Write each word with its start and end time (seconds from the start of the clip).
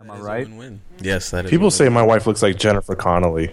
Am 0.00 0.12
I 0.12 0.18
right? 0.20 0.46
Win-win. 0.48 0.80
Yes, 1.00 1.30
that 1.30 1.46
is. 1.46 1.50
People 1.50 1.66
a 1.66 1.70
say 1.72 1.88
my 1.88 2.02
wife 2.04 2.24
looks 2.24 2.40
like 2.40 2.56
Jennifer 2.56 2.94
Connelly. 2.94 3.52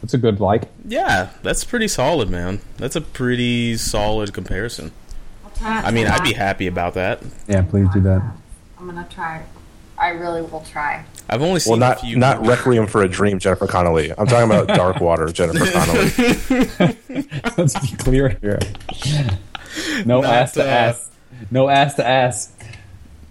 That's 0.00 0.14
a 0.14 0.18
good 0.18 0.38
like. 0.38 0.68
Yeah, 0.86 1.30
that's 1.42 1.64
pretty 1.64 1.88
solid, 1.88 2.30
man. 2.30 2.60
That's 2.76 2.94
a 2.94 3.00
pretty 3.00 3.76
solid 3.76 4.32
comparison. 4.32 4.92
I'll 5.44 5.50
try 5.50 5.74
not 5.74 5.84
I 5.84 5.90
mean, 5.90 6.06
I'd 6.06 6.22
be 6.22 6.34
happy 6.34 6.68
about 6.68 6.94
that. 6.94 7.20
Yeah, 7.48 7.62
please 7.62 7.88
do 7.92 8.00
that. 8.02 8.22
I'm 8.78 8.86
gonna 8.86 9.08
try. 9.10 9.42
I 9.98 10.10
really 10.10 10.42
will 10.42 10.64
try. 10.70 11.04
I've 11.28 11.42
only 11.42 11.58
seen 11.58 11.72
Well, 11.72 11.78
a 11.78 11.90
not 11.90 12.00
few. 12.00 12.16
not 12.16 12.46
Requiem 12.46 12.86
for 12.86 13.02
a 13.02 13.08
Dream, 13.08 13.40
Jennifer 13.40 13.66
Connelly. 13.66 14.12
I'm 14.16 14.28
talking 14.28 14.48
about 14.48 14.68
Dark 14.76 15.00
Water, 15.00 15.26
Jennifer 15.32 15.66
Connelly. 15.68 16.96
Let's 17.58 17.76
be 17.80 17.96
clear 17.96 18.38
here. 18.40 18.60
No 20.06 20.20
Not, 20.20 20.32
ass 20.32 20.52
to 20.52 20.62
uh, 20.62 20.66
ass. 20.66 21.10
No 21.50 21.68
ass 21.68 21.94
to 21.94 22.06
ass. 22.06 22.51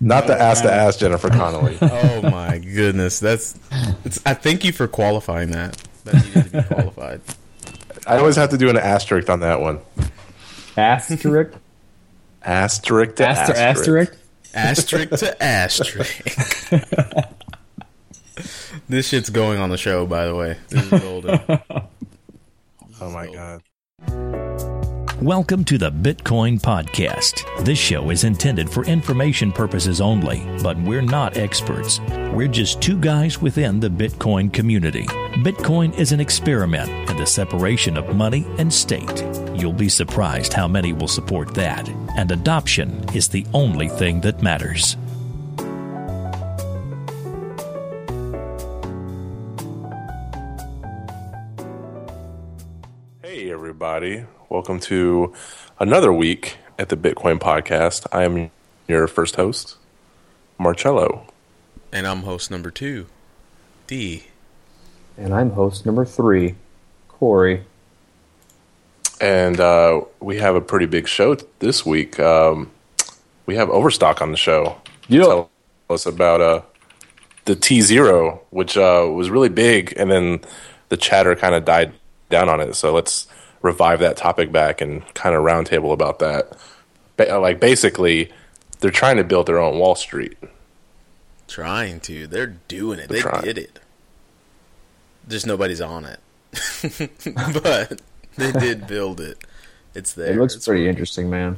Not 0.04 0.26
the 0.26 0.34
ass 0.34 0.62
to 0.62 0.74
ass 0.74 0.98
Jennifer 0.98 1.30
Connelly. 1.30 1.78
oh 1.82 2.22
my 2.24 2.58
goodness, 2.58 3.20
that's. 3.20 3.58
It's, 4.04 4.20
I 4.26 4.34
thank 4.34 4.66
you 4.66 4.72
for 4.72 4.88
qualifying 4.88 5.52
that. 5.52 5.78
That 6.06 6.26
needed 6.26 6.46
to 6.46 6.62
be 6.62 6.64
qualified. 6.74 7.22
I 8.08 8.18
always 8.18 8.36
have 8.36 8.50
to 8.50 8.58
do 8.58 8.68
an 8.70 8.78
asterisk 8.78 9.30
on 9.30 9.42
that 9.42 9.62
one. 9.62 9.80
Asterisk. 10.76 11.54
Asterisk 12.44 13.16
to 13.18 13.28
Aster 13.30 13.54
asterisk. 13.54 14.16
asterisk. 14.56 15.12
Asterisk 15.14 15.20
to 15.20 15.44
asterisk. 15.44 16.24
this 18.90 19.08
shit's 19.08 19.30
going 19.30 19.60
on 19.60 19.70
the 19.70 19.78
show, 19.78 20.08
by 20.08 20.26
the 20.26 20.34
way. 20.34 20.58
This 20.70 20.92
is 20.92 21.00
golden. 21.00 21.40
Oh 23.00 23.10
my 23.12 23.32
god. 23.32 23.62
Welcome 25.22 25.66
to 25.66 25.78
the 25.78 25.92
Bitcoin 25.92 26.60
Podcast. 26.60 27.46
This 27.64 27.78
show 27.78 28.10
is 28.10 28.24
intended 28.24 28.68
for 28.68 28.84
information 28.86 29.52
purposes 29.52 30.02
only, 30.02 30.44
but 30.64 30.82
we're 30.82 31.04
not 31.04 31.38
experts. 31.38 32.00
We're 32.34 32.48
just 32.48 32.82
two 32.82 32.98
guys 33.00 33.40
within 33.40 33.80
the 33.80 33.88
Bitcoin 33.88 34.52
community. 34.52 35.04
Bitcoin 35.44 35.96
is 35.96 36.12
an 36.12 36.20
experiment 36.20 36.90
in 37.08 37.18
the 37.18 37.28
separation 37.28 37.98
of 37.98 38.16
money 38.16 38.48
and 38.58 38.74
state. 38.74 39.24
You'll 39.54 39.74
be 39.74 39.90
surprised 39.90 40.54
how 40.54 40.68
many 40.68 40.92
will 40.92 41.08
support 41.08 41.54
that, 41.54 41.88
and 42.18 42.32
adoption 42.32 43.06
is 43.14 43.28
the 43.28 43.46
only 43.54 43.90
thing 43.90 44.22
that 44.22 44.42
matters. 44.42 44.98
Hey 53.22 53.52
everybody. 53.52 54.26
Welcome 54.52 54.82
to 54.82 55.34
another 55.80 56.12
week 56.12 56.58
at 56.78 56.90
the 56.90 56.98
Bitcoin 56.98 57.40
Podcast. 57.40 58.06
I 58.12 58.26
am 58.26 58.52
your 58.86 59.08
first 59.08 59.38
host, 59.38 59.78
Marcello. 60.58 61.26
And 61.94 62.06
I'm 62.06 62.24
host 62.24 62.52
number 62.52 62.70
two, 62.70 63.08
D. 63.88 64.26
And 65.16 65.34
I'm 65.34 65.52
host 65.52 65.86
number 65.86 66.04
three, 66.04 66.56
Corey. 67.08 67.64
And 69.22 69.58
uh, 69.58 70.02
we 70.20 70.40
have 70.40 70.56
a 70.56 70.62
pretty 70.62 70.86
big 70.86 71.08
show 71.08 71.36
this 71.60 71.86
week. 71.86 72.20
Um, 72.20 72.72
we 73.46 73.56
have 73.56 73.70
Overstock 73.70 74.22
on 74.22 74.32
the 74.32 74.38
show. 74.38 74.82
Yeah. 75.08 75.24
Tell 75.24 75.50
us 75.90 76.06
about 76.06 76.42
uh, 76.42 76.62
the 77.46 77.56
T 77.56 77.80
Zero, 77.80 78.42
which 78.50 78.76
uh, 78.76 79.10
was 79.10 79.30
really 79.30 79.48
big, 79.48 79.94
and 79.96 80.12
then 80.12 80.42
the 80.90 80.98
chatter 80.98 81.38
kind 81.38 81.56
of 81.56 81.64
died 81.64 81.94
down 82.30 82.50
on 82.50 82.60
it. 82.60 82.76
So 82.76 82.94
let's 82.94 83.28
revive 83.62 84.00
that 84.00 84.18
topic 84.18 84.52
back 84.52 84.82
and 84.82 85.06
kind 85.14 85.36
of 85.36 85.44
roundtable 85.44 85.94
about 85.94 86.20
that. 86.20 86.58
Ba- 87.18 87.40
like 87.40 87.60
basically, 87.60 88.32
they're 88.80 88.92
trying 88.92 89.18
to 89.18 89.24
build 89.24 89.46
their 89.48 89.60
own 89.60 89.78
Wall 89.78 89.96
Street. 89.96 90.38
Trying 91.48 92.00
to. 92.02 92.28
They're 92.28 92.56
doing 92.68 93.00
it. 93.00 93.10
They 93.10 93.22
trying. 93.22 93.44
did 93.44 93.58
it. 93.58 93.80
Just 95.28 95.46
nobody's 95.46 95.82
on 95.82 96.06
it. 96.06 96.20
but 97.64 98.02
they 98.38 98.52
did 98.52 98.88
build 98.88 99.22
it. 99.22 99.38
It's 99.94 100.14
there. 100.14 100.34
It 100.34 100.38
looks 100.38 100.56
It's 100.56 100.66
pretty 100.66 100.82
working. 100.82 100.90
interesting, 100.90 101.30
man. 101.30 101.58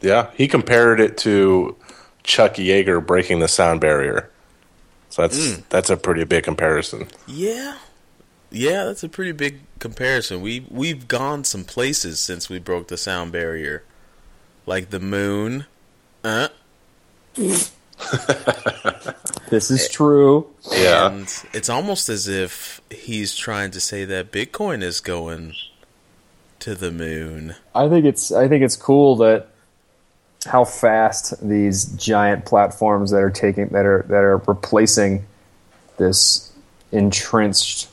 Yeah, 0.00 0.30
he 0.34 0.46
compared 0.46 1.00
it 1.00 1.16
to 1.18 1.76
Chuck 2.22 2.54
Yeager 2.54 3.04
breaking 3.04 3.40
the 3.40 3.48
sound 3.48 3.80
barrier. 3.80 4.30
So 5.10 5.22
that's 5.22 5.38
mm. 5.38 5.62
that's 5.68 5.90
a 5.90 5.96
pretty 5.96 6.24
big 6.24 6.44
comparison. 6.44 7.08
Yeah. 7.26 7.76
Yeah, 8.50 8.84
that's 8.84 9.02
a 9.02 9.08
pretty 9.08 9.32
big 9.32 9.60
comparison. 9.78 10.40
We 10.40 10.66
we've 10.70 11.08
gone 11.08 11.44
some 11.44 11.64
places 11.64 12.20
since 12.20 12.48
we 12.48 12.58
broke 12.58 12.88
the 12.88 12.96
sound 12.96 13.32
barrier. 13.32 13.82
Like 14.66 14.90
the 14.90 15.00
moon. 15.00 15.66
Uh, 16.24 16.48
This 19.48 19.70
is 19.70 19.88
true. 19.88 20.48
Yeah. 20.72 21.06
and 21.10 21.44
it's 21.52 21.68
almost 21.68 22.08
as 22.08 22.26
if 22.26 22.80
he's 22.90 23.36
trying 23.36 23.70
to 23.72 23.80
say 23.80 24.04
that 24.04 24.32
Bitcoin 24.32 24.82
is 24.82 25.00
going 25.00 25.54
to 26.60 26.74
the 26.74 26.90
moon. 26.90 27.54
I 27.74 27.88
think 27.88 28.04
it's 28.04 28.32
I 28.32 28.48
think 28.48 28.64
it's 28.64 28.76
cool 28.76 29.16
that 29.16 29.48
how 30.46 30.64
fast 30.64 31.34
these 31.48 31.84
giant 31.96 32.44
platforms 32.44 33.10
that 33.12 33.22
are 33.22 33.30
taking 33.30 33.68
that 33.68 33.86
are 33.86 34.04
that 34.08 34.22
are 34.24 34.38
replacing 34.38 35.24
this 35.96 36.52
entrenched 36.90 37.88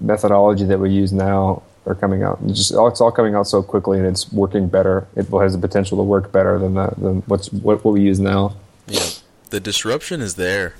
methodology 0.00 0.64
that 0.64 0.78
we 0.78 0.90
use 0.90 1.12
now 1.12 1.62
are 1.86 1.94
coming 1.94 2.22
out. 2.22 2.38
It's 2.46 2.58
just 2.58 2.72
it's 2.72 3.00
all 3.00 3.12
coming 3.12 3.34
out 3.34 3.46
so 3.46 3.62
quickly 3.62 3.98
and 3.98 4.06
it's 4.06 4.32
working 4.32 4.68
better. 4.68 5.06
It 5.14 5.26
has 5.28 5.52
the 5.52 5.58
potential 5.58 5.96
to 5.98 6.02
work 6.02 6.32
better 6.32 6.58
than 6.58 6.74
than 6.74 7.22
what's 7.26 7.52
what, 7.52 7.84
what 7.84 7.92
we 7.92 8.02
use 8.02 8.20
now. 8.20 8.56
Yeah. 8.86 9.06
The 9.50 9.60
disruption 9.60 10.20
is 10.20 10.34
there. 10.34 10.74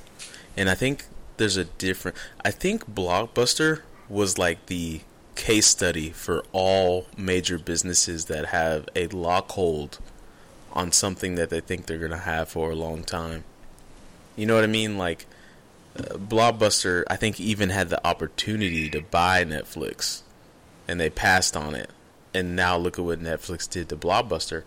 And 0.57 0.69
I 0.69 0.75
think 0.75 1.07
there's 1.37 1.57
a 1.57 1.65
different 1.65 2.17
I 2.45 2.51
think 2.51 2.93
Blockbuster 2.93 3.83
was 4.09 4.39
like 4.39 4.67
the 4.67 5.01
case 5.35 5.67
study 5.67 6.11
for 6.11 6.43
all 6.53 7.07
major 7.17 7.59
businesses 7.59 8.25
that 8.25 8.47
have 8.47 8.89
a 8.97 9.07
lock 9.09 9.51
hold 9.53 9.99
on 10.73 10.93
something 10.93 11.35
that 11.37 11.51
they 11.51 11.61
think 11.61 11.87
they're 11.87 11.99
going 11.99 12.11
to 12.11 12.17
have 12.17 12.49
for 12.49 12.71
a 12.71 12.75
long 12.75 13.03
time. 13.03 13.45
You 14.35 14.47
know 14.47 14.55
what 14.55 14.65
I 14.65 14.69
mean? 14.69 14.99
Like 14.99 15.27
uh, 16.01 16.19
Blockbuster 16.19 17.05
I 17.09 17.17
think 17.17 17.41
even 17.41 17.71
had 17.71 17.89
the 17.89 18.05
opportunity 18.07 18.89
to 18.91 19.01
buy 19.01 19.45
Netflix 19.45 20.23
and 20.89 21.01
they 21.01 21.11
passed 21.11 21.57
on 21.57 21.75
it. 21.75 21.91
And 22.35 22.55
now 22.55 22.77
look 22.77 22.99
at 22.99 23.05
what 23.05 23.21
Netflix 23.21 23.69
did 23.69 23.89
to 23.89 23.97
Blockbuster. 23.97 24.65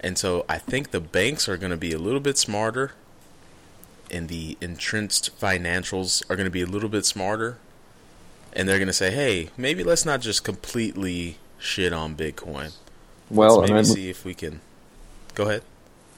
And 0.00 0.16
so 0.16 0.46
I 0.48 0.58
think 0.58 0.90
the 0.90 1.00
banks 1.00 1.48
are 1.48 1.56
going 1.58 1.70
to 1.70 1.76
be 1.76 1.92
a 1.92 1.98
little 1.98 2.20
bit 2.20 2.38
smarter 2.38 2.92
and 4.10 4.28
the 4.28 4.56
entrenched 4.60 5.38
financials 5.38 6.22
are 6.30 6.36
going 6.36 6.46
to 6.46 6.50
be 6.50 6.62
a 6.62 6.66
little 6.66 6.88
bit 6.88 7.04
smarter 7.04 7.58
and 8.52 8.68
they're 8.68 8.78
going 8.78 8.88
to 8.88 8.92
say, 8.92 9.12
"Hey, 9.12 9.50
maybe 9.56 9.84
let's 9.84 10.04
not 10.04 10.20
just 10.20 10.42
completely 10.42 11.36
shit 11.58 11.92
on 11.92 12.16
Bitcoin. 12.16 12.72
Well, 13.30 13.58
let's 13.58 13.70
I 13.70 13.74
maybe 13.74 13.86
mean, 13.86 13.94
see 13.94 14.10
if 14.10 14.24
we 14.24 14.34
can." 14.34 14.60
Go 15.34 15.44
ahead. 15.44 15.62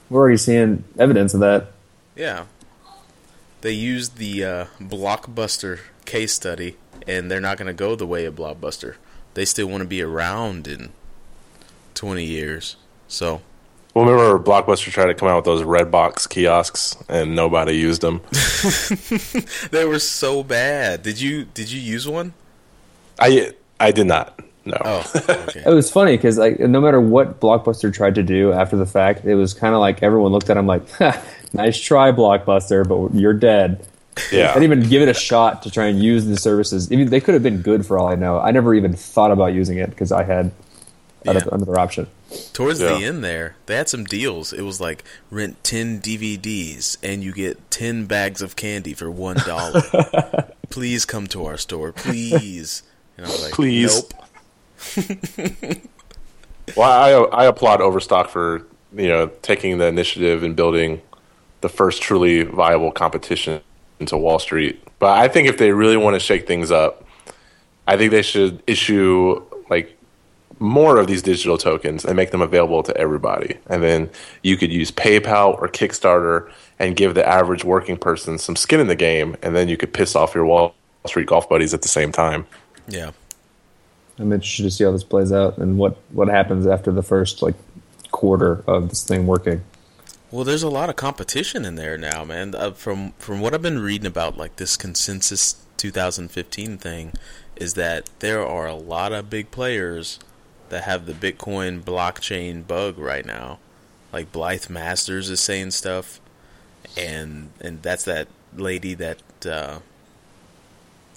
we're 0.09 0.21
already 0.21 0.37
seeing 0.37 0.83
evidence 0.97 1.33
of 1.35 1.41
that. 1.41 1.73
Yeah, 2.15 2.45
they 3.63 3.71
used 3.71 4.17
the 4.17 4.43
uh, 4.43 4.65
Blockbuster 4.81 5.79
case 6.03 6.33
study, 6.33 6.75
and 7.07 7.31
they're 7.31 7.39
not 7.39 7.57
going 7.57 7.67
to 7.67 7.73
go 7.73 7.95
the 7.95 8.05
way 8.05 8.25
of 8.25 8.35
Blockbuster. 8.35 8.95
They 9.35 9.45
still 9.45 9.67
want 9.67 9.81
to 9.81 9.87
be 9.87 10.01
around 10.01 10.67
in 10.67 10.91
twenty 11.95 12.25
years. 12.25 12.75
So 13.07 13.41
Well, 13.93 14.05
remember 14.05 14.37
Blockbuster 14.37 14.91
tried 14.91 15.05
to 15.05 15.13
come 15.13 15.29
out 15.29 15.37
with 15.37 15.45
those 15.45 15.63
red 15.63 15.89
box 15.89 16.27
kiosks, 16.27 16.97
and 17.07 17.37
nobody 17.37 17.77
used 17.77 18.01
them. 18.01 18.19
they 19.71 19.85
were 19.85 19.99
so 19.99 20.43
bad. 20.43 21.01
Did 21.01 21.21
you 21.21 21.45
did 21.45 21.71
you 21.71 21.79
use 21.79 22.05
one? 22.05 22.33
I 23.17 23.53
I 23.79 23.91
did 23.91 24.07
not. 24.07 24.37
No. 24.65 24.77
Oh, 24.83 25.11
okay. 25.29 25.63
It 25.65 25.73
was 25.73 25.89
funny 25.89 26.17
because 26.17 26.37
like 26.37 26.59
no 26.59 26.81
matter 26.81 26.99
what 26.99 27.39
Blockbuster 27.39 27.93
tried 27.93 28.15
to 28.15 28.23
do 28.23 28.51
after 28.51 28.75
the 28.75 28.85
fact, 28.85 29.23
it 29.23 29.35
was 29.35 29.53
kind 29.53 29.73
of 29.73 29.79
like 29.79 30.03
everyone 30.03 30.33
looked 30.33 30.49
at 30.49 30.57
him 30.57 30.67
like, 30.67 30.89
ha, 30.97 31.21
"Nice 31.53 31.79
try, 31.79 32.11
Blockbuster, 32.11 32.87
but 32.87 33.17
you're 33.17 33.33
dead." 33.33 33.85
yeah. 34.31 34.51
I 34.51 34.53
didn't 34.59 34.63
even 34.63 34.89
give 34.89 35.01
it 35.01 35.09
a 35.09 35.13
shot 35.13 35.63
to 35.63 35.71
try 35.71 35.85
and 35.87 36.01
use 36.03 36.25
the 36.25 36.37
services. 36.37 36.91
Even 36.91 37.09
they 37.09 37.19
could 37.19 37.33
have 37.33 37.41
been 37.43 37.61
good 37.61 37.85
for 37.85 37.97
all 37.97 38.07
I 38.07 38.15
know. 38.15 38.39
I 38.39 38.51
never 38.51 38.73
even 38.75 38.93
thought 38.93 39.31
about 39.31 39.53
using 39.53 39.77
it 39.79 39.89
because 39.89 40.11
I 40.11 40.23
had 40.23 40.51
Yeah. 41.25 41.39
another 41.51 41.79
option. 41.79 42.07
Towards 42.53 42.79
Yeah. 42.81 42.89
the 42.97 43.05
end 43.05 43.23
there, 43.23 43.55
they 43.65 43.75
had 43.75 43.89
some 43.89 44.03
deals. 44.03 44.51
It 44.53 44.61
was 44.63 44.79
like 44.81 45.03
rent 45.31 45.63
10 45.63 45.99
DVDs 46.01 46.97
and 47.01 47.23
you 47.23 47.31
get 47.31 47.71
10 47.71 48.05
bags 48.05 48.41
of 48.41 48.55
candy 48.55 48.93
for 48.93 49.05
$1. 49.09 50.51
Please 50.69 51.05
come 51.05 51.25
to 51.27 51.45
our 51.45 51.57
store, 51.57 51.91
please. 51.91 52.83
And 53.17 53.25
I 53.25 53.29
was 53.29 53.43
like, 53.43 53.53
Please. 53.53 54.03
Nope. 54.97 55.07
Well, 56.77 56.89
I 57.31 57.43
I 57.43 57.45
applaud 57.45 57.81
Overstock 57.81 58.29
for 58.29 58.63
you 58.95 59.07
know 59.07 59.27
taking 59.41 59.77
the 59.79 59.85
initiative 59.85 60.43
and 60.43 60.55
building 60.55 61.01
the 61.63 61.69
first 61.69 62.03
truly 62.03 62.43
viable 62.43 62.91
competition 62.91 63.61
into 63.99 64.15
Wall 64.17 64.37
Street. 64.37 64.79
But 64.99 65.17
I 65.17 65.27
think 65.27 65.47
if 65.47 65.57
they 65.57 65.71
really 65.71 65.97
want 65.97 66.13
to 66.13 66.19
shake 66.19 66.45
things 66.45 66.69
up, 66.69 67.07
I 67.87 67.97
think 67.97 68.11
they 68.11 68.21
should 68.21 68.61
issue 68.67 69.41
like 69.69 69.97
more 70.59 70.97
of 70.97 71.07
these 71.07 71.21
digital 71.21 71.57
tokens 71.57 72.05
and 72.05 72.15
make 72.15 72.31
them 72.31 72.41
available 72.41 72.83
to 72.83 72.95
everybody. 72.95 73.57
And 73.67 73.81
then 73.81 74.09
you 74.43 74.57
could 74.57 74.71
use 74.71 74.91
PayPal 74.91 75.59
or 75.59 75.67
Kickstarter 75.67 76.51
and 76.79 76.95
give 76.95 77.15
the 77.15 77.27
average 77.27 77.63
working 77.63 77.97
person 77.97 78.37
some 78.37 78.55
skin 78.55 78.79
in 78.79 78.87
the 78.87 78.95
game, 78.95 79.35
and 79.41 79.55
then 79.55 79.67
you 79.67 79.77
could 79.77 79.93
piss 79.93 80.15
off 80.15 80.35
your 80.35 80.45
Wall 80.45 80.75
Street 81.05 81.27
golf 81.27 81.49
buddies 81.49 81.73
at 81.73 81.81
the 81.81 81.87
same 81.87 82.11
time. 82.11 82.45
Yeah. 82.87 83.11
I'm 84.19 84.31
interested 84.31 84.63
to 84.63 84.71
see 84.71 84.83
how 84.83 84.91
this 84.91 85.03
plays 85.03 85.31
out 85.31 85.57
and 85.57 85.77
what 85.77 85.97
what 86.11 86.27
happens 86.27 86.67
after 86.67 86.91
the 86.91 87.01
first 87.01 87.41
like 87.41 87.55
quarter 88.11 88.63
of 88.67 88.89
this 88.89 89.03
thing 89.03 89.25
working. 89.25 89.63
Well, 90.33 90.45
there's 90.45 90.63
a 90.63 90.69
lot 90.69 90.89
of 90.89 90.95
competition 90.95 91.63
in 91.63 91.75
there 91.75 91.95
now, 91.95 92.25
man. 92.25 92.55
Uh, 92.55 92.71
from 92.71 93.11
from 93.19 93.39
what 93.39 93.53
I've 93.53 93.61
been 93.61 93.77
reading 93.77 94.07
about, 94.07 94.35
like 94.35 94.55
this 94.55 94.75
consensus 94.75 95.63
2015 95.77 96.79
thing, 96.79 97.13
is 97.55 97.75
that 97.75 98.09
there 98.17 98.43
are 98.43 98.65
a 98.65 98.73
lot 98.73 99.11
of 99.13 99.29
big 99.29 99.51
players 99.51 100.17
that 100.69 100.85
have 100.85 101.05
the 101.05 101.13
Bitcoin 101.13 101.83
blockchain 101.83 102.65
bug 102.65 102.97
right 102.97 103.27
now. 103.27 103.59
Like 104.11 104.31
Blythe 104.31 104.71
Masters 104.71 105.29
is 105.29 105.39
saying 105.39 105.69
stuff, 105.69 106.19
and 106.97 107.51
and 107.61 107.83
that's 107.83 108.05
that 108.05 108.27
lady 108.55 108.95
that 108.95 109.21
uh, 109.45 109.79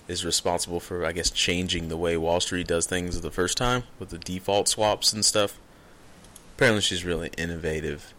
is 0.08 0.26
responsible 0.26 0.78
for, 0.78 1.06
I 1.06 1.12
guess, 1.12 1.30
changing 1.30 1.88
the 1.88 1.96
way 1.96 2.18
Wall 2.18 2.40
Street 2.40 2.66
does 2.66 2.84
things 2.84 3.18
the 3.18 3.30
first 3.30 3.56
time 3.56 3.84
with 3.98 4.10
the 4.10 4.18
default 4.18 4.68
swaps 4.68 5.14
and 5.14 5.24
stuff. 5.24 5.58
Apparently, 6.54 6.82
she's 6.82 7.06
really 7.06 7.30
innovative, 7.38 8.12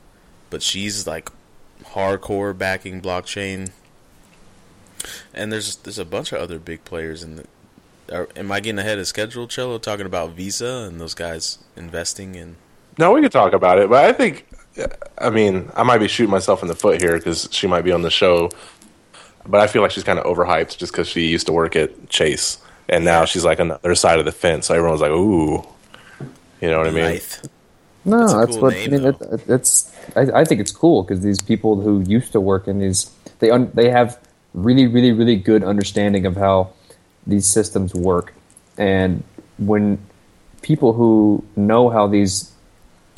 but 0.49 0.61
she's 0.61 1.07
like 1.07 1.29
hardcore 1.83 2.57
backing 2.57 3.01
blockchain. 3.01 3.71
And 5.33 5.51
there's 5.51 5.77
there's 5.77 5.99
a 5.99 6.05
bunch 6.05 6.31
of 6.31 6.39
other 6.39 6.59
big 6.59 6.83
players 6.83 7.23
in 7.23 7.37
the. 7.37 7.45
Are, 8.11 8.29
am 8.35 8.51
I 8.51 8.59
getting 8.59 8.79
ahead 8.79 8.99
of 8.99 9.07
schedule, 9.07 9.47
Cello? 9.47 9.77
Talking 9.77 10.05
about 10.05 10.31
Visa 10.31 10.87
and 10.87 10.99
those 10.99 11.13
guys 11.13 11.59
investing 11.75 12.35
in. 12.35 12.55
No, 12.97 13.11
we 13.11 13.21
could 13.21 13.31
talk 13.31 13.53
about 13.53 13.79
it, 13.79 13.89
but 13.89 14.05
I 14.05 14.11
think, 14.11 14.47
I 15.19 15.29
mean, 15.29 15.69
I 15.75 15.83
might 15.83 15.99
be 15.99 16.07
shooting 16.07 16.31
myself 16.31 16.63
in 16.63 16.67
the 16.67 16.75
foot 16.75 16.99
here 16.99 17.17
because 17.17 17.47
she 17.51 17.67
might 17.67 17.83
be 17.83 17.91
on 17.91 18.01
the 18.01 18.09
show, 18.09 18.49
but 19.45 19.61
I 19.61 19.67
feel 19.67 19.83
like 19.83 19.91
she's 19.91 20.03
kind 20.03 20.17
of 20.17 20.25
overhyped 20.25 20.77
just 20.77 20.93
because 20.93 21.07
she 21.07 21.27
used 21.27 21.45
to 21.45 21.53
work 21.53 21.75
at 21.75 22.09
Chase, 22.09 22.57
and 22.89 23.05
now 23.05 23.25
she's 23.25 23.45
like 23.45 23.59
on 23.59 23.67
the 23.67 23.75
other 23.75 23.93
side 23.93 24.17
of 24.17 24.25
the 24.25 24.31
fence. 24.31 24.67
So 24.67 24.73
everyone's 24.73 25.01
like, 25.01 25.11
"Ooh," 25.11 25.63
you 26.59 26.71
know 26.71 26.79
what 26.79 26.87
I 26.87 26.91
mean? 26.91 27.21
No, 28.07 28.19
That's 28.19 28.33
that's, 28.33 28.51
cool 28.53 28.61
what 28.61 28.73
name, 28.73 28.93
I 28.93 28.97
mean. 28.97 29.05
It, 29.05 29.49
it's 29.49 29.93
I, 30.15 30.21
I 30.41 30.45
think 30.45 30.61
it's 30.61 30.71
cool 30.71 31.03
because 31.03 31.21
these 31.21 31.41
people 31.41 31.81
who 31.81 31.99
used 32.07 32.31
to 32.31 32.39
work 32.39 32.67
in 32.67 32.79
these 32.79 33.11
they 33.39 33.51
un, 33.51 33.69
they 33.73 33.89
have 33.89 34.17
really 34.53 34.87
really 34.87 35.11
really 35.11 35.35
good 35.35 35.63
understanding 35.63 36.25
of 36.25 36.37
how 36.37 36.71
these 37.27 37.45
systems 37.45 37.93
work, 37.93 38.33
and 38.77 39.23
when 39.57 39.99
people 40.61 40.93
who 40.93 41.43
know 41.57 41.89
how 41.89 42.07
these 42.07 42.53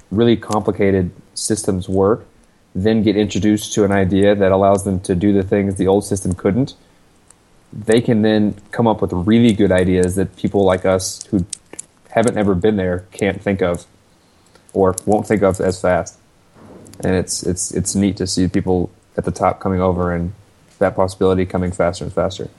really 0.09 0.36
complicated 0.36 1.12
systems 1.36 1.88
work 1.88 2.25
then 2.74 3.03
get 3.03 3.15
introduced 3.15 3.74
to 3.74 3.83
an 3.83 3.91
idea 3.91 4.36
that 4.36 4.51
allows 4.51 4.83
them 4.83 5.00
to 5.00 5.15
do 5.15 5.33
the 5.33 5.44
things 5.44 5.75
the 5.75 5.88
old 5.88 6.06
system 6.06 6.33
couldn't, 6.33 6.75
they 7.74 8.01
can 8.01 8.21
then 8.21 8.56
come 8.71 8.88
up 8.88 9.01
with 9.01 9.12
really 9.12 9.53
good 9.53 9.71
ideas 9.71 10.15
that 10.15 10.36
people 10.36 10.63
like 10.63 10.86
us 10.86 11.25
who 11.27 11.45
haven't 12.09 12.38
ever 12.38 12.56
been 12.56 12.75
there 12.75 13.06
can't 13.12 13.41
think 13.41 13.62
of 13.62 13.86
or 14.74 14.95
won't 15.06 15.27
think 15.27 15.42
of 15.42 15.60
as 15.60 15.81
fast. 15.81 16.18
And 17.01 17.16
it's 17.16 17.44
it's 17.44 17.71
it's 17.71 17.95
neat 17.95 18.18
to 18.18 18.27
see 18.27 18.48
people 18.48 18.92
at 19.18 19.25
the 19.25 19.31
top 19.31 19.60
coming 19.60 19.81
over 19.81 20.13
and 20.13 20.33
that 20.80 20.95
possibility 20.95 21.45
coming 21.45 21.71
faster 21.71 22.04
and 22.04 22.13
faster. 22.13 22.50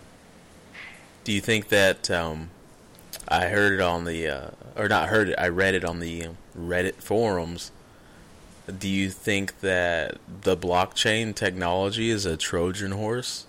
Do 1.25 1.33
you 1.33 1.41
think 1.41 1.69
that 1.69 2.11
um, 2.11 2.51
I 3.29 3.47
heard 3.49 3.75
it 3.75 3.81
on 3.81 4.05
the 4.05 4.29
uh, 4.29 4.51
or 4.77 4.89
not 4.89 5.09
heard 5.09 5.31
it? 5.31 5.35
I 5.39 5.49
read 5.49 5.75
it 5.75 5.85
on 5.85 6.01
the 6.01 6.29
Reddit 6.59 6.97
forums. 6.97 7.71
Do 8.67 8.89
you 8.89 9.11
think 9.11 9.61
that 9.61 10.19
the 10.43 10.57
blockchain 10.57 11.35
technology 11.35 12.11
is 12.11 12.25
a 12.25 12.37
Trojan 12.37 12.93
horse 12.93 13.47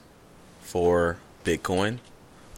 for 0.62 1.18
Bitcoin? 1.44 2.00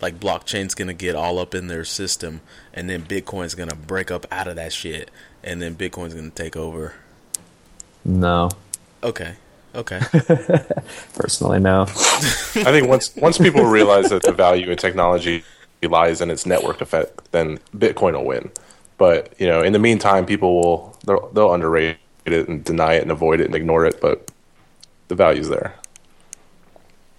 Like 0.03 0.19
blockchain's 0.19 0.75
gonna 0.75 0.93
get 0.93 1.15
all 1.15 1.39
up 1.39 1.55
in 1.55 1.67
their 1.67 1.85
system, 1.85 2.41
and 2.73 2.89
then 2.89 3.03
Bitcoin's 3.03 3.55
gonna 3.55 3.75
break 3.75 4.11
up 4.11 4.27
out 4.31 4.47
of 4.47 4.57
that 4.57 4.73
shit, 4.73 5.09
and 5.43 5.61
then 5.61 5.75
Bitcoin's 5.75 6.13
gonna 6.13 6.29
take 6.29 6.55
over. 6.57 6.93
No, 8.05 8.49
Okay, 9.03 9.35
okay, 9.75 9.99
personally, 11.13 11.59
no. 11.59 11.81
I 11.83 12.71
think 12.71 12.87
once 12.87 13.13
once 13.17 13.37
people 13.37 13.65
realize 13.65 14.09
that 14.11 14.23
the 14.23 14.31
value 14.31 14.71
in 14.71 14.77
technology 14.77 15.43
lies 15.81 16.21
in 16.21 16.31
its 16.31 16.45
network 16.45 16.79
effect, 16.79 17.31
then 17.31 17.59
Bitcoin 17.77 18.13
will 18.13 18.23
win. 18.23 18.49
But 18.97 19.33
you 19.39 19.47
know, 19.47 19.61
in 19.61 19.73
the 19.73 19.79
meantime, 19.79 20.25
people 20.25 20.55
will 20.55 20.97
they'll, 21.05 21.29
they'll 21.33 21.53
underrate 21.53 21.97
it 22.25 22.47
and 22.47 22.63
deny 22.63 22.93
it 22.93 23.01
and 23.01 23.11
avoid 23.11 23.41
it 23.41 23.47
and 23.47 23.55
ignore 23.55 23.85
it. 23.85 23.99
But 23.99 24.31
the 25.09 25.15
value's 25.15 25.49
there. 25.49 25.75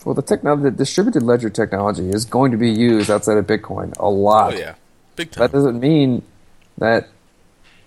Well, 0.05 0.15
the 0.15 0.23
technology, 0.23 0.65
the 0.65 0.71
distributed 0.71 1.23
ledger 1.23 1.49
technology, 1.49 2.11
is 2.11 2.25
going 2.25 2.53
to 2.53 2.59
be 2.59 2.71
used 2.71 3.11
outside 3.11 3.39
of 3.39 3.47
Bitcoin 3.47 3.97
a 3.99 4.09
lot. 4.09 4.55
oh 4.55 4.57
yeah, 4.57 4.75
big 5.17 5.31
time. 5.31 5.41
That 5.41 5.53
doesn't 5.53 5.81
mean 5.81 6.23
that 6.79 7.09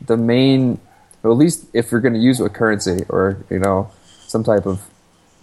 the 0.01 0.17
main, 0.17 0.79
or 1.23 1.31
at 1.31 1.37
least 1.37 1.67
if 1.73 1.91
you're 1.91 2.01
going 2.01 2.15
to 2.15 2.19
use 2.19 2.39
a 2.39 2.49
currency 2.49 3.05
or 3.09 3.45
you 3.49 3.59
know 3.59 3.91
some 4.27 4.43
type 4.43 4.65
of 4.65 4.81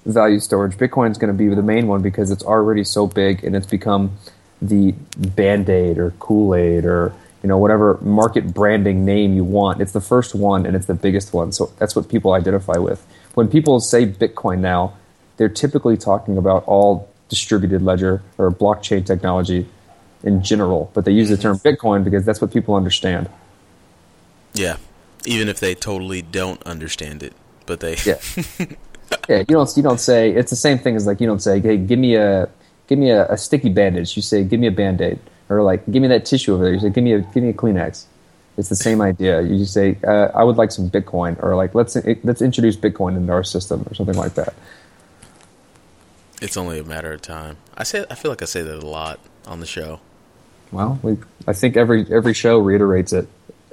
value 0.05 0.41
storage, 0.41 0.77
Bitcoin 0.77 1.11
is 1.13 1.19
going 1.19 1.33
to 1.33 1.39
be 1.39 1.53
the 1.55 1.63
main 1.63 1.87
one 1.87 2.03
because 2.03 2.31
it's 2.31 2.43
already 2.43 2.85
so 2.85 3.07
big 3.07 3.45
and 3.45 3.55
it's 3.55 3.67
become 3.67 4.19
the 4.61 4.93
Band 5.17 5.69
Aid 5.69 5.99
or 5.99 6.11
Kool 6.19 6.55
Aid 6.57 6.85
or 6.85 7.15
you 7.43 7.49
know 7.49 7.59
whatever 7.59 7.99
market 8.03 8.53
branding 8.53 9.05
name 9.05 9.35
you 9.35 9.45
want. 9.45 9.81
It's 9.81 9.93
the 9.93 10.01
first 10.01 10.35
one 10.35 10.67
and 10.67 10.75
it's 10.75 10.87
the 10.87 10.95
biggest 10.95 11.33
one, 11.33 11.53
so 11.53 11.73
that's 11.79 11.95
what 11.95 12.09
people 12.09 12.33
identify 12.33 12.79
with. 12.79 13.07
When 13.35 13.47
people 13.47 13.79
say 13.79 14.07
Bitcoin 14.07 14.59
now, 14.59 14.95
they're 15.37 15.49
typically 15.49 15.97
talking 15.97 16.37
about 16.39 16.65
all 16.67 17.09
distributed 17.29 17.83
ledger 17.83 18.23
or 18.39 18.51
blockchain 18.51 19.05
technology 19.05 19.67
in 20.23 20.43
general, 20.43 20.91
but 20.95 21.05
they 21.05 21.13
use 21.13 21.29
the 21.29 21.37
term 21.37 21.59
Bitcoin 21.59 22.05
because 22.05 22.25
that's 22.25 22.41
what 22.41 22.53
people 22.53 22.75
understand. 22.75 23.29
yeah, 24.55 24.77
even 25.27 25.49
if 25.49 25.61
they 25.61 25.75
totally 25.75 26.23
don't 26.23 26.63
understand 26.65 27.23
it, 27.23 27.33
but 27.67 27.81
they 27.81 27.97
Yeah. 28.05 28.19
yeah, 29.29 29.39
you 29.39 29.55
don't 29.57 29.77
you 29.77 29.83
don't 29.83 30.01
say 30.01 30.31
it's 30.31 30.51
the 30.51 30.57
same 30.57 30.79
thing 30.79 30.97
as 30.97 31.07
like 31.07 31.21
you 31.21 31.27
don't 31.27 31.43
say, 31.43 31.61
"Hey, 31.61 31.77
give 31.77 31.99
me 31.99 32.17
a 32.17 32.49
give 32.87 32.99
me 32.99 33.11
a, 33.11 33.27
a 33.31 33.37
sticky 33.37 33.71
bandage." 33.71 34.17
You 34.17 34.23
say, 34.23 34.45
"Give 34.45 34.61
me 34.61 34.67
a 34.67 34.73
band-aid." 34.73 35.19
Or 35.49 35.63
like, 35.63 35.85
"Give 35.91 36.01
me 36.01 36.09
that 36.09 36.25
tissue 36.25 36.55
over 36.55 36.65
there." 36.65 36.73
You 36.73 36.81
say, 36.81 36.91
"Give 36.91 37.05
me 37.05 37.13
a 37.13 37.21
give 37.21 37.43
me 37.43 37.51
a 37.51 37.55
Kleenex." 37.55 38.05
It's 38.57 38.69
the 38.69 38.77
same 38.77 39.01
idea. 39.01 39.43
You 39.43 39.59
just 39.59 39.75
say, 39.75 39.99
uh, 40.07 40.29
"I 40.35 40.45
would 40.45 40.57
like 40.57 40.71
some 40.71 40.91
Bitcoin," 40.91 41.43
or 41.43 41.57
like, 41.57 41.75
"Let's 41.75 41.97
let's 42.23 42.43
introduce 42.43 42.77
Bitcoin 42.77 43.17
into 43.17 43.33
our 43.33 43.45
system," 43.45 43.85
or 43.91 43.95
something 43.95 44.17
like 44.17 44.35
that. 44.35 44.55
It's 46.45 46.59
only 46.59 46.79
a 46.79 46.85
matter 46.85 47.11
of 47.11 47.23
time. 47.23 47.57
I 47.75 47.85
say 47.85 48.05
I 48.11 48.15
feel 48.15 48.31
like 48.31 48.43
I 48.43 48.45
say 48.45 48.61
that 48.61 48.83
a 48.83 48.87
lot 48.87 49.19
on 49.47 49.61
the 49.61 49.67
show. 49.67 50.01
Well, 50.71 51.01
we 51.03 51.17
I 51.49 51.55
think 51.55 51.75
every 51.75 52.05
every 52.13 52.35
show 52.35 52.59
reiterates 52.59 53.15
it 53.15 53.27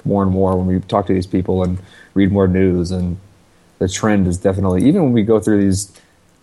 more 0.06 0.22
and 0.22 0.32
more 0.32 0.56
when 0.56 0.66
we 0.66 0.80
talk 0.80 1.06
to 1.08 1.12
these 1.12 1.26
people 1.26 1.62
and 1.62 1.78
read 2.14 2.32
more 2.32 2.48
news 2.48 2.90
and 2.90 3.18
the 3.78 3.88
trend 3.88 4.26
is 4.26 4.38
definitely 4.38 4.88
even 4.88 5.02
when 5.02 5.12
we 5.12 5.22
go 5.22 5.38
through 5.38 5.62
these 5.62 5.92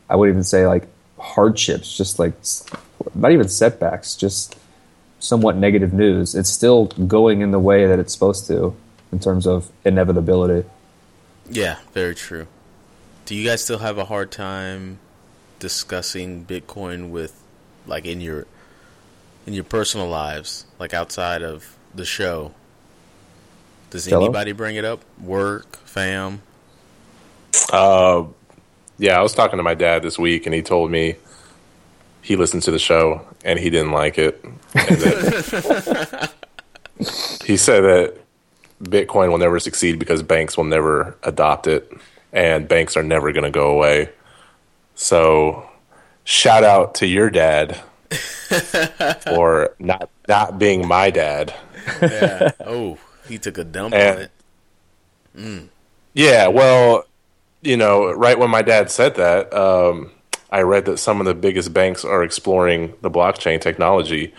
I 0.07 0.17
would 0.17 0.29
even 0.29 0.43
say 0.43 0.67
like 0.67 0.87
hardships 1.17 1.97
just 1.97 2.19
like 2.19 2.33
not 3.15 3.31
even 3.31 3.49
setbacks 3.49 4.15
just 4.15 4.55
somewhat 5.19 5.57
negative 5.57 5.93
news 5.93 6.35
it's 6.35 6.49
still 6.49 6.85
going 6.85 7.41
in 7.41 7.49
the 7.49 7.59
way 7.59 7.87
that 7.87 7.97
it's 7.97 8.13
supposed 8.13 8.45
to 8.47 8.75
in 9.11 9.19
terms 9.19 9.47
of 9.47 9.71
inevitability 9.83 10.69
Yeah, 11.49 11.79
very 11.91 12.13
true. 12.13 12.45
Do 13.25 13.33
you 13.35 13.43
guys 13.45 13.63
still 13.63 13.79
have 13.79 13.97
a 13.97 14.05
hard 14.05 14.31
time 14.31 14.99
discussing 15.59 16.45
Bitcoin 16.45 17.09
with 17.09 17.41
like 17.85 18.05
in 18.05 18.21
your 18.21 18.45
in 19.45 19.53
your 19.53 19.63
personal 19.63 20.07
lives, 20.07 20.65
like 20.79 20.93
outside 20.93 21.41
of 21.41 21.77
the 21.93 22.05
show? 22.05 22.53
Does 23.89 24.05
Hello? 24.05 24.25
anybody 24.25 24.51
bring 24.51 24.75
it 24.75 24.85
up? 24.85 25.03
Work, 25.21 25.77
fam? 25.85 26.41
Uh, 27.73 28.25
yeah, 28.97 29.17
I 29.17 29.21
was 29.21 29.33
talking 29.33 29.57
to 29.57 29.63
my 29.63 29.73
dad 29.73 30.03
this 30.03 30.19
week, 30.19 30.45
and 30.45 30.53
he 30.53 30.61
told 30.61 30.91
me 30.91 31.15
he 32.21 32.35
listened 32.35 32.63
to 32.63 32.71
the 32.71 32.79
show 32.79 33.25
and 33.43 33.57
he 33.57 33.69
didn't 33.69 33.91
like 33.91 34.17
it. 34.17 34.43
He 37.45 37.57
said 37.57 37.81
that 37.81 38.17
Bitcoin 38.83 39.31
will 39.31 39.37
never 39.37 39.59
succeed 39.59 39.99
because 39.99 40.21
banks 40.21 40.57
will 40.57 40.65
never 40.65 41.15
adopt 41.23 41.65
it, 41.65 41.91
and 42.33 42.67
banks 42.67 42.97
are 42.97 43.03
never 43.03 43.31
going 43.31 43.45
to 43.45 43.51
go 43.51 43.71
away. 43.71 44.09
So, 45.01 45.63
shout 46.25 46.65
out 46.65 46.95
to 46.95 47.07
your 47.07 47.29
dad 47.29 47.79
for 49.23 49.73
not 49.79 50.09
not 50.27 50.59
being 50.59 50.85
my 50.85 51.09
dad. 51.09 51.53
Yeah. 52.01 52.51
oh, 52.65 52.97
he 53.25 53.37
took 53.37 53.57
a 53.57 53.63
dump 53.63 53.93
on 53.95 53.99
And- 54.01 54.19
it. 55.35 55.69
Yeah, 56.13 56.47
well, 56.47 57.05
you 57.61 57.77
know, 57.77 58.11
right 58.11 58.37
when 58.37 58.49
my 58.49 58.61
dad 58.61 58.91
said 58.91 59.15
that, 59.15 59.53
um, 59.53 60.11
I 60.51 60.63
read 60.63 60.83
that 60.85 60.97
some 60.97 61.21
of 61.21 61.25
the 61.25 61.33
biggest 61.33 61.71
banks 61.71 62.03
are 62.03 62.21
exploring 62.21 62.93
the 63.01 63.09
blockchain 63.09 63.61
technology 63.61 64.33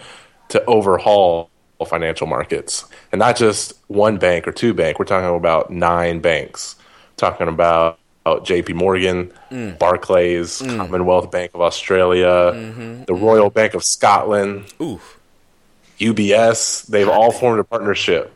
to 0.49 0.63
overhaul 0.67 1.49
financial 1.87 2.27
markets, 2.27 2.85
and 3.13 3.19
not 3.19 3.37
just 3.37 3.73
one 3.87 4.19
bank 4.19 4.47
or 4.47 4.53
two 4.53 4.75
bank. 4.75 4.99
We're 4.99 5.07
talking 5.07 5.35
about 5.35 5.71
nine 5.71 6.21
banks. 6.21 6.77
Talking 7.17 7.49
about, 7.49 7.99
about 8.31 8.45
J.P. 8.47 8.75
Morgan, 8.75 9.33
Barclays, 9.79 10.59
Commonwealth 10.59 11.31
Bank 11.31 11.53
of 11.55 11.61
Australia, 11.61 12.53
the 13.07 13.15
Royal 13.15 13.51
Bank 13.51 13.75
of 13.75 13.85
Scotland, 13.85 14.73
Ooh, 14.81 15.01
UBS. 15.99 16.87
They've 16.87 17.09
all 17.09 17.33
formed 17.33 17.61
a 17.61 17.65
partnership 17.65 18.33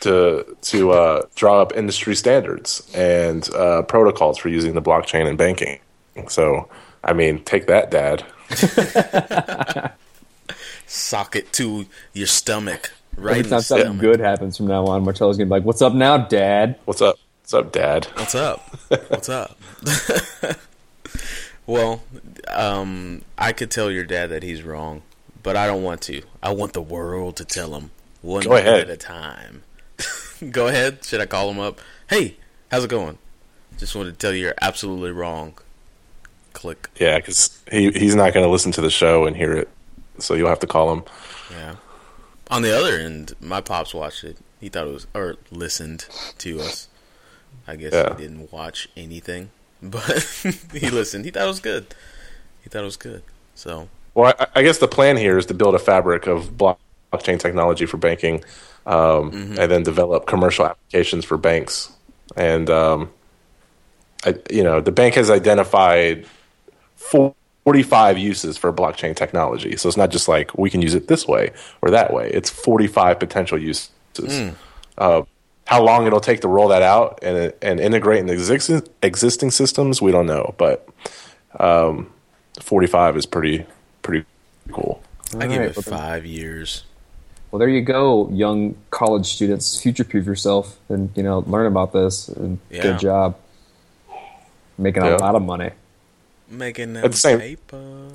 to 0.00 0.56
to 0.62 0.92
uh, 0.92 1.22
draw 1.34 1.60
up 1.60 1.76
industry 1.76 2.14
standards 2.14 2.88
and 2.94 3.52
uh, 3.54 3.82
protocols 3.82 4.38
for 4.38 4.48
using 4.48 4.74
the 4.74 4.82
blockchain 4.82 5.28
in 5.28 5.36
banking. 5.36 5.80
So, 6.28 6.68
I 7.02 7.12
mean, 7.12 7.44
take 7.44 7.66
that, 7.66 7.90
Dad. 7.90 8.24
sock 10.86 11.36
it 11.36 11.52
to 11.54 11.86
your 12.12 12.26
stomach. 12.26 12.92
Right 13.16 13.38
Every 13.38 13.50
time 13.50 13.60
something 13.60 13.86
stomach. 13.86 14.00
good 14.00 14.20
happens 14.20 14.56
from 14.56 14.66
now 14.68 14.86
on, 14.86 15.04
Marcello's 15.04 15.36
gonna 15.36 15.46
be 15.46 15.50
like, 15.50 15.64
"What's 15.64 15.82
up 15.82 15.92
now, 15.94 16.18
Dad?" 16.18 16.76
What's 16.84 17.02
up? 17.02 17.18
What's 17.48 17.54
up, 17.54 17.72
Dad? 17.72 18.04
What's 18.16 18.34
up? 18.34 18.60
What's 19.08 19.28
up? 19.30 19.58
well, 21.66 22.02
um, 22.46 23.22
I 23.38 23.52
could 23.52 23.70
tell 23.70 23.90
your 23.90 24.04
dad 24.04 24.28
that 24.28 24.42
he's 24.42 24.62
wrong, 24.62 25.00
but 25.42 25.56
I 25.56 25.66
don't 25.66 25.82
want 25.82 26.02
to. 26.02 26.20
I 26.42 26.52
want 26.52 26.74
the 26.74 26.82
world 26.82 27.36
to 27.36 27.46
tell 27.46 27.74
him 27.74 27.90
one 28.20 28.42
Go 28.42 28.54
ahead. 28.54 28.80
at 28.80 28.90
a 28.90 28.98
time. 28.98 29.62
Go 30.50 30.66
ahead. 30.66 31.02
Should 31.04 31.22
I 31.22 31.24
call 31.24 31.50
him 31.50 31.58
up? 31.58 31.80
Hey, 32.10 32.36
how's 32.70 32.84
it 32.84 32.90
going? 32.90 33.16
Just 33.78 33.96
wanted 33.96 34.10
to 34.10 34.18
tell 34.18 34.34
you 34.34 34.42
you're 34.42 34.54
absolutely 34.60 35.12
wrong. 35.12 35.54
Click. 36.52 36.90
Yeah, 37.00 37.16
because 37.16 37.62
he 37.72 37.90
he's 37.92 38.14
not 38.14 38.34
going 38.34 38.44
to 38.44 38.50
listen 38.50 38.72
to 38.72 38.82
the 38.82 38.90
show 38.90 39.24
and 39.24 39.34
hear 39.34 39.54
it, 39.54 39.70
so 40.18 40.34
you'll 40.34 40.50
have 40.50 40.60
to 40.60 40.66
call 40.66 40.92
him. 40.92 41.02
Yeah. 41.50 41.76
On 42.50 42.60
the 42.60 42.78
other 42.78 42.98
end, 42.98 43.32
my 43.40 43.62
pops 43.62 43.94
watched 43.94 44.22
it. 44.22 44.36
He 44.60 44.68
thought 44.68 44.86
it 44.86 44.92
was 44.92 45.06
or 45.14 45.36
listened 45.50 46.04
to 46.36 46.60
us. 46.60 46.88
I 47.68 47.76
guess 47.76 47.92
Yeah. 47.92 48.16
he 48.16 48.22
didn't 48.22 48.50
watch 48.52 48.88
anything, 48.96 49.50
but 49.82 50.22
he 50.72 50.90
listened. 50.90 51.24
He 51.26 51.30
thought 51.30 51.44
it 51.44 51.48
was 51.48 51.60
good. 51.60 51.94
He 52.64 52.70
thought 52.70 52.82
it 52.82 52.84
was 52.86 52.96
good. 52.96 53.22
So 53.54 53.88
Well, 54.14 54.34
I, 54.38 54.46
I 54.56 54.62
guess 54.62 54.78
the 54.78 54.88
plan 54.88 55.16
here 55.16 55.38
is 55.38 55.46
to 55.46 55.54
build 55.54 55.74
a 55.74 55.78
fabric 55.78 56.26
of 56.26 56.52
blockchain 56.56 57.38
technology 57.38 57.86
for 57.86 57.96
banking, 57.98 58.42
um, 58.86 59.30
and 59.58 59.70
then 59.70 59.82
develop 59.82 60.26
commercial 60.26 60.64
applications 60.66 61.24
for 61.24 61.36
banks. 61.36 61.92
And 62.36 62.70
um, 62.70 63.10
I, 64.24 64.34
you 64.50 64.62
know, 64.62 64.80
the 64.80 64.92
bank 64.92 65.14
has 65.14 65.30
identified 65.30 66.26
four- 66.96 67.34
45 67.64 68.16
uses 68.16 68.56
for 68.56 68.72
blockchain 68.72 69.14
technology. 69.14 69.76
So 69.76 69.88
it's 69.88 69.96
not 69.98 70.10
just 70.10 70.26
like 70.26 70.56
we 70.56 70.70
can 70.70 70.80
use 70.80 70.94
it 70.94 71.06
this 71.08 71.26
way 71.28 71.52
or 71.82 71.90
that 71.90 72.14
way. 72.14 72.30
It's 72.32 72.48
45 72.48 73.18
potential 73.20 73.58
uses. 73.58 73.90
Uh, 74.96 75.22
how 75.68 75.82
long 75.82 76.06
it'll 76.06 76.18
take 76.20 76.40
to 76.40 76.48
roll 76.48 76.68
that 76.68 76.80
out 76.80 77.18
and 77.22 77.52
and 77.60 77.78
integrate 77.78 78.20
in 78.20 78.26
the 78.26 78.32
existing 78.32 78.82
existing 79.02 79.50
systems, 79.50 80.00
we 80.00 80.10
don't 80.10 80.24
know. 80.24 80.54
But 80.56 80.88
um, 81.60 82.10
45 82.62 83.18
is 83.18 83.26
pretty 83.26 83.66
pretty 84.00 84.24
cool. 84.72 85.02
I 85.36 85.46
give 85.46 85.52
Alright, 85.52 85.60
it 85.70 85.76
well 85.76 85.82
then- 85.82 85.98
five 85.98 86.24
years. 86.26 86.84
Well, 87.50 87.58
there 87.58 87.68
you 87.68 87.80
go, 87.82 88.28
young 88.30 88.76
college 88.90 89.26
students. 89.26 89.80
Future-proof 89.80 90.26
yourself, 90.26 90.76
and 90.90 91.10
you 91.14 91.22
know, 91.22 91.40
learn 91.46 91.66
about 91.66 91.92
this. 91.92 92.28
And 92.28 92.58
Yeah. 92.70 92.82
Good 92.82 92.98
job, 93.00 93.36
making 94.78 95.04
Yeah. 95.04 95.16
a 95.16 95.18
lot 95.18 95.34
of 95.34 95.42
money. 95.42 95.70
Making 96.50 96.96
At 96.96 97.10
the 97.10 97.16
same- 97.16 97.40
paper. 97.40 98.08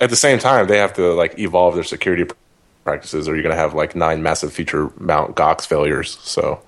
At 0.00 0.10
the 0.10 0.16
same 0.16 0.38
time, 0.38 0.66
they 0.66 0.78
have 0.78 0.92
to 0.94 1.12
like 1.14 1.38
evolve 1.38 1.74
their 1.76 1.84
security 1.84 2.26
practices, 2.84 3.26
or 3.28 3.34
you're 3.34 3.42
going 3.42 3.54
to 3.54 3.60
have 3.60 3.72
like 3.74 3.94
nine 3.96 4.22
massive 4.22 4.52
feature 4.52 4.90
Mt. 4.98 5.34
Gox 5.34 5.66
failures. 5.66 6.18
So 6.22 6.60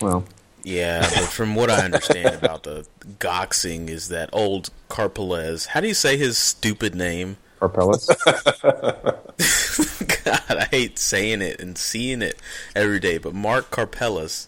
Well, 0.00 0.24
Yeah, 0.62 1.00
but 1.00 1.28
from 1.28 1.54
what 1.54 1.70
I 1.70 1.84
understand 1.84 2.34
about 2.34 2.64
the 2.64 2.86
goxing 3.18 3.88
is 3.88 4.08
that 4.08 4.30
old 4.32 4.70
Karpelès. 4.90 5.66
How 5.68 5.80
do 5.80 5.88
you 5.88 5.94
say 5.94 6.16
his 6.16 6.36
stupid 6.38 6.94
name? 6.94 7.36
Karpelès. 7.60 8.08
God, 10.24 10.56
I 10.58 10.64
hate 10.70 10.98
saying 10.98 11.42
it 11.42 11.60
and 11.60 11.78
seeing 11.78 12.22
it 12.22 12.38
every 12.74 13.00
day. 13.00 13.18
But 13.18 13.34
Mark 13.34 13.70
Karpelès, 13.70 14.46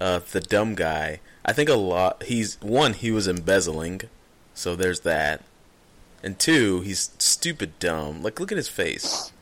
uh, 0.00 0.20
the 0.30 0.40
dumb 0.40 0.74
guy, 0.74 1.20
I 1.44 1.52
think 1.52 1.68
a 1.68 1.74
lot. 1.74 2.22
He's 2.24 2.60
one, 2.60 2.92
he 2.92 3.10
was 3.10 3.26
embezzling, 3.26 4.02
so 4.54 4.76
there's 4.76 5.00
that. 5.00 5.42
And 6.22 6.38
two, 6.38 6.80
he's 6.80 7.10
stupid 7.18 7.78
dumb. 7.78 8.22
Like, 8.22 8.40
look 8.40 8.50
at 8.50 8.58
his 8.58 8.68
face. 8.68 9.32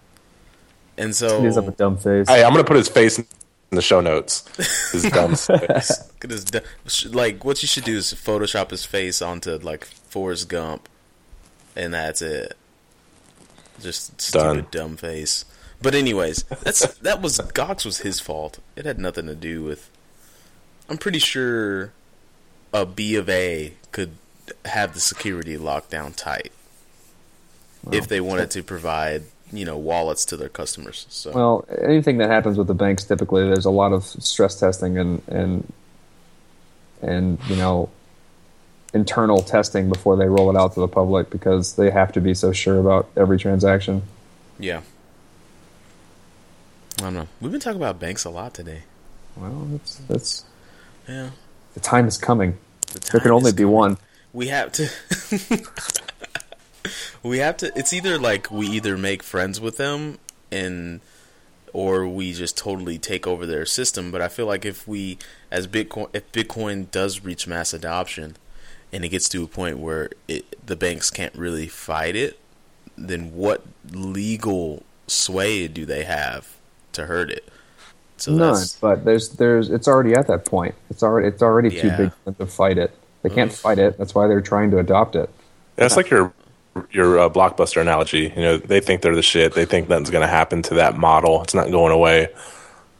And 0.97 1.17
so, 1.17 1.41
he 1.41 1.47
has 1.47 1.57
a 1.57 1.71
dumb 1.71 1.97
face. 1.97 2.29
hey, 2.29 2.45
I'm 2.45 2.53
going 2.53 2.65
to 2.65 2.69
put 2.69 2.77
his 2.77 2.89
face 2.89 3.21
in 3.75 3.77
the 3.77 3.83
show 3.83 4.01
notes. 4.01 4.45
His 4.93 5.03
dumb 5.11 5.35
face. 5.37 5.51
look 5.51 6.25
at 6.25 6.31
his 6.31 6.45
du- 6.45 6.63
like. 7.11 7.45
What 7.45 7.61
you 7.63 7.67
should 7.69 7.85
do 7.85 7.97
is 7.97 8.15
Photoshop 8.15 8.71
his 8.71 8.85
face 8.85 9.21
onto 9.21 9.57
like 9.59 9.85
Forrest 9.85 10.49
Gump, 10.49 10.89
and 11.75 11.93
that's 11.93 12.23
it. 12.23 12.57
Just 13.81 14.21
stupid 14.21 14.43
Done. 14.45 14.67
dumb 14.71 14.97
face. 14.97 15.45
But 15.83 15.95
anyways, 15.97 16.45
that's 16.63 16.87
that 16.99 17.21
was 17.21 17.39
Gox 17.39 17.85
was 17.85 17.99
his 17.99 18.21
fault. 18.21 18.61
It 18.77 18.87
had 18.87 18.99
nothing 18.99 19.27
to 19.27 19.35
do 19.35 19.63
with. 19.65 19.91
I'm 20.89 20.97
pretty 20.99 21.19
sure 21.19 21.93
a 22.73 22.87
B 22.87 23.17
of 23.17 23.29
A 23.29 23.75
could 23.91 24.13
have 24.65 24.95
the 24.95 25.01
security 25.01 25.57
locked 25.57 25.91
down 25.91 26.13
tight 26.13 26.53
if 27.91 28.07
they 28.07 28.21
wanted 28.21 28.51
to 28.53 28.63
provide 28.63 29.25
you 29.53 29.65
know 29.65 29.77
wallets 29.79 30.25
to 30.27 30.37
their 30.37 30.49
customers. 30.49 31.07
So 31.11 31.31
Well, 31.33 31.65
anything 31.83 32.19
that 32.19 32.31
happens 32.31 32.57
with 32.59 32.67
the 32.67 32.75
banks, 32.75 33.05
typically, 33.05 33.45
there's 33.45 33.65
a 33.67 33.71
lot 33.71 33.93
of 33.93 34.05
stress 34.05 34.59
testing 34.59 34.99
and 34.99 35.23
and 35.29 35.73
and 37.03 37.39
you 37.49 37.57
know 37.57 37.89
internal 38.95 39.43
testing 39.43 39.89
before 39.89 40.17
they 40.17 40.27
roll 40.29 40.49
it 40.51 40.57
out 40.57 40.73
to 40.75 40.81
the 40.81 40.89
public 40.89 41.29
because 41.29 41.75
they 41.75 41.91
have 41.91 42.13
to 42.13 42.21
be 42.21 42.33
so 42.33 42.53
sure 42.53 42.79
about 42.79 43.09
every 43.17 43.39
transaction. 43.39 44.03
yeah. 44.59 44.81
I 46.99 47.03
don't 47.03 47.15
know. 47.15 47.27
We've 47.41 47.51
been 47.51 47.61
talking 47.61 47.81
about 47.81 47.99
banks 47.99 48.25
a 48.25 48.31
lot 48.31 48.55
today. 48.55 48.83
Well, 49.37 49.67
that's 49.73 49.97
that's 50.09 50.45
Yeah. 51.09 51.31
the 51.75 51.81
time 51.81 52.07
is 52.07 52.17
coming. 52.17 52.57
The 52.93 53.01
There 53.11 53.21
can 53.21 53.33
only 53.33 53.51
be 53.53 53.65
coming. 53.65 53.73
one. 53.75 53.99
We 54.33 54.47
have 54.49 54.71
to. 54.73 54.89
we 57.23 57.39
have 57.39 57.57
to. 57.59 57.73
It's 57.79 57.93
either 57.93 58.19
like 58.19 58.51
we 58.51 58.67
either 58.67 58.97
make 58.97 59.23
friends 59.23 59.61
with 59.61 59.77
them 59.77 60.19
and, 60.51 61.01
or 61.73 62.07
we 62.07 62.33
just 62.33 62.57
totally 62.57 62.99
take 62.99 63.27
over 63.27 63.47
their 63.47 63.67
system. 63.67 64.11
But 64.11 64.21
I 64.21 64.29
feel 64.29 64.47
like 64.47 64.65
if 64.65 64.87
we, 64.87 65.19
as 65.51 65.67
Bitcoin, 65.67 66.09
if 66.13 66.31
Bitcoin 66.33 66.91
does 66.91 67.25
reach 67.25 67.47
mass 67.47 67.73
adoption, 67.73 68.37
and 68.93 69.05
it 69.05 69.09
gets 69.09 69.29
to 69.31 69.43
a 69.43 69.49
point 69.49 69.79
where 69.79 70.11
it, 70.29 70.67
the 70.67 70.77
banks 70.77 71.11
can't 71.11 71.35
really 71.35 71.67
fight 71.67 72.15
it, 72.15 72.39
then 72.97 73.35
what 73.35 73.65
legal 73.91 74.85
sway 75.09 75.67
do 75.67 75.85
they 75.85 76.05
have 76.05 76.57
to 76.93 77.07
hurt 77.07 77.31
it? 77.31 77.49
So 78.17 78.33
None, 78.33 78.65
but 78.81 79.05
there's 79.05 79.31
there's 79.31 79.71
it's 79.71 79.89
already 79.89 80.15
at 80.15 80.29
that 80.29 80.45
point. 80.45 80.77
It's 80.89 81.03
already 81.03 81.27
it's 81.27 81.43
already 81.43 81.71
too 81.71 81.91
big 81.97 82.13
to 82.39 82.47
fight 82.47 82.79
it. 82.79 82.97
They 83.23 83.31
can't 83.31 83.51
mm. 83.51 83.57
fight 83.57 83.79
it. 83.79 83.99
That's 83.99 84.15
why 84.15 84.29
they're 84.29 84.41
trying 84.41 84.71
to 84.71 84.79
adopt 84.79 85.17
it. 85.17 85.29
That's 85.75 85.97
like 85.97 86.11
your 86.11 86.33
your 86.91 87.19
uh, 87.19 87.29
blockbuster 87.29 87.81
analogy. 87.81 88.33
You 88.35 88.43
know, 88.43 88.57
they 88.57 88.81
think 88.81 89.03
they're 89.03 89.15
the 89.15 89.23
shit. 89.23 89.55
They 89.55 89.65
think 89.65 89.89
nothing's 89.89 90.11
going 90.11 90.23
to 90.23 90.29
happen 90.29 90.63
to 90.63 90.75
that 90.75 90.97
model. 90.97 91.43
It's 91.43 91.55
not 91.55 91.71
going 91.71 91.93
away. 91.93 92.29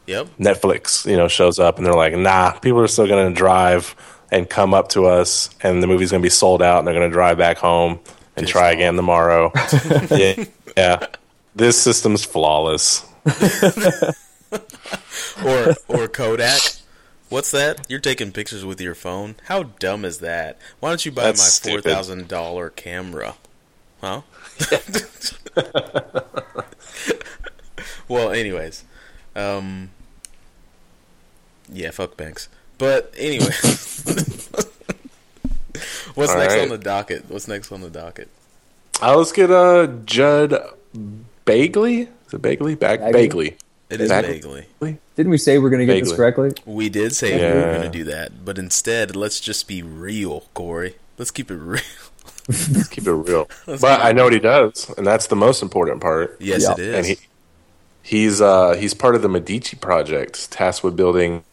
yep. 0.05 0.27
Netflix, 0.39 1.09
you 1.09 1.17
know, 1.17 1.27
shows 1.27 1.59
up 1.59 1.77
and 1.77 1.85
they're 1.85 1.93
like, 1.93 2.13
nah, 2.13 2.51
people 2.51 2.79
are 2.79 2.87
still 2.87 3.07
going 3.07 3.27
to 3.27 3.37
drive 3.37 3.95
and 4.31 4.49
come 4.49 4.73
up 4.73 4.89
to 4.89 5.05
us, 5.05 5.49
and 5.61 5.81
the 5.81 5.87
movie's 5.87 6.11
going 6.11 6.21
to 6.21 6.25
be 6.25 6.29
sold 6.29 6.61
out, 6.61 6.79
and 6.79 6.87
they're 6.87 6.95
going 6.95 7.09
to 7.09 7.13
drive 7.13 7.37
back 7.37 7.57
home 7.57 7.99
and 8.35 8.47
try 8.47 8.71
again 8.71 8.95
tomorrow. 8.95 9.51
yeah, 10.11 10.45
yeah. 10.75 11.07
This 11.55 11.81
system's 11.81 12.25
flawless. 12.25 13.05
or 15.45 15.75
or 15.87 16.07
Kodak. 16.07 16.59
What's 17.29 17.51
that? 17.51 17.85
You're 17.89 17.99
taking 17.99 18.31
pictures 18.31 18.63
with 18.63 18.79
your 18.79 18.93
phone? 18.93 19.35
How 19.45 19.63
dumb 19.63 20.05
is 20.05 20.19
that? 20.19 20.59
Why 20.79 20.89
don't 20.89 21.05
you 21.05 21.11
buy 21.11 21.23
That's 21.23 21.65
my 21.65 21.71
four 21.71 21.81
thousand 21.81 22.27
dollar 22.27 22.69
camera? 22.69 23.35
Huh? 24.05 24.21
well, 28.07 28.29
anyways, 28.29 28.83
um, 29.35 29.89
yeah, 31.73 31.89
fuck 31.89 32.15
banks. 32.15 32.47
But 32.77 33.11
anyway, 33.17 33.45
what's 36.13 36.31
All 36.31 36.37
next 36.37 36.53
right. 36.53 36.61
on 36.61 36.69
the 36.69 36.77
docket? 36.77 37.27
What's 37.31 37.47
next 37.47 37.71
on 37.71 37.81
the 37.81 37.89
docket? 37.89 38.29
Uh, 39.01 39.17
let's 39.17 39.31
get 39.31 39.49
uh, 39.49 39.87
Judd 40.05 40.53
Bagley. 41.45 42.01
Is 42.01 42.33
it 42.33 42.43
Bagley? 42.43 42.75
Back 42.75 42.99
Bagley? 42.99 43.21
Bagley. 43.23 43.57
It 43.89 44.01
is 44.01 44.09
Bagley. 44.09 44.67
vaguely. 44.79 44.99
Didn't 45.15 45.31
we 45.31 45.39
say 45.39 45.57
we're 45.57 45.71
going 45.71 45.87
to 45.87 45.91
get 45.91 46.03
this 46.03 46.15
correctly? 46.15 46.51
We 46.67 46.89
did 46.89 47.15
say 47.15 47.35
we 47.35 47.59
were 47.59 47.73
going 47.73 47.91
to 47.91 47.97
do 47.97 48.03
that, 48.03 48.45
but 48.45 48.59
instead, 48.59 49.15
let's 49.15 49.39
just 49.39 49.67
be 49.67 49.81
real, 49.81 50.41
Corey. 50.53 50.97
Let's 51.17 51.31
keep 51.31 51.49
it 51.49 51.55
real. 51.55 51.81
Let's 52.47 52.87
keep 52.89 53.07
it 53.07 53.11
real. 53.13 53.49
Let's 53.67 53.81
but 53.81 54.01
I 54.01 54.11
know 54.11 54.25
what 54.25 54.33
he 54.33 54.39
does, 54.39 54.89
and 54.97 55.05
that's 55.05 55.27
the 55.27 55.35
most 55.35 55.61
important 55.63 56.01
part. 56.01 56.37
Yes, 56.39 56.63
Yeah. 56.63 56.73
it 56.73 56.79
is. 56.79 56.95
And 56.95 57.05
he 57.05 57.17
He's 58.05 58.39
uh, 58.39 58.73
he's 58.73 58.93
part 58.93 59.15
of 59.15 59.23
the 59.23 59.29
Medici 59.29 59.75
project, 59.77 60.51
tasked 60.51 60.83
with 60.83 60.95
building 60.95 61.43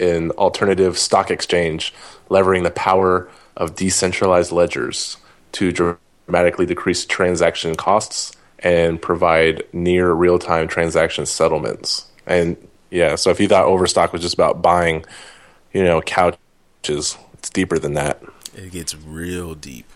an 0.00 0.32
alternative 0.32 0.98
stock 0.98 1.30
exchange, 1.30 1.94
leveraging 2.28 2.64
the 2.64 2.72
power 2.72 3.30
of 3.56 3.76
decentralized 3.76 4.50
ledgers 4.50 5.18
to 5.52 5.70
dramatically 5.70 6.66
decrease 6.66 7.04
transaction 7.06 7.76
costs 7.76 8.32
and 8.58 9.00
provide 9.00 9.62
near 9.72 10.12
real 10.12 10.40
time 10.40 10.66
transaction 10.66 11.26
settlements. 11.26 12.06
And 12.26 12.56
yeah, 12.90 13.14
so 13.14 13.30
if 13.30 13.38
you 13.38 13.46
thought 13.46 13.66
Overstock 13.66 14.12
was 14.12 14.22
just 14.22 14.34
about 14.34 14.62
buying, 14.62 15.04
you 15.72 15.84
know, 15.84 16.02
couches, 16.02 17.16
it's 17.34 17.50
deeper 17.52 17.78
than 17.78 17.94
that. 17.94 18.20
It 18.56 18.72
gets 18.72 18.96
real 18.96 19.54
deep. 19.54 19.86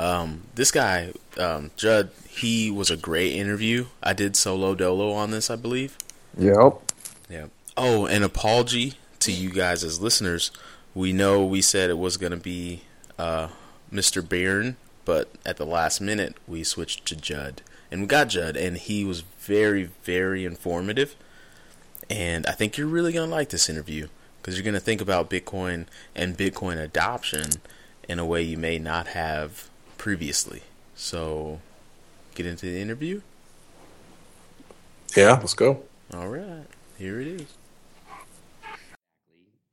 Um, 0.00 0.44
this 0.54 0.70
guy, 0.70 1.12
um, 1.38 1.72
Judd, 1.76 2.10
he 2.26 2.70
was 2.70 2.90
a 2.90 2.96
great 2.96 3.34
interview. 3.34 3.84
I 4.02 4.14
did 4.14 4.34
solo 4.34 4.74
dolo 4.74 5.12
on 5.12 5.30
this, 5.30 5.50
I 5.50 5.56
believe. 5.56 5.98
Yep. 6.38 6.80
Yeah. 7.28 7.46
Oh, 7.76 8.06
an 8.06 8.22
apology 8.22 8.94
to 9.18 9.30
you 9.30 9.50
guys 9.50 9.84
as 9.84 10.00
listeners. 10.00 10.52
We 10.94 11.12
know 11.12 11.44
we 11.44 11.60
said 11.60 11.90
it 11.90 11.98
was 11.98 12.16
going 12.16 12.32
to 12.32 12.38
be 12.38 12.84
uh, 13.18 13.48
Mr. 13.92 14.26
Byrne, 14.26 14.76
but 15.04 15.28
at 15.44 15.58
the 15.58 15.66
last 15.66 16.00
minute 16.00 16.34
we 16.48 16.64
switched 16.64 17.04
to 17.04 17.14
Judd, 17.14 17.60
and 17.90 18.00
we 18.00 18.06
got 18.06 18.28
Judd, 18.28 18.56
and 18.56 18.78
he 18.78 19.04
was 19.04 19.20
very, 19.20 19.90
very 20.04 20.46
informative. 20.46 21.14
And 22.08 22.46
I 22.46 22.52
think 22.52 22.78
you're 22.78 22.86
really 22.86 23.12
going 23.12 23.28
to 23.28 23.34
like 23.36 23.50
this 23.50 23.68
interview 23.68 24.08
because 24.40 24.56
you're 24.56 24.64
going 24.64 24.72
to 24.72 24.80
think 24.80 25.02
about 25.02 25.28
Bitcoin 25.28 25.84
and 26.16 26.38
Bitcoin 26.38 26.82
adoption 26.82 27.50
in 28.08 28.18
a 28.18 28.24
way 28.24 28.40
you 28.40 28.56
may 28.56 28.78
not 28.78 29.08
have 29.08 29.69
previously. 30.00 30.62
So, 30.94 31.60
get 32.34 32.46
into 32.46 32.64
the 32.64 32.80
interview? 32.80 33.20
Yeah, 35.14 35.32
let's 35.32 35.52
go. 35.52 35.82
All 36.14 36.28
right, 36.28 36.64
here 36.96 37.20
it 37.20 37.26
is. 37.26 37.46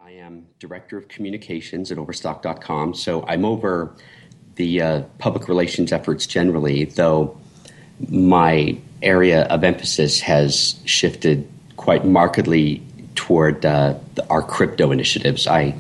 I 0.01 0.11
am 0.11 0.47
Director 0.59 0.97
of 0.97 1.07
Communications 1.07 1.93
at 1.93 1.97
Overstock.com, 1.97 2.93
so 2.93 3.25
I'm 3.25 3.45
over 3.45 3.93
the 4.55 4.81
uh, 4.81 5.01
public 5.17 5.47
relations 5.47 5.93
efforts 5.93 6.27
generally, 6.27 6.83
though 6.83 7.39
my 8.09 8.77
area 9.01 9.43
of 9.43 9.63
emphasis 9.63 10.19
has 10.19 10.75
shifted 10.83 11.49
quite 11.77 12.03
markedly 12.03 12.83
toward 13.15 13.65
uh, 13.65 13.95
the, 14.15 14.27
our 14.27 14.41
crypto 14.41 14.91
initiatives. 14.91 15.47
I 15.47 15.73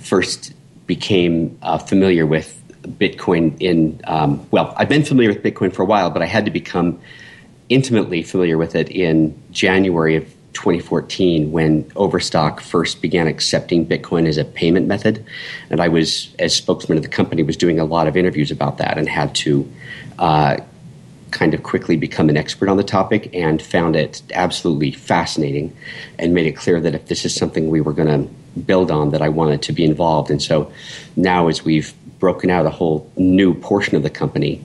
first 0.00 0.54
became 0.86 1.58
uh, 1.60 1.76
familiar 1.76 2.24
with 2.24 2.57
Bitcoin 2.92 3.56
in, 3.60 4.00
um, 4.04 4.46
well, 4.50 4.74
I've 4.76 4.88
been 4.88 5.04
familiar 5.04 5.30
with 5.30 5.42
Bitcoin 5.42 5.72
for 5.72 5.82
a 5.82 5.86
while, 5.86 6.10
but 6.10 6.22
I 6.22 6.26
had 6.26 6.44
to 6.44 6.50
become 6.50 7.00
intimately 7.68 8.22
familiar 8.22 8.56
with 8.56 8.74
it 8.74 8.90
in 8.90 9.40
January 9.50 10.16
of 10.16 10.24
2014 10.54 11.52
when 11.52 11.90
Overstock 11.94 12.60
first 12.60 13.00
began 13.00 13.28
accepting 13.28 13.86
Bitcoin 13.86 14.26
as 14.26 14.38
a 14.38 14.44
payment 14.44 14.86
method. 14.86 15.24
And 15.70 15.80
I 15.80 15.88
was, 15.88 16.34
as 16.38 16.54
spokesman 16.54 16.98
of 16.98 17.04
the 17.04 17.10
company, 17.10 17.42
was 17.42 17.56
doing 17.56 17.78
a 17.78 17.84
lot 17.84 18.08
of 18.08 18.16
interviews 18.16 18.50
about 18.50 18.78
that 18.78 18.98
and 18.98 19.08
had 19.08 19.34
to 19.36 19.70
uh, 20.18 20.56
kind 21.30 21.54
of 21.54 21.62
quickly 21.62 21.96
become 21.96 22.28
an 22.28 22.36
expert 22.36 22.68
on 22.68 22.76
the 22.76 22.82
topic 22.82 23.30
and 23.34 23.60
found 23.60 23.94
it 23.94 24.22
absolutely 24.32 24.90
fascinating 24.90 25.76
and 26.18 26.34
made 26.34 26.46
it 26.46 26.52
clear 26.52 26.80
that 26.80 26.94
if 26.94 27.06
this 27.06 27.24
is 27.24 27.34
something 27.34 27.68
we 27.68 27.80
were 27.80 27.92
going 27.92 28.08
to 28.08 28.60
build 28.60 28.90
on 28.90 29.10
that 29.10 29.22
I 29.22 29.28
wanted 29.28 29.62
to 29.62 29.72
be 29.72 29.84
involved. 29.84 30.30
And 30.30 30.42
so 30.42 30.72
now 31.16 31.48
as 31.48 31.64
we've 31.64 31.94
broken 32.18 32.50
out 32.50 32.66
a 32.66 32.70
whole 32.70 33.10
new 33.16 33.54
portion 33.54 33.96
of 33.96 34.02
the 34.02 34.10
company 34.10 34.64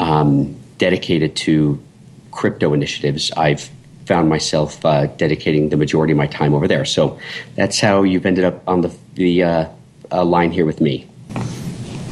um, 0.00 0.56
dedicated 0.78 1.36
to 1.36 1.82
crypto 2.30 2.72
initiatives, 2.72 3.30
I've 3.36 3.70
found 4.06 4.28
myself 4.28 4.84
uh, 4.84 5.06
dedicating 5.06 5.70
the 5.70 5.76
majority 5.76 6.12
of 6.12 6.18
my 6.18 6.26
time 6.26 6.54
over 6.54 6.68
there. 6.68 6.84
So 6.84 7.18
that's 7.54 7.80
how 7.80 8.02
you've 8.02 8.26
ended 8.26 8.44
up 8.44 8.66
on 8.68 8.82
the, 8.82 8.94
the 9.14 9.42
uh, 9.42 9.68
uh, 10.12 10.24
line 10.24 10.52
here 10.52 10.66
with 10.66 10.80
me. 10.80 11.08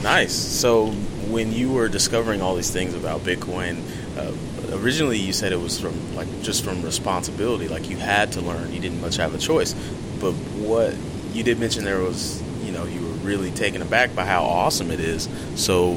Nice. 0.03 0.33
So 0.33 0.87
when 1.31 1.53
you 1.53 1.73
were 1.73 1.89
discovering 1.89 2.41
all 2.41 2.57
these 2.57 2.71
things 2.71 2.95
about 2.95 3.21
Bitcoin, 3.21 3.83
uh, 4.17 4.77
originally 4.77 5.19
you 5.19 5.33
said 5.33 5.53
it 5.53 5.61
was 5.61 5.79
from 5.79 6.17
like 6.17 6.29
just 6.43 6.65
from 6.65 6.83
responsibility, 6.83 7.69
like 7.69 7.89
you 7.89 7.97
had 7.99 8.33
to 8.33 8.41
learn. 8.41 8.73
You 8.73 8.81
didn't 8.81 9.01
much 9.01 9.17
have 9.17 9.35
a 9.35 9.39
choice. 9.39 9.75
But 10.19 10.33
what 10.33 10.95
you 11.33 11.43
did 11.43 11.59
mention 11.59 11.85
there 11.85 12.01
was, 12.01 12.43
you 12.65 12.73
know, 12.73 12.85
you 12.85 13.01
were 13.01 13.15
really 13.25 13.51
taken 13.51 13.83
aback 13.83 14.15
by 14.15 14.25
how 14.25 14.45
awesome 14.45 14.91
it 14.91 15.01
is. 15.01 15.29
So, 15.55 15.95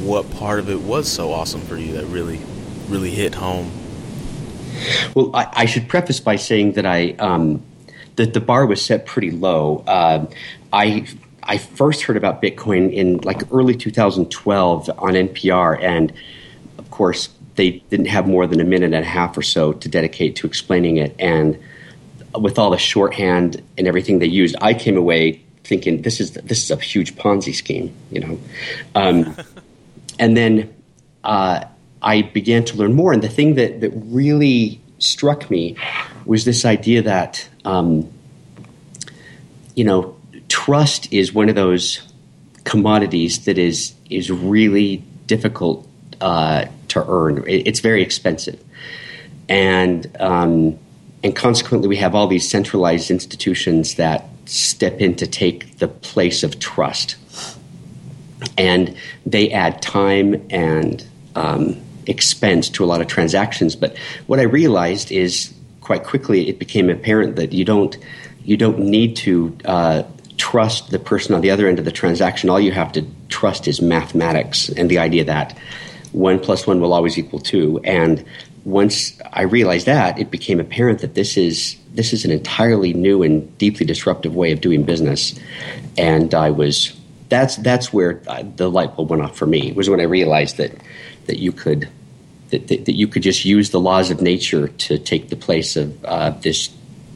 what 0.00 0.30
part 0.32 0.58
of 0.58 0.68
it 0.68 0.80
was 0.80 1.08
so 1.08 1.32
awesome 1.32 1.60
for 1.60 1.76
you 1.76 1.92
that 1.94 2.06
really, 2.06 2.40
really 2.88 3.10
hit 3.10 3.34
home? 3.34 3.70
Well, 5.14 5.34
I, 5.34 5.48
I 5.52 5.66
should 5.66 5.88
preface 5.88 6.20
by 6.20 6.36
saying 6.36 6.72
that 6.72 6.86
I 6.86 7.12
um, 7.18 7.62
that 8.16 8.34
the 8.34 8.40
bar 8.40 8.66
was 8.66 8.84
set 8.84 9.06
pretty 9.06 9.30
low. 9.30 9.84
Uh, 9.86 10.26
I 10.72 11.06
I 11.42 11.58
first 11.58 12.02
heard 12.02 12.16
about 12.16 12.42
Bitcoin 12.42 12.92
in 12.92 13.18
like 13.18 13.42
early 13.52 13.74
2012 13.74 14.90
on 14.98 15.12
NPR, 15.14 15.80
and 15.80 16.12
of 16.78 16.90
course 16.90 17.28
they 17.56 17.82
didn't 17.90 18.06
have 18.06 18.26
more 18.26 18.46
than 18.46 18.60
a 18.60 18.64
minute 18.64 18.92
and 18.94 19.04
a 19.04 19.08
half 19.08 19.36
or 19.36 19.42
so 19.42 19.72
to 19.72 19.88
dedicate 19.88 20.36
to 20.36 20.46
explaining 20.46 20.96
it. 20.96 21.14
And 21.18 21.58
with 22.34 22.58
all 22.58 22.70
the 22.70 22.78
shorthand 22.78 23.62
and 23.76 23.86
everything 23.86 24.20
they 24.20 24.26
used, 24.26 24.56
I 24.60 24.72
came 24.74 24.96
away 24.96 25.42
thinking 25.64 26.02
this 26.02 26.20
is 26.20 26.32
this 26.32 26.64
is 26.64 26.70
a 26.70 26.76
huge 26.76 27.16
Ponzi 27.16 27.54
scheme, 27.54 27.94
you 28.10 28.20
know. 28.20 28.38
Um, 28.94 29.36
and 30.18 30.36
then 30.36 30.74
uh, 31.24 31.64
I 32.00 32.22
began 32.22 32.64
to 32.66 32.76
learn 32.76 32.94
more, 32.94 33.12
and 33.12 33.22
the 33.22 33.28
thing 33.28 33.54
that 33.54 33.80
that 33.80 33.90
really 33.90 34.80
struck 34.98 35.50
me 35.50 35.76
was 36.24 36.44
this 36.44 36.64
idea 36.64 37.02
that 37.02 37.48
um, 37.64 38.10
you 39.74 39.84
know 39.84 40.16
trust 40.48 41.12
is 41.12 41.32
one 41.32 41.48
of 41.48 41.54
those 41.54 42.02
commodities 42.64 43.44
that 43.44 43.58
is 43.58 43.94
is 44.10 44.30
really 44.30 45.02
difficult 45.26 45.86
uh, 46.20 46.66
to 46.88 47.04
earn. 47.08 47.44
It's 47.46 47.80
very 47.80 48.02
expensive, 48.02 48.62
and 49.48 50.10
um, 50.20 50.78
and 51.24 51.36
consequently, 51.36 51.88
we 51.88 51.96
have 51.96 52.14
all 52.14 52.26
these 52.26 52.48
centralized 52.48 53.10
institutions 53.10 53.94
that 53.94 54.28
step 54.44 55.00
in 55.00 55.14
to 55.16 55.26
take 55.26 55.78
the 55.78 55.88
place 55.88 56.42
of 56.42 56.58
trust, 56.58 57.16
and 58.58 58.96
they 59.24 59.50
add 59.50 59.80
time 59.82 60.44
and 60.50 61.06
um, 61.34 61.80
expense 62.06 62.68
to 62.70 62.84
a 62.84 62.86
lot 62.86 63.00
of 63.00 63.06
transactions. 63.06 63.76
But 63.76 63.96
what 64.26 64.38
I 64.38 64.42
realized 64.42 65.12
is 65.12 65.54
quite 65.80 66.04
quickly 66.04 66.48
it 66.48 66.58
became 66.58 66.90
apparent 66.90 67.36
that 67.36 67.52
you 67.52 67.64
don't 67.64 67.96
you 68.44 68.56
don't 68.56 68.78
need 68.78 69.16
to 69.16 69.56
uh, 69.64 70.02
trust 70.36 70.90
the 70.90 70.98
person 70.98 71.34
on 71.34 71.40
the 71.40 71.50
other 71.50 71.68
end 71.68 71.78
of 71.78 71.84
the 71.84 71.92
transaction. 71.92 72.50
All 72.50 72.58
you 72.58 72.72
have 72.72 72.92
to 72.92 73.06
trust 73.28 73.68
is 73.68 73.80
mathematics 73.80 74.68
and 74.68 74.90
the 74.90 74.98
idea 74.98 75.24
that 75.24 75.56
one 76.10 76.38
plus 76.40 76.66
one 76.66 76.80
will 76.80 76.92
always 76.92 77.16
equal 77.16 77.38
two. 77.38 77.80
And 77.84 78.24
once 78.64 79.20
I 79.32 79.42
realized 79.42 79.86
that, 79.86 80.18
it 80.18 80.30
became 80.30 80.60
apparent 80.60 81.00
that 81.00 81.14
this 81.14 81.36
is 81.36 81.76
this 81.94 82.12
is 82.12 82.24
an 82.24 82.30
entirely 82.30 82.92
new 82.92 83.22
and 83.22 83.56
deeply 83.58 83.86
disruptive 83.86 84.34
way 84.34 84.52
of 84.52 84.60
doing 84.60 84.82
business. 84.82 85.38
And 85.98 86.34
I 86.34 86.50
was 86.50 86.98
that's 87.28 87.56
that's 87.56 87.92
where 87.92 88.14
the 88.56 88.70
light 88.70 88.96
bulb 88.96 89.10
went 89.10 89.22
off 89.22 89.36
for 89.36 89.46
me. 89.46 89.68
It 89.68 89.76
was 89.76 89.88
when 89.88 90.00
I 90.00 90.04
realized 90.04 90.56
that 90.56 90.72
that 91.26 91.38
you 91.38 91.52
could 91.52 91.88
that, 92.50 92.68
that, 92.68 92.84
that 92.84 92.94
you 92.94 93.06
could 93.08 93.22
just 93.22 93.44
use 93.44 93.70
the 93.70 93.80
laws 93.80 94.10
of 94.10 94.20
nature 94.20 94.68
to 94.68 94.98
take 94.98 95.28
the 95.28 95.36
place 95.36 95.76
of 95.76 96.04
uh, 96.04 96.30
this 96.30 96.68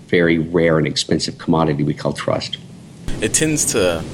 very 0.06 0.38
rare 0.38 0.78
and 0.78 0.86
expensive 0.86 1.36
commodity 1.36 1.82
we 1.82 1.92
call 1.92 2.12
trust 2.12 2.58
it 3.20 3.32
tends 3.32 3.72
to, 3.72 4.04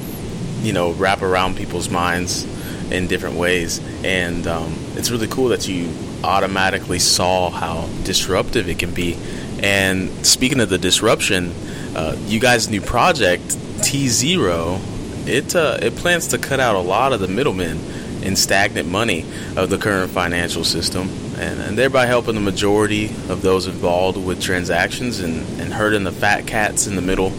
you 0.63 0.73
know, 0.73 0.93
wrap 0.93 1.23
around 1.23 1.57
people's 1.57 1.91
minds 1.91 2.45
in 2.93 3.09
different 3.09 3.37
ways, 3.37 3.81
and 4.05 4.47
um, 4.47 4.75
it's 4.97 5.11
really 5.11 5.27
cool 5.27 5.49
that 5.49 5.67
you 5.67 5.93
automatically 6.23 6.99
saw 6.99 7.51
how 7.51 7.89
disruptive 8.05 8.69
it 8.69 8.79
can 8.79 8.93
be. 8.95 9.19
And 9.63 10.11
speaking 10.27 10.61
of 10.61 10.69
the 10.69 10.79
disruption, 10.79 11.53
uh, 11.95 12.17
you 12.27 12.41
guys' 12.41 12.69
new 12.69 12.81
project 12.81 13.57
T 13.85 14.09
Zero, 14.09 14.81
it 15.27 15.55
uh, 15.55 15.79
it 15.81 15.97
plans 15.97 16.29
to 16.29 16.39
cut 16.39 16.61
out 16.61 16.75
a 16.75 16.81
lot 16.81 17.13
of 17.13 17.21
the 17.21 17.29
middlemen 17.29 17.79
and 18.25 18.39
stagnant 18.39 18.89
money 18.89 19.25
of 19.57 19.71
the 19.71 19.79
current 19.79 20.11
financial 20.11 20.65
system, 20.65 21.09
and, 21.39 21.61
and 21.61 21.79
thereby 21.79 22.07
helping 22.07 22.35
the 22.35 22.41
majority 22.41 23.07
of 23.29 23.43
those 23.43 23.67
involved 23.67 24.17
with 24.17 24.41
transactions 24.41 25.21
and, 25.21 25.61
and 25.61 25.73
hurting 25.73 26.05
the 26.05 26.13
fat 26.13 26.47
cats 26.47 26.87
in 26.87 26.97
the 26.97 27.03
middle 27.03 27.31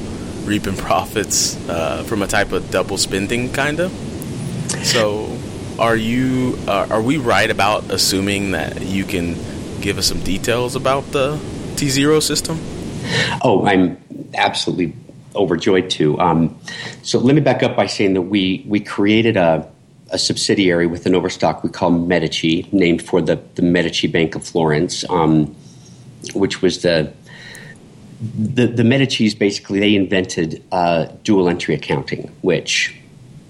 reaping 0.44 0.76
profits 0.76 1.58
uh, 1.70 2.04
from 2.04 2.22
a 2.22 2.28
type 2.28 2.52
of 2.52 2.70
double 2.70 2.98
spending 2.98 3.52
kind 3.52 3.80
of. 3.80 3.92
So, 4.84 5.38
are 5.80 5.96
you 5.96 6.58
uh, 6.68 6.88
are 6.90 7.02
we 7.02 7.18
right 7.18 7.50
about 7.50 7.90
assuming 7.90 8.52
that 8.52 8.82
you 8.82 9.06
can 9.06 9.36
give 9.82 9.98
us 9.98 10.08
some 10.08 10.20
details 10.20 10.76
about 10.76 11.04
the 11.12 11.40
T 11.76 11.90
zero 11.90 12.20
system? 12.20 12.60
Oh, 13.42 13.66
I'm 13.66 13.98
absolutely 14.36 14.96
overjoyed 15.36 15.90
to. 15.92 16.20
Um, 16.20 16.60
so 17.02 17.20
let 17.20 17.36
me 17.36 17.42
back 17.42 17.64
up 17.64 17.76
by 17.76 17.88
saying 17.88 18.14
that 18.14 18.24
we 18.24 18.64
we 18.68 18.80
created 18.80 19.38
a 19.38 19.70
a 20.10 20.18
subsidiary 20.18 20.86
with 20.86 21.06
an 21.06 21.16
Overstock 21.16 21.64
we 21.64 21.70
call 21.70 21.90
Medici, 21.90 22.70
named 22.72 23.02
for 23.02 23.20
the, 23.20 23.42
the 23.56 23.64
Medici 23.64 24.06
Bank 24.06 24.36
of 24.36 24.44
Florence. 24.44 25.04
Um, 25.10 25.56
which 26.34 26.62
was 26.62 26.82
the 26.82 27.12
the, 28.22 28.68
the 28.68 28.84
Medicis 28.84 29.38
basically 29.38 29.82
they 29.82 29.96
invented 29.96 30.64
uh, 30.72 31.08
dual 31.24 31.50
entry 31.50 31.76
accounting, 31.76 32.32
which 32.42 32.96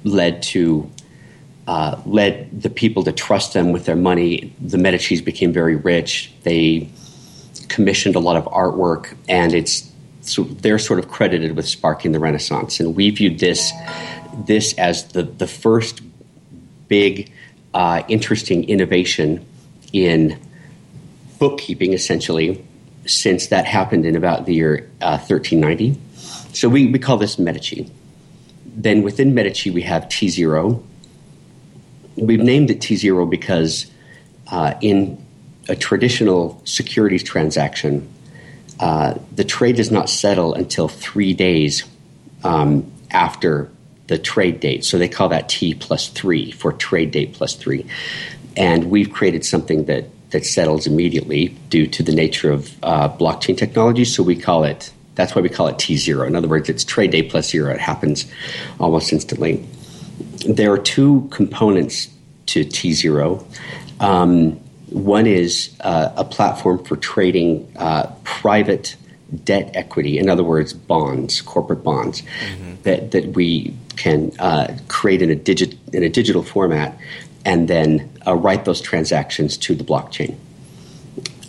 led 0.03 0.41
to 0.41 0.89
uh, 1.67 2.01
led 2.05 2.49
the 2.59 2.69
people 2.69 3.03
to 3.03 3.12
trust 3.12 3.53
them 3.53 3.71
with 3.71 3.86
their 3.86 3.95
money. 3.95 4.53
The 4.59 4.77
Medicis 4.77 5.23
became 5.23 5.53
very 5.53 5.75
rich. 5.75 6.33
They 6.41 6.89
commissioned 7.69 8.15
a 8.15 8.19
lot 8.19 8.36
of 8.36 8.45
artwork, 8.45 9.15
and 9.28 9.54
it's 9.54 9.91
so 10.21 10.43
they're 10.43 10.80
sort 10.80 10.99
of 10.99 11.10
credited 11.10 11.56
with 11.56 11.67
sparking 11.67 12.12
the 12.12 12.19
Renaissance. 12.19 12.80
And 12.80 12.95
we 12.95 13.10
viewed 13.10 13.39
this 13.39 13.71
this 14.45 14.73
as 14.76 15.10
the 15.10 15.23
the 15.23 15.47
first 15.47 16.02
big, 16.88 17.32
uh, 17.73 18.04
interesting 18.08 18.67
innovation 18.69 19.45
in 19.91 20.39
bookkeeping, 21.39 21.93
essentially, 21.93 22.63
since 23.06 23.47
that 23.47 23.65
happened 23.65 24.06
in 24.06 24.15
about 24.15 24.45
the 24.45 24.54
year 24.54 24.89
uh, 25.02 25.17
1390. 25.17 25.99
So 26.54 26.69
we, 26.69 26.88
we 26.88 26.99
call 26.99 27.17
this 27.17 27.39
Medici. 27.39 27.89
Then 28.65 29.04
within 29.04 29.34
Medici, 29.34 29.69
we 29.69 29.82
have 29.84 30.04
T0. 30.04 30.84
We've 32.15 32.39
named 32.39 32.69
it 32.71 32.80
T0 32.80 33.30
because 33.30 33.88
uh, 34.52 34.76
in 34.82 35.22
a 35.67 35.76
traditional 35.76 36.62
securities 36.65 37.23
transaction, 37.23 38.10
uh, 38.80 39.15
the 39.36 39.43
trade 39.43 39.78
does 39.78 39.91
not 39.91 40.10
settle 40.10 40.54
until 40.54 40.88
three 40.88 41.34
days 41.34 41.84
um, 42.43 42.91
after 43.12 43.69
the 44.08 44.17
trade 44.17 44.60
date. 44.60 44.84
So 44.84 44.97
they 44.97 45.08
call 45.08 45.30
that 45.30 45.49
T 45.49 45.73
plus 45.73 46.10
three 46.10 46.52
for 46.52 46.73
trade 46.73 47.12
date 47.12 47.34
plus 47.34 47.56
three. 47.56 47.86
And 48.58 48.89
we've 48.91 49.12
created 49.12 49.45
something 49.45 49.86
that, 49.86 50.06
that 50.32 50.45
settles 50.45 50.86
immediately 50.86 51.49
due 51.69 51.88
to 51.88 52.04
the 52.04 52.13
nature 52.13 52.52
of 52.52 52.76
uh, 52.84 53.10
blockchain 53.10 53.58
technology. 53.58 54.06
So 54.06 54.21
we 54.21 54.36
call 54.36 54.63
it, 54.65 54.91
that's 55.15 55.36
why 55.36 55.41
we 55.41 55.49
call 55.49 55.67
it 55.67 55.78
T0. 55.78 56.28
In 56.28 56.36
other 56.36 56.47
words, 56.47 56.69
it's 56.69 56.84
trade 56.84 57.12
day 57.12 57.23
plus 57.23 57.49
zero. 57.49 57.73
It 57.73 57.80
happens 57.80 58.30
almost 58.80 59.13
instantly. 59.13 59.65
There 60.47 60.71
are 60.71 60.78
two 60.78 61.28
components 61.32 62.10
to 62.47 62.65
T0. 62.65 63.45
Um, 64.02 64.60
one 64.93 65.27
is 65.27 65.75
uh, 65.82 66.12
a 66.15 66.23
platform 66.23 66.84
for 66.84 66.95
trading 66.95 67.71
uh, 67.77 68.12
private 68.23 68.95
debt 69.43 69.71
equity, 69.73 70.19
in 70.19 70.29
other 70.29 70.43
words, 70.43 70.73
bonds, 70.73 71.41
corporate 71.41 71.84
bonds, 71.84 72.21
mm-hmm. 72.21 72.75
that, 72.84 73.12
that 73.12 73.27
we 73.29 73.75
can 73.95 74.32
uh, 74.39 74.77
create 74.88 75.21
in 75.21 75.32
a, 75.32 75.36
digit, 75.36 75.75
in 75.91 76.03
a 76.03 76.10
digital 76.10 76.43
format 76.43 76.97
and 77.45 77.67
then 77.67 78.10
uh, 78.25 78.34
write 78.34 78.65
those 78.65 78.79
transactions 78.79 79.58
to 79.58 79.75
the 79.75 79.84
blockchain. 79.84 80.36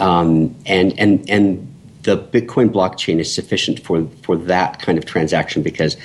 Um, 0.00 0.56
and, 0.66 0.98
and, 0.98 1.28
and 1.28 1.74
the 2.02 2.18
Bitcoin 2.18 2.70
blockchain 2.70 3.18
is 3.18 3.32
sufficient 3.32 3.80
for, 3.80 4.06
for 4.22 4.36
that 4.36 4.80
kind 4.80 4.98
of 4.98 5.04
transaction 5.04 5.62
because 5.62 5.96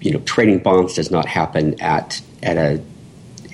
you 0.00 0.10
know 0.10 0.18
trading 0.20 0.58
bonds 0.58 0.94
does 0.94 1.10
not 1.10 1.26
happen 1.26 1.80
at 1.80 2.20
at 2.42 2.56
a 2.56 2.82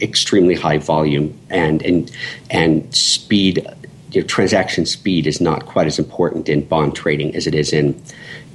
extremely 0.00 0.54
high 0.54 0.78
volume 0.78 1.38
and 1.50 1.82
and 1.82 2.10
and 2.50 2.94
speed 2.94 3.66
you 4.12 4.20
know, 4.20 4.26
transaction 4.26 4.86
speed 4.86 5.26
is 5.26 5.40
not 5.40 5.66
quite 5.66 5.86
as 5.86 5.98
important 5.98 6.48
in 6.48 6.64
bond 6.64 6.94
trading 6.94 7.34
as 7.34 7.46
it 7.46 7.54
is 7.54 7.72
in 7.72 8.00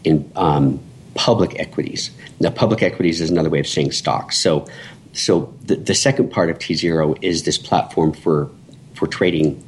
in 0.03 0.29
um, 0.36 0.79
public 1.15 1.60
equities. 1.60 2.12
Now, 2.39 2.49
public 2.49 2.82
equities 2.82 3.21
is 3.21 3.29
another 3.29 3.49
way 3.49 3.60
of 3.60 3.67
saying 3.67 3.91
stocks. 3.91 4.38
So, 4.38 4.67
so 5.13 5.53
the, 5.63 5.75
the 5.75 5.95
second 5.95 6.32
part 6.32 6.49
of 6.49 6.60
T 6.60 6.73
zero 6.73 7.15
is 7.21 7.43
this 7.43 7.58
platform 7.58 8.13
for 8.13 8.49
for 8.95 9.08
trading 9.08 9.63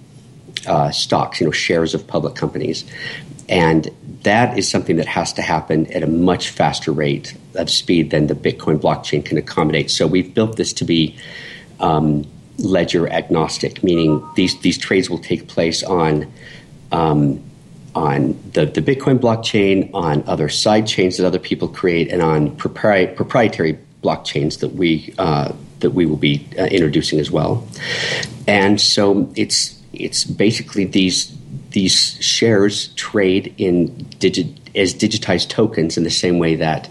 uh, 0.67 0.91
stocks, 0.91 1.39
you 1.39 1.45
know, 1.45 1.51
shares 1.51 1.93
of 1.93 2.07
public 2.07 2.35
companies, 2.35 2.85
and 3.47 3.89
that 4.23 4.57
is 4.57 4.69
something 4.69 4.95
that 4.95 5.07
has 5.07 5.33
to 5.33 5.41
happen 5.43 5.91
at 5.93 6.01
a 6.01 6.07
much 6.07 6.49
faster 6.49 6.91
rate 6.91 7.35
of 7.55 7.69
speed 7.69 8.09
than 8.09 8.27
the 8.27 8.33
Bitcoin 8.35 8.79
blockchain 8.79 9.23
can 9.23 9.37
accommodate. 9.37 9.91
So, 9.91 10.07
we've 10.07 10.33
built 10.33 10.57
this 10.57 10.73
to 10.73 10.85
be 10.85 11.15
um, 11.79 12.25
ledger 12.57 13.07
agnostic, 13.09 13.83
meaning 13.83 14.27
these 14.35 14.59
these 14.61 14.77
trades 14.77 15.09
will 15.09 15.19
take 15.19 15.47
place 15.47 15.83
on 15.83 16.31
um, 16.91 17.43
on 17.95 18.37
the, 18.51 18.65
the 18.65 18.81
Bitcoin 18.81 19.17
blockchain, 19.19 19.89
on 19.93 20.23
other 20.27 20.49
side 20.49 20.85
chains 20.85 21.17
that 21.17 21.25
other 21.25 21.39
people 21.39 21.67
create, 21.67 22.11
and 22.11 22.21
on 22.21 22.51
propri- 22.57 23.15
proprietary 23.15 23.79
blockchains 24.03 24.59
that 24.59 24.73
we 24.73 25.13
uh, 25.17 25.53
that 25.79 25.91
we 25.91 26.05
will 26.05 26.17
be 26.17 26.47
uh, 26.59 26.65
introducing 26.65 27.19
as 27.19 27.31
well. 27.31 27.67
And 28.47 28.79
so 28.79 29.31
it's 29.35 29.81
it's 29.93 30.23
basically 30.25 30.85
these 30.85 31.35
these 31.71 32.17
shares 32.23 32.89
trade 32.95 33.53
in 33.57 33.87
digit 34.19 34.47
as 34.75 34.93
digitized 34.93 35.49
tokens 35.49 35.97
in 35.97 36.03
the 36.03 36.09
same 36.09 36.37
way 36.37 36.55
that 36.55 36.89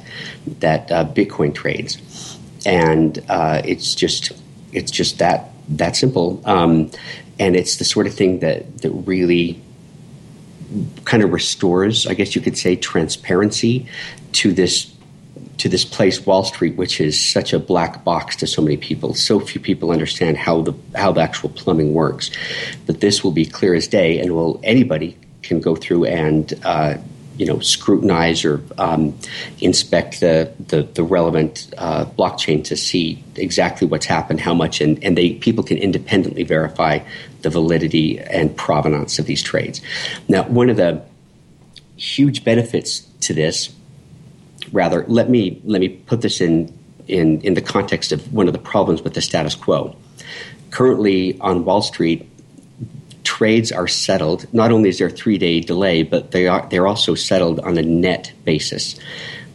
that 0.60 0.90
uh, 0.90 1.04
Bitcoin 1.04 1.54
trades, 1.54 2.38
and 2.64 3.22
uh, 3.28 3.60
it's 3.64 3.94
just 3.94 4.32
it's 4.74 4.90
just 4.90 5.18
that 5.18 5.50
that 5.68 5.96
simple. 5.96 6.42
Um, 6.44 6.90
and 7.38 7.56
it's 7.56 7.76
the 7.76 7.84
sort 7.84 8.06
of 8.06 8.14
thing 8.14 8.40
that 8.40 8.78
that 8.78 8.90
really 8.90 9.60
kind 11.04 11.22
of 11.22 11.32
restores, 11.32 12.06
I 12.06 12.14
guess 12.14 12.34
you 12.34 12.40
could 12.40 12.58
say, 12.58 12.76
transparency 12.76 13.86
to 14.32 14.52
this 14.52 14.94
to 15.58 15.68
this 15.68 15.84
place, 15.84 16.26
Wall 16.26 16.44
Street, 16.44 16.76
which 16.76 17.00
is 17.00 17.18
such 17.18 17.52
a 17.52 17.58
black 17.58 18.04
box 18.04 18.36
to 18.36 18.46
so 18.46 18.60
many 18.60 18.76
people. 18.76 19.14
So 19.14 19.38
few 19.40 19.60
people 19.60 19.90
understand 19.90 20.36
how 20.36 20.62
the 20.62 20.74
how 20.94 21.12
the 21.12 21.20
actual 21.20 21.50
plumbing 21.50 21.92
works. 21.92 22.30
But 22.86 23.00
this 23.00 23.22
will 23.22 23.32
be 23.32 23.46
clear 23.46 23.74
as 23.74 23.86
day, 23.88 24.18
and 24.18 24.34
will 24.34 24.60
anybody 24.62 25.16
can 25.42 25.60
go 25.60 25.76
through 25.76 26.06
and 26.06 26.52
uh, 26.64 26.96
you 27.36 27.46
know 27.46 27.58
scrutinize 27.60 28.44
or 28.44 28.62
um, 28.78 29.16
inspect 29.60 30.20
the 30.20 30.52
the, 30.68 30.82
the 30.82 31.02
relevant 31.02 31.72
uh, 31.78 32.04
blockchain 32.04 32.64
to 32.64 32.76
see 32.76 33.22
exactly 33.36 33.86
what's 33.86 34.06
happened, 34.06 34.40
how 34.40 34.54
much, 34.54 34.80
and, 34.80 35.02
and 35.02 35.16
they 35.16 35.34
people 35.34 35.64
can 35.64 35.78
independently 35.78 36.44
verify 36.44 36.98
the 37.42 37.50
validity 37.50 38.18
and 38.18 38.56
provenance 38.56 39.18
of 39.18 39.26
these 39.26 39.42
trades. 39.42 39.80
Now, 40.28 40.44
one 40.44 40.70
of 40.70 40.76
the 40.76 41.02
huge 41.96 42.44
benefits 42.44 43.00
to 43.20 43.34
this, 43.34 43.74
rather, 44.72 45.04
let 45.08 45.28
me 45.28 45.60
let 45.64 45.80
me 45.80 45.88
put 45.88 46.20
this 46.20 46.40
in 46.40 46.76
in 47.06 47.40
in 47.42 47.54
the 47.54 47.62
context 47.62 48.12
of 48.12 48.32
one 48.32 48.46
of 48.46 48.52
the 48.52 48.58
problems 48.58 49.02
with 49.02 49.14
the 49.14 49.20
status 49.20 49.54
quo. 49.54 49.96
Currently 50.70 51.38
on 51.40 51.64
Wall 51.64 51.82
Street, 51.82 52.28
trades 53.34 53.72
are 53.72 53.88
settled. 53.88 54.46
Not 54.54 54.70
only 54.70 54.88
is 54.88 54.98
there 54.98 55.08
a 55.08 55.10
three 55.10 55.38
day 55.38 55.58
delay, 55.58 56.04
but 56.04 56.30
they 56.30 56.46
are 56.46 56.66
they're 56.70 56.86
also 56.86 57.16
settled 57.16 57.58
on 57.60 57.76
a 57.76 57.82
net 57.82 58.32
basis, 58.44 58.96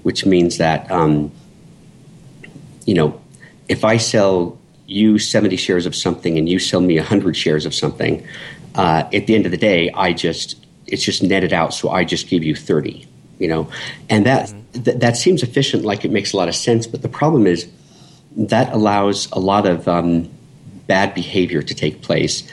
which 0.03 0.25
means 0.25 0.57
that 0.57 0.91
um, 0.91 1.31
you 2.85 2.93
know 2.93 3.21
if 3.69 3.85
I 3.85 3.95
sell 3.95 4.57
you 4.85 5.17
70 5.17 5.55
shares 5.55 5.85
of 5.85 5.95
something 5.95 6.37
and 6.37 6.49
you 6.49 6.59
sell 6.59 6.81
me 6.81 6.97
100 6.97 7.37
shares 7.37 7.65
of 7.65 7.73
something, 7.73 8.27
uh, 8.75 9.03
at 9.13 9.27
the 9.27 9.35
end 9.35 9.45
of 9.45 9.51
the 9.51 9.57
day, 9.71 9.91
I 9.91 10.11
just 10.11 10.57
it's 10.85 11.03
just 11.03 11.23
netted 11.23 11.53
out. 11.53 11.73
So 11.73 11.89
I 11.89 12.03
just 12.03 12.27
give 12.27 12.43
you 12.43 12.55
30. 12.55 13.07
You 13.37 13.47
know, 13.47 13.71
and 14.09 14.25
that 14.25 14.49
mm-hmm. 14.49 14.83
th- 14.83 14.97
that 14.99 15.15
seems 15.15 15.41
efficient, 15.41 15.85
like 15.85 16.03
it 16.03 16.11
makes 16.11 16.33
a 16.33 16.37
lot 16.37 16.49
of 16.49 16.55
sense. 16.55 16.85
But 16.85 17.01
the 17.01 17.07
problem 17.07 17.47
is 17.47 17.69
that 18.35 18.73
allows 18.73 19.31
a 19.31 19.39
lot 19.39 19.65
of 19.65 19.87
um, 19.87 20.29
bad 20.87 21.13
behavior 21.13 21.61
to 21.61 21.73
take 21.73 22.01
place 22.01 22.43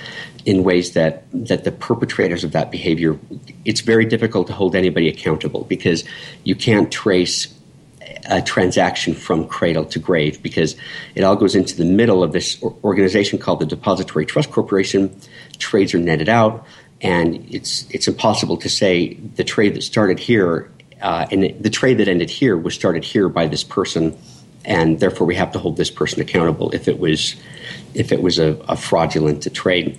in 0.47 0.63
ways 0.63 0.93
that 0.93 1.25
that 1.33 1.65
the 1.65 1.73
perpetrators 1.73 2.45
of 2.45 2.53
that 2.53 2.71
behavior 2.71 3.19
it's 3.65 3.81
very 3.81 4.07
difficult 4.07 4.47
to 4.47 4.53
hold 4.53 4.75
anybody 4.75 5.09
accountable 5.09 5.65
because 5.65 6.05
you 6.45 6.55
can't 6.55 6.91
trace 6.91 7.53
a 8.29 8.41
transaction 8.41 9.15
from 9.15 9.47
cradle 9.47 9.85
to 9.85 9.99
grave 9.99 10.43
because 10.43 10.77
it 11.15 11.25
all 11.25 11.37
goes 11.37 11.55
into 11.55 11.77
the 11.77 11.85
middle 11.85 12.23
of 12.23 12.33
this 12.33 12.63
organization 12.63 13.39
called 13.39 13.61
the 13.61 13.67
Depository 13.67 14.25
Trust 14.25 14.51
Corporation. 14.51 15.15
Trades 15.59 15.95
are 15.95 15.99
netted 15.99 16.29
out, 16.29 16.65
and 17.01 17.47
it's 17.53 17.87
it's 17.91 18.09
impossible 18.09 18.57
to 18.59 18.69
say 18.69 19.15
the 19.15 19.45
trade 19.45 19.75
that 19.75 19.83
started 19.83 20.19
here 20.19 20.71
uh, 21.03 21.27
and 21.31 21.55
the 21.61 21.71
trade 21.71 21.99
that 21.99 22.09
ended 22.09 22.31
here 22.31 22.57
was 22.57 22.75
started 22.75 23.05
here 23.05 23.29
by 23.29 23.47
this 23.47 23.65
person, 23.65 24.17
and 24.65 25.01
therefore 25.01 25.27
we 25.27 25.35
have 25.35 25.53
to 25.53 25.59
hold 25.59 25.77
this 25.77 25.91
person 25.91 26.21
accountable 26.21 26.71
if 26.71 26.89
it 26.89 26.99
was 26.99 27.37
if 27.95 28.13
it 28.13 28.23
was 28.23 28.39
a, 28.39 28.53
a 28.69 28.77
fraudulent 28.77 29.53
trade 29.55 29.99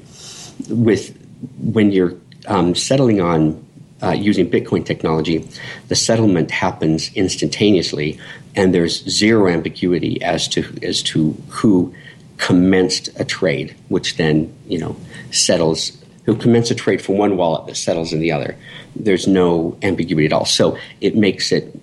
with 0.69 1.17
when 1.59 1.91
you're 1.91 2.13
um, 2.47 2.75
settling 2.75 3.21
on 3.21 3.65
uh, 4.01 4.11
using 4.11 4.49
Bitcoin 4.49 4.85
technology, 4.85 5.47
the 5.87 5.95
settlement 5.95 6.51
happens 6.51 7.11
instantaneously, 7.15 8.19
and 8.55 8.73
there's 8.73 9.03
zero 9.09 9.47
ambiguity 9.47 10.21
as 10.21 10.47
to 10.49 10.63
as 10.83 11.01
to 11.03 11.31
who 11.49 11.93
commenced 12.37 13.09
a 13.19 13.25
trade, 13.25 13.75
which 13.89 14.17
then 14.17 14.53
you 14.67 14.79
know 14.79 14.95
settles. 15.31 15.91
Who 16.25 16.35
commenced 16.35 16.71
a 16.71 16.75
trade 16.75 17.01
from 17.01 17.17
one 17.17 17.37
wallet 17.37 17.67
that 17.67 17.75
settles 17.75 18.11
in 18.11 18.19
the 18.19 18.33
other? 18.33 18.57
There's 18.97 19.27
no 19.27 19.77
ambiguity 19.81 20.25
at 20.25 20.33
all. 20.33 20.43
So 20.43 20.77
it 20.99 21.15
makes 21.15 21.53
it 21.53 21.73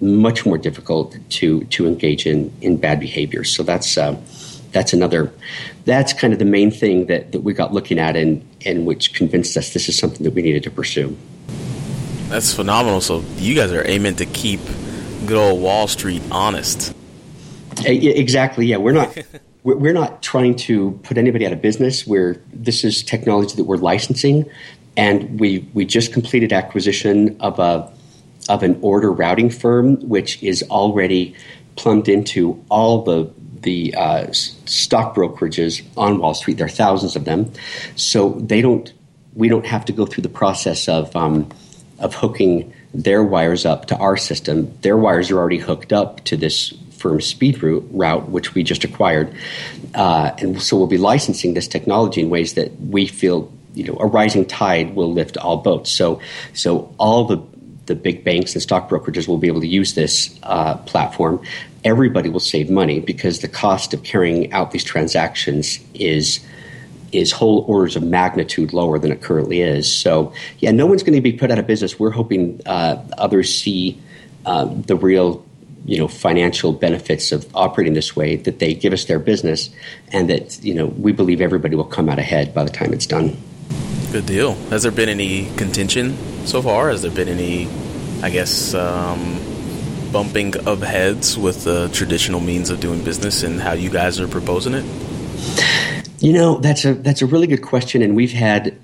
much 0.00 0.44
more 0.44 0.58
difficult 0.58 1.16
to 1.30 1.62
to 1.64 1.86
engage 1.86 2.26
in 2.26 2.52
in 2.60 2.76
bad 2.76 2.98
behavior. 2.98 3.44
So 3.44 3.62
that's 3.62 3.96
uh, 3.96 4.20
that's 4.72 4.92
another. 4.92 5.32
That's 5.84 6.12
kind 6.12 6.32
of 6.32 6.38
the 6.38 6.44
main 6.44 6.70
thing 6.70 7.06
that, 7.06 7.32
that 7.32 7.40
we 7.40 7.52
got 7.52 7.72
looking 7.72 7.98
at, 7.98 8.16
and 8.16 8.46
and 8.64 8.86
which 8.86 9.14
convinced 9.14 9.56
us 9.56 9.72
this 9.72 9.88
is 9.88 9.96
something 9.96 10.24
that 10.24 10.32
we 10.32 10.42
needed 10.42 10.62
to 10.64 10.70
pursue. 10.70 11.16
That's 12.28 12.54
phenomenal. 12.54 13.00
So 13.00 13.22
you 13.36 13.54
guys 13.54 13.72
are 13.72 13.86
aiming 13.86 14.16
to 14.16 14.26
keep 14.26 14.60
good 15.26 15.36
old 15.36 15.62
Wall 15.62 15.86
Street 15.86 16.22
honest. 16.30 16.94
Eh, 17.86 17.92
exactly. 17.92 18.66
Yeah, 18.66 18.78
we're 18.78 18.92
not. 18.92 19.16
we're 19.64 19.92
not 19.92 20.22
trying 20.22 20.56
to 20.56 20.98
put 21.04 21.16
anybody 21.18 21.46
out 21.46 21.52
of 21.52 21.62
business. 21.62 22.06
Where 22.06 22.36
this 22.52 22.84
is 22.84 23.02
technology 23.02 23.54
that 23.56 23.64
we're 23.64 23.76
licensing, 23.76 24.48
and 24.96 25.38
we 25.38 25.68
we 25.74 25.84
just 25.84 26.12
completed 26.12 26.52
acquisition 26.52 27.36
of 27.40 27.58
a 27.58 27.92
of 28.48 28.62
an 28.62 28.78
order 28.82 29.12
routing 29.12 29.50
firm, 29.50 29.96
which 30.08 30.42
is 30.42 30.62
already 30.64 31.34
plumbed 31.76 32.08
into 32.08 32.62
all 32.68 33.02
the 33.02 33.30
the 33.62 33.94
uh, 33.94 34.32
stock 34.32 35.14
brokerages 35.14 35.82
on 35.96 36.18
Wall 36.18 36.34
Street. 36.34 36.58
There 36.58 36.66
are 36.66 36.70
thousands 36.70 37.16
of 37.16 37.24
them, 37.24 37.50
so 37.96 38.30
they 38.30 38.60
don't. 38.60 38.92
We 39.34 39.48
don't 39.48 39.64
have 39.64 39.86
to 39.86 39.92
go 39.92 40.04
through 40.04 40.22
the 40.22 40.28
process 40.28 40.88
of 40.88 41.14
um, 41.16 41.48
of 41.98 42.14
hooking 42.14 42.72
their 42.92 43.22
wires 43.22 43.64
up 43.64 43.86
to 43.86 43.96
our 43.96 44.16
system. 44.16 44.76
Their 44.82 44.96
wires 44.96 45.30
are 45.30 45.38
already 45.38 45.58
hooked 45.58 45.92
up 45.92 46.24
to 46.24 46.36
this 46.36 46.74
firm 46.98 47.18
SpeedRoute, 47.18 47.88
route 47.90 48.28
which 48.28 48.54
we 48.54 48.62
just 48.62 48.84
acquired, 48.84 49.34
uh, 49.94 50.32
and 50.38 50.60
so 50.60 50.76
we'll 50.76 50.86
be 50.86 50.98
licensing 50.98 51.54
this 51.54 51.66
technology 51.66 52.20
in 52.20 52.30
ways 52.30 52.54
that 52.54 52.78
we 52.80 53.06
feel 53.06 53.50
you 53.74 53.84
know 53.84 53.96
a 53.98 54.06
rising 54.06 54.44
tide 54.44 54.94
will 54.94 55.12
lift 55.12 55.36
all 55.36 55.58
boats. 55.58 55.90
So 55.90 56.20
so 56.52 56.94
all 56.98 57.24
the 57.24 57.42
the 57.86 57.94
big 57.94 58.24
banks 58.24 58.54
and 58.54 58.62
stock 58.62 58.88
brokerages 58.88 59.26
will 59.26 59.38
be 59.38 59.48
able 59.48 59.60
to 59.60 59.66
use 59.66 59.94
this 59.94 60.38
uh, 60.42 60.76
platform. 60.78 61.42
Everybody 61.84 62.28
will 62.28 62.40
save 62.40 62.70
money 62.70 63.00
because 63.00 63.40
the 63.40 63.48
cost 63.48 63.92
of 63.94 64.02
carrying 64.02 64.52
out 64.52 64.70
these 64.70 64.84
transactions 64.84 65.80
is 65.94 66.40
is 67.12 67.30
whole 67.30 67.64
orders 67.68 67.94
of 67.94 68.02
magnitude 68.02 68.72
lower 68.72 68.98
than 68.98 69.12
it 69.12 69.20
currently 69.20 69.60
is. 69.60 69.92
So, 69.92 70.32
yeah, 70.58 70.70
no 70.70 70.86
one's 70.86 71.02
going 71.02 71.14
to 71.14 71.20
be 71.20 71.32
put 71.32 71.50
out 71.50 71.58
of 71.58 71.66
business. 71.66 71.98
We're 71.98 72.10
hoping 72.10 72.60
uh, 72.64 73.04
others 73.18 73.54
see 73.54 74.00
uh, 74.46 74.64
the 74.64 74.96
real, 74.96 75.44
you 75.84 75.98
know, 75.98 76.08
financial 76.08 76.72
benefits 76.72 77.30
of 77.30 77.46
operating 77.54 77.92
this 77.92 78.16
way. 78.16 78.36
That 78.36 78.58
they 78.60 78.74
give 78.74 78.92
us 78.92 79.04
their 79.04 79.18
business, 79.18 79.68
and 80.08 80.30
that 80.30 80.62
you 80.64 80.74
know 80.74 80.86
we 80.86 81.12
believe 81.12 81.40
everybody 81.40 81.76
will 81.76 81.84
come 81.84 82.08
out 82.08 82.18
ahead 82.18 82.54
by 82.54 82.64
the 82.64 82.70
time 82.70 82.92
it's 82.92 83.06
done. 83.06 83.36
Good 84.12 84.26
deal. 84.26 84.54
Has 84.68 84.82
there 84.82 84.92
been 84.92 85.08
any 85.08 85.46
contention 85.56 86.16
so 86.46 86.60
far? 86.60 86.90
Has 86.90 87.00
there 87.00 87.10
been 87.10 87.28
any, 87.28 87.66
I 88.22 88.28
guess, 88.28 88.74
um, 88.74 89.40
bumping 90.12 90.56
of 90.66 90.82
heads 90.82 91.38
with 91.38 91.64
the 91.64 91.88
traditional 91.88 92.40
means 92.40 92.68
of 92.70 92.80
doing 92.80 93.02
business 93.02 93.42
and 93.42 93.60
how 93.60 93.72
you 93.72 93.88
guys 93.88 94.20
are 94.20 94.28
proposing 94.28 94.74
it? 94.74 94.84
You 96.20 96.32
know, 96.32 96.58
that's 96.58 96.84
a 96.84 96.94
that's 96.94 97.22
a 97.22 97.26
really 97.26 97.46
good 97.46 97.62
question, 97.62 98.02
and 98.02 98.14
we've 98.14 98.32
had 98.32 98.78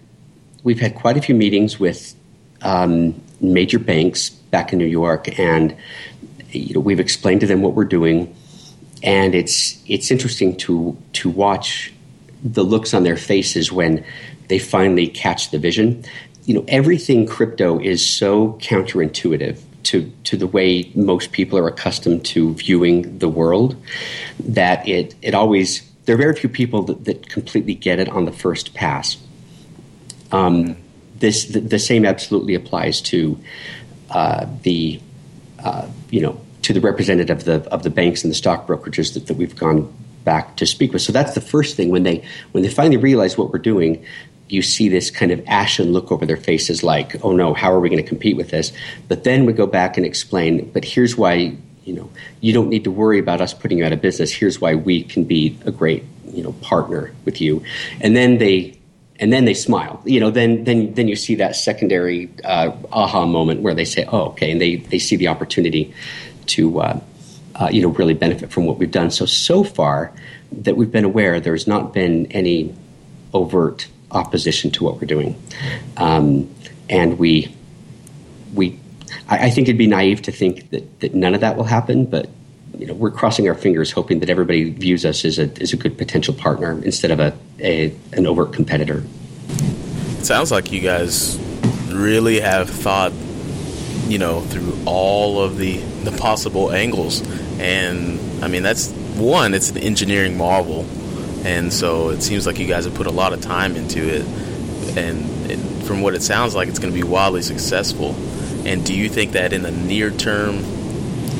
we've 0.65 0.81
had 0.81 0.95
quite 0.95 1.17
a 1.17 1.23
few 1.23 1.35
meetings 1.35 1.79
with 1.79 2.15
um, 2.63 3.21
major 3.41 3.79
banks 3.79 4.31
back 4.31 4.73
in 4.73 4.79
New 4.79 4.87
York, 4.87 5.39
and 5.39 5.77
you 6.51 6.75
know, 6.75 6.81
we've 6.81 6.99
explained 6.99 7.43
to 7.43 7.47
them 7.47 7.63
what 7.63 7.75
we're 7.75 7.85
doing, 7.85 8.35
and 9.03 9.35
it's 9.35 9.81
it's 9.87 10.11
interesting 10.11 10.57
to 10.57 10.97
to 11.13 11.29
watch 11.29 11.93
the 12.43 12.65
looks 12.65 12.95
on 12.95 13.05
their 13.05 13.17
faces 13.17 13.71
when 13.71 14.05
they 14.49 14.59
finally 14.59 15.07
catch 15.07 15.51
the 15.51 15.59
vision. 15.59 16.05
You 16.47 16.55
know, 16.55 16.65
everything 16.67 17.27
crypto 17.27 17.79
is 17.79 18.05
so 18.05 18.55
counterintuitive 18.55 19.61
to 19.89 20.13
to 20.25 20.37
the 20.37 20.47
way 20.47 20.91
most 20.95 21.33
people 21.33 21.59
are 21.59 21.67
accustomed 21.67 22.25
to 22.25 22.55
viewing 22.55 23.19
the 23.19 23.29
world 23.29 23.75
that 24.39 24.87
it 24.87 25.15
it 25.23 25.35
always 25.35 25.83
there 26.05 26.15
are 26.15 26.19
very 26.19 26.35
few 26.35 26.49
people 26.49 26.83
that, 26.85 27.05
that 27.05 27.29
completely 27.29 27.75
get 27.75 27.99
it 27.99 28.09
on 28.09 28.25
the 28.25 28.33
first 28.33 28.73
pass. 28.73 29.19
Um, 30.33 30.77
this 31.17 31.47
the, 31.47 31.61
the, 31.61 31.79
same 31.79 32.07
absolutely 32.07 32.55
applies 32.55 33.01
to 33.03 33.39
uh, 34.11 34.47
the 34.63 35.01
uh, 35.59 35.89
you 36.11 36.21
know 36.21 36.41
to 36.63 36.73
the 36.73 36.81
representative 36.81 37.39
of 37.39 37.45
the 37.45 37.71
of 37.71 37.83
the 37.83 37.91
banks 37.91 38.25
and 38.25 38.31
the 38.31 38.35
stock 38.37 38.67
brokerages 38.67 39.15
that, 39.15 39.27
that 39.27 39.35
we've 39.35 39.57
gone 39.57 39.93
back 40.25 40.57
to 40.57 40.67
speak 40.67 40.93
with. 40.93 41.01
So 41.01 41.13
that's 41.13 41.35
the 41.35 41.41
first 41.41 41.77
thing 41.77 41.89
when 41.89 42.03
they 42.03 42.23
when 42.53 42.63
they 42.63 42.71
finally 42.71 42.99
realize 42.99 43.39
what 43.39 43.51
we're 43.53 43.59
doing. 43.59 44.05
You 44.49 44.63
see 44.63 44.89
this 44.89 45.11
kind 45.11 45.33
of 45.33 45.43
ashen 45.47 45.93
look 45.93 46.11
over 46.11 46.25
their 46.27 46.37
faces, 46.37 46.83
like, 46.83 47.23
"Oh 47.25 47.33
no, 47.33 47.55
how 47.55 47.73
are 47.73 47.81
we 47.81 47.89
going 47.89 48.03
to 48.03 48.09
compete 48.09 48.37
with 48.37 48.51
this?" 48.51 48.73
But 49.09 49.25
then 49.25 49.47
we 49.47 49.53
go 49.53 49.67
back 49.67 49.97
and 49.97 50.07
explain. 50.07 50.71
But 50.73 50.85
here's 50.85 51.17
why 51.17 51.57
you 51.89 51.95
know, 51.95 52.11
you 52.43 52.53
don't 52.53 52.69
need 52.69 52.85
to 52.85 52.91
worry 52.91 53.19
about 53.19 53.41
us 53.41 53.55
putting 53.55 53.79
you 53.79 53.85
out 53.87 53.95
of 53.95 54.03
business. 54.03 54.31
Here's 54.31 54.61
why 54.61 54.75
we 54.75 55.03
can 55.03 55.25
be 55.25 55.59
a 55.65 55.71
great, 55.71 56.05
you 56.27 56.43
know, 56.43 56.53
partner 56.61 57.15
with 57.25 57.41
you. 57.41 57.65
And 58.03 58.15
then 58.15 58.37
they, 58.37 58.79
and 59.19 59.33
then 59.33 59.47
they 59.47 59.55
smile. 59.55 60.03
You 60.05 60.21
know, 60.21 60.31
then 60.31 60.65
then 60.65 60.93
then 60.93 61.09
you 61.09 61.17
see 61.17 61.37
that 61.37 61.57
secondary 61.57 62.31
uh, 62.45 62.73
aha 62.93 63.25
moment 63.25 63.63
where 63.63 63.75
they 63.75 63.87
say, 63.87 64.05
"Oh, 64.05 64.27
okay," 64.29 64.53
and 64.53 64.61
they 64.61 64.77
they 64.77 64.99
see 64.99 65.17
the 65.17 65.29
opportunity 65.29 65.93
to, 66.47 66.81
uh, 66.81 67.01
uh, 67.57 67.69
you 67.73 67.83
know, 67.83 67.89
really 67.89 68.15
benefit 68.15 68.53
from 68.53 68.67
what 68.67 68.79
we've 68.79 68.93
done. 68.93 69.11
So 69.11 69.27
so 69.27 69.65
far 69.65 70.13
that 70.53 70.77
we've 70.77 70.93
been 70.93 71.05
aware, 71.05 71.41
there's 71.41 71.67
not 71.67 71.93
been 71.93 72.27
any 72.27 72.75
overt 73.33 73.89
opposition 74.11 74.71
to 74.73 74.85
what 74.85 74.97
we're 74.97 75.07
doing, 75.07 75.41
um, 75.97 76.53
and 76.89 77.19
we 77.19 77.55
we 78.55 78.79
I, 79.29 79.47
I, 79.47 79.51
think 79.51 79.69
it'd 79.69 79.79
be 79.79 79.87
naive 79.87 80.23
to 80.23 80.33
think 80.33 80.71
that, 80.71 81.01
that 81.01 81.15
none 81.15 81.35
of 81.35 81.41
that 81.41 81.57
will 81.57 81.65
happen, 81.65 82.07
but 82.07 82.29
you 82.77 82.87
know, 82.87 82.95
we're 82.95 83.11
crossing 83.11 83.49
our 83.49 83.55
fingers, 83.55 83.91
hoping 83.91 84.21
that 84.21 84.31
everybody 84.31 84.71
views 84.71 85.05
us 85.05 85.25
as 85.25 85.39
a 85.39 85.51
as 85.61 85.73
a 85.73 85.77
good 85.77 85.99
potential 85.99 86.35
partner 86.35 86.81
instead 86.85 87.11
of 87.11 87.21
a, 87.21 87.37
a 87.61 87.95
an 88.13 88.27
overt 88.27 88.53
competitor. 88.53 89.05
It 90.19 90.25
sounds 90.25 90.51
like 90.51 90.71
you 90.71 90.81
guys 90.81 91.39
really 91.89 92.41
have 92.41 92.69
thought, 92.69 93.13
you 94.07 94.19
know, 94.19 94.43
through 94.43 94.79
all 94.87 95.43
of 95.43 95.59
the 95.59 95.79
the 96.05 96.13
possible 96.13 96.71
angles, 96.71 97.27
and 97.59 98.21
I 98.45 98.49
mean 98.49 98.63
that's 98.63 98.91
one. 99.17 99.55
It's 99.55 99.71
an 99.71 99.79
engineering 99.79 100.37
marvel, 100.37 100.85
and 101.45 101.73
so 101.73 102.11
it 102.11 102.23
seems 102.23 102.47
like 102.47 102.59
you 102.59 102.67
guys 102.67 102.85
have 102.85 102.95
put 102.95 103.07
a 103.07 103.13
lot 103.13 103.33
of 103.33 103.41
time 103.41 103.77
into 103.77 104.01
it, 104.01 104.27
and 104.97 105.51
it, 105.51 105.59
from 105.87 106.01
what 106.01 106.15
it 106.15 106.23
sounds 106.23 106.55
like, 106.55 106.69
it's 106.69 106.79
going 106.79 106.93
to 106.93 107.01
be 107.01 107.07
wildly 107.07 107.43
successful. 107.43 108.15
And 108.67 108.85
do 108.85 108.95
you 108.95 109.09
think 109.09 109.33
that 109.33 109.53
in 109.53 109.63
the 109.63 109.71
near 109.71 110.11
term, 110.11 110.57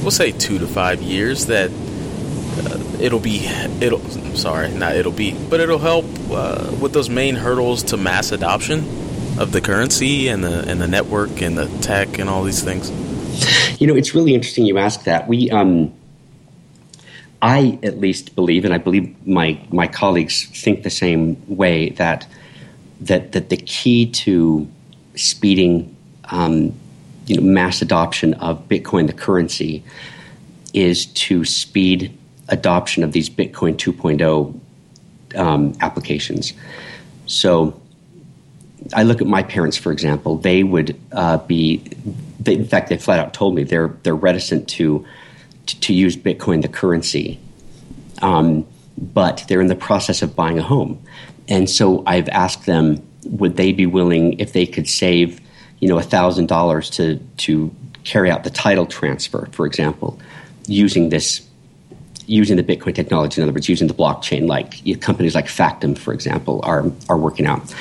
we'll 0.03 0.11
say 0.11 0.33
two 0.33 0.59
to 0.59 0.67
five 0.67 1.03
years, 1.03 1.47
that 1.47 1.71
uh, 1.71 2.79
it'll 3.01 3.21
be 3.21 3.47
it'll 3.81 4.01
sorry 4.35 4.71
not 4.71 4.97
it'll 4.97 5.13
be 5.13 5.33
but 5.49 5.61
it'll 5.61 5.79
help 5.79 6.05
uh, 6.31 6.73
with 6.81 6.93
those 6.93 7.09
main 7.09 7.37
hurdles 7.37 7.83
to 7.85 7.97
mass 7.97 8.33
adoption 8.33 8.81
of 9.39 9.53
the 9.53 9.61
currency 9.61 10.29
and 10.29 10.43
the 10.43 10.69
and 10.69 10.81
the 10.81 10.89
network 10.89 11.41
and 11.43 11.57
the 11.57 11.67
tech 11.81 12.19
and 12.19 12.29
all 12.29 12.43
these 12.43 12.63
things. 12.63 12.91
You 13.81 13.87
know, 13.87 13.95
it's 13.95 14.15
really 14.15 14.35
interesting 14.35 14.67
you 14.67 14.79
ask 14.79 15.05
that. 15.05 15.29
We 15.29 15.51
um, 15.51 15.93
I 17.41 17.79
at 17.83 17.99
least 17.99 18.35
believe, 18.35 18.65
and 18.65 18.75
I 18.75 18.79
believe 18.79 19.15
my 19.27 19.61
my 19.71 19.87
colleagues 19.87 20.47
think 20.47 20.83
the 20.83 20.91
same 20.91 21.37
way 21.47 21.91
that 21.91 22.27
that 23.01 23.33
that 23.33 23.49
the 23.49 23.57
key 23.57 24.11
to 24.11 24.69
speeding 25.15 25.95
um, 26.31 26.75
you 27.27 27.37
know, 27.37 27.43
mass 27.43 27.83
adoption 27.83 28.35
of 28.35 28.69
Bitcoin, 28.69 29.07
the 29.07 29.13
currency, 29.13 29.85
is 30.75 31.07
to 31.07 31.45
speed 31.45 32.13
adoption 32.49 33.05
of 33.05 33.13
these 33.13 33.29
Bitcoin 33.29 33.77
2.0 33.77 34.59
um, 35.39 35.75
applications. 35.81 36.55
So 37.27 37.79
I 38.95 39.03
look 39.03 39.21
at 39.21 39.27
my 39.27 39.43
parents, 39.43 39.77
for 39.77 39.93
example. 39.93 40.37
They 40.37 40.63
would 40.63 40.99
uh, 41.13 41.39
be, 41.39 41.79
they, 42.41 42.55
in 42.55 42.65
fact, 42.65 42.89
they 42.89 42.97
flat 42.97 43.19
out 43.19 43.35
told 43.35 43.55
me 43.55 43.65
they're 43.65 43.89
they're 44.03 44.15
reticent 44.17 44.69
to 44.71 45.07
to, 45.69 45.95
use 45.95 46.17
Bitcoin, 46.17 46.63
the 46.63 46.69
currency, 46.69 47.39
um, 48.23 48.67
but 48.97 49.45
they're 49.49 49.61
in 49.61 49.69
the 49.69 49.77
process 49.77 50.23
of 50.23 50.35
buying 50.35 50.59
a 50.59 50.63
home, 50.63 51.03
and 51.49 51.69
so 51.69 52.03
I've 52.07 52.29
asked 52.29 52.67
them, 52.67 53.03
would 53.25 53.57
they 53.57 53.73
be 53.73 53.87
willing 53.87 54.39
if 54.39 54.53
they 54.53 54.67
could 54.67 54.89
save 54.89 55.41
you 55.81 55.89
know, 55.89 56.01
thousand 56.01 56.47
dollars 56.47 56.91
to 56.91 57.19
to 57.39 57.75
carry 58.05 58.31
out 58.31 58.45
the 58.45 58.51
title 58.51 58.87
transfer, 58.87 59.49
for 59.53 59.67
example, 59.67 60.19
using 60.67 61.11
this 61.11 61.47
using 62.27 62.57
the 62.57 62.63
Bitcoin 62.63 62.95
technology. 62.95 63.41
In 63.41 63.45
other 63.45 63.55
words, 63.55 63.69
using 63.69 63.89
the 63.89 63.95
blockchain, 63.95 64.47
like 64.47 64.85
you 64.85 64.95
know, 64.95 65.01
companies 65.01 65.35
like 65.35 65.47
Factom, 65.47 65.97
for 65.97 66.13
example, 66.13 66.61
are 66.65 66.91
are 67.09 67.17
working 67.17 67.47
out, 67.47 67.75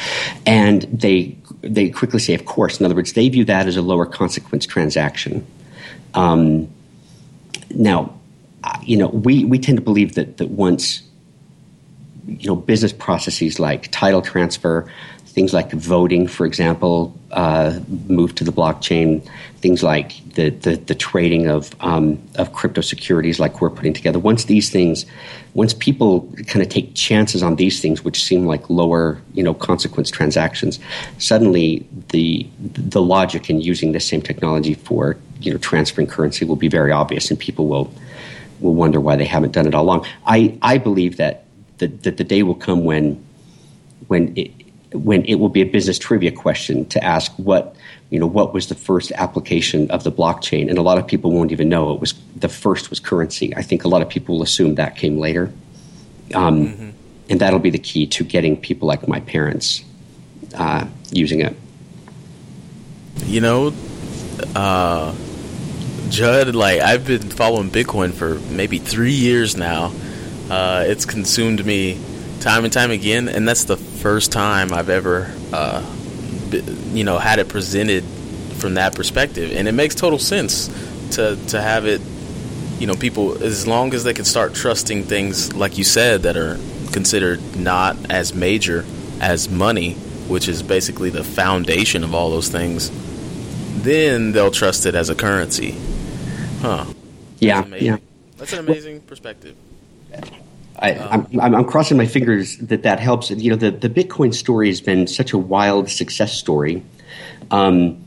and 0.45 0.83
they 0.83 1.35
they 1.61 1.89
quickly 1.89 2.19
say, 2.19 2.33
of 2.33 2.45
course. 2.45 2.79
In 2.79 2.85
other 2.85 2.95
words, 2.95 3.13
they 3.13 3.27
view 3.29 3.45
that 3.45 3.67
as 3.67 3.77
a 3.77 3.81
lower 3.81 4.05
consequence 4.05 4.65
transaction. 4.65 5.45
Um, 6.13 6.69
now, 7.71 8.13
uh, 8.63 8.79
you 8.83 8.97
know, 8.97 9.07
we 9.07 9.45
we 9.45 9.59
tend 9.59 9.77
to 9.77 9.83
believe 9.83 10.15
that 10.15 10.37
that 10.37 10.49
once 10.49 11.03
you 12.27 12.47
know 12.47 12.55
business 12.55 12.93
processes 12.93 13.59
like 13.59 13.89
title 13.91 14.21
transfer 14.21 14.91
things 15.37 15.53
like 15.53 15.71
voting, 15.71 16.25
for 16.25 16.47
example, 16.47 17.15
uh, 17.29 17.73
to 18.37 18.43
the 18.43 18.51
blockchain. 18.51 19.23
Things 19.57 19.83
like 19.83 20.09
the 20.33 20.49
the, 20.49 20.77
the 20.77 20.95
trading 20.95 21.45
of 21.45 21.75
um, 21.79 22.19
of 22.41 22.53
crypto 22.53 22.81
securities, 22.81 23.39
like 23.39 23.61
we're 23.61 23.69
putting 23.69 23.93
together. 23.93 24.17
Once 24.17 24.45
these 24.45 24.71
things, 24.71 25.05
once 25.53 25.75
people 25.75 26.27
kind 26.47 26.63
of 26.65 26.69
take 26.69 26.95
chances 26.95 27.43
on 27.43 27.55
these 27.55 27.79
things, 27.79 28.03
which 28.03 28.23
seem 28.23 28.47
like 28.47 28.67
lower, 28.67 29.21
you 29.35 29.43
know, 29.43 29.53
consequence 29.53 30.09
transactions, 30.09 30.79
suddenly 31.19 31.85
the 32.09 32.47
the 32.59 33.01
logic 33.01 33.47
in 33.47 33.61
using 33.61 33.91
this 33.91 34.07
same 34.07 34.23
technology 34.23 34.73
for 34.73 35.17
you 35.39 35.51
know 35.51 35.59
transferring 35.59 36.07
currency 36.07 36.45
will 36.45 36.55
be 36.55 36.67
very 36.67 36.91
obvious, 36.91 37.29
and 37.29 37.39
people 37.39 37.67
will 37.67 37.93
will 38.59 38.73
wonder 38.73 38.99
why 38.99 39.15
they 39.15 39.25
haven't 39.25 39.51
done 39.51 39.67
it 39.67 39.75
all 39.75 39.83
along. 39.83 40.03
I 40.25 40.57
I 40.63 40.79
believe 40.79 41.17
that 41.17 41.45
that, 41.77 42.01
that 42.01 42.17
the 42.17 42.23
day 42.23 42.41
will 42.41 42.55
come 42.67 42.85
when 42.85 43.23
when 44.07 44.35
it, 44.35 44.51
when 44.93 45.25
it 45.25 45.35
will 45.35 45.49
be 45.49 45.61
a 45.61 45.65
business 45.65 45.99
trivia 45.99 46.31
question 46.31 46.85
to 46.87 47.03
ask 47.03 47.31
what 47.37 47.75
you 48.09 48.19
know 48.19 48.27
what 48.27 48.53
was 48.53 48.67
the 48.67 48.75
first 48.75 49.11
application 49.13 49.91
of 49.91 50.03
the 50.03 50.11
blockchain? 50.11 50.69
And 50.69 50.77
a 50.77 50.81
lot 50.81 50.97
of 50.97 51.07
people 51.07 51.31
won't 51.31 51.51
even 51.51 51.69
know 51.69 51.93
it 51.93 51.99
was 51.99 52.13
the 52.35 52.49
first 52.49 52.89
was 52.89 52.99
currency. 52.99 53.55
I 53.55 53.61
think 53.61 53.83
a 53.83 53.87
lot 53.87 54.01
of 54.01 54.09
people 54.09 54.35
will 54.35 54.43
assume 54.43 54.75
that 54.75 54.95
came 54.95 55.17
later. 55.17 55.51
Um, 56.33 56.67
mm-hmm. 56.67 56.89
and 57.29 57.39
that'll 57.39 57.59
be 57.59 57.69
the 57.69 57.79
key 57.79 58.05
to 58.07 58.23
getting 58.25 58.57
people 58.57 58.87
like 58.87 59.07
my 59.07 59.21
parents 59.21 59.83
uh, 60.55 60.85
using 61.11 61.41
it. 61.41 61.55
You 63.25 63.41
know 63.41 63.73
uh, 64.55 65.15
judd 66.09 66.55
like 66.55 66.81
i've 66.81 67.05
been 67.05 67.29
following 67.29 67.69
bitcoin 67.69 68.13
for 68.13 68.35
maybe 68.51 68.77
three 68.77 69.13
years 69.13 69.57
now. 69.57 69.91
Uh, 70.49 70.85
it's 70.87 71.05
consumed 71.05 71.65
me 71.65 71.99
time 72.39 72.63
and 72.63 72.73
time 72.73 72.91
again, 72.91 73.27
and 73.27 73.47
that's 73.47 73.65
the 73.65 73.77
first 73.77 74.31
time 74.31 74.73
I've 74.73 74.89
ever, 74.89 75.31
uh, 75.53 75.83
you 76.93 77.03
know, 77.03 77.17
had 77.17 77.39
it 77.39 77.49
presented 77.49 78.03
from 78.57 78.75
that 78.75 78.95
perspective, 78.95 79.51
and 79.55 79.67
it 79.67 79.73
makes 79.73 79.95
total 79.95 80.19
sense 80.19 80.67
to 81.15 81.35
to 81.47 81.61
have 81.61 81.85
it. 81.85 82.01
You 82.79 82.85
know, 82.85 82.93
people 82.93 83.43
as 83.43 83.65
long 83.65 83.93
as 83.95 84.03
they 84.03 84.13
can 84.13 84.25
start 84.25 84.53
trusting 84.53 85.03
things 85.03 85.55
like 85.55 85.79
you 85.79 85.83
said 85.83 86.23
that 86.23 86.37
are 86.37 86.57
considered 86.91 87.39
not 87.57 88.11
as 88.11 88.33
major 88.33 88.85
as 89.19 89.49
money, 89.49 89.93
which 90.27 90.47
is 90.47 90.61
basically 90.61 91.09
the 91.09 91.23
foundation 91.23 92.03
of 92.03 92.13
all 92.13 92.29
those 92.29 92.49
things, 92.49 92.91
then 93.81 94.31
they'll 94.31 94.51
trust 94.51 94.85
it 94.85 94.93
as 94.93 95.09
a 95.09 95.15
currency. 95.15 95.75
Huh? 96.61 96.85
Yeah, 97.39 97.65
yeah. 97.65 97.97
That's 98.37 98.53
an 98.53 98.59
amazing 98.59 99.01
perspective. 99.01 99.55
I, 100.79 100.91
am 100.91 101.27
I'm, 101.39 101.55
I'm 101.55 101.65
crossing 101.65 101.97
my 101.97 102.05
fingers 102.05 102.57
that 102.57 102.83
that 102.83 102.99
helps. 102.99 103.29
You 103.31 103.51
know, 103.51 103.55
the, 103.55 103.71
the 103.71 103.89
Bitcoin 103.89 104.33
story 104.33 104.67
has 104.67 104.81
been 104.81 105.07
such 105.07 105.33
a 105.33 105.37
wild 105.37 105.89
success 105.89 106.33
story 106.33 106.83
um, 107.51 108.03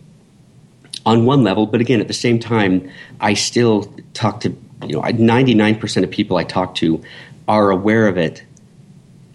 on 1.05 1.27
one 1.27 1.43
level, 1.43 1.67
but 1.67 1.81
again, 1.81 2.01
at 2.01 2.09
the 2.09 2.15
same 2.15 2.39
time, 2.39 2.91
I 3.21 3.35
still 3.35 3.93
talk 4.15 4.41
to, 4.41 4.51
you 4.83 4.97
know, 4.97 5.03
99% 5.03 6.05
of 6.05 6.11
people 6.11 6.37
I 6.37 6.45
talk 6.45 6.75
to 6.77 7.03
are 7.49 7.71
aware 7.71 8.07
of 8.07 8.17
it 8.17 8.45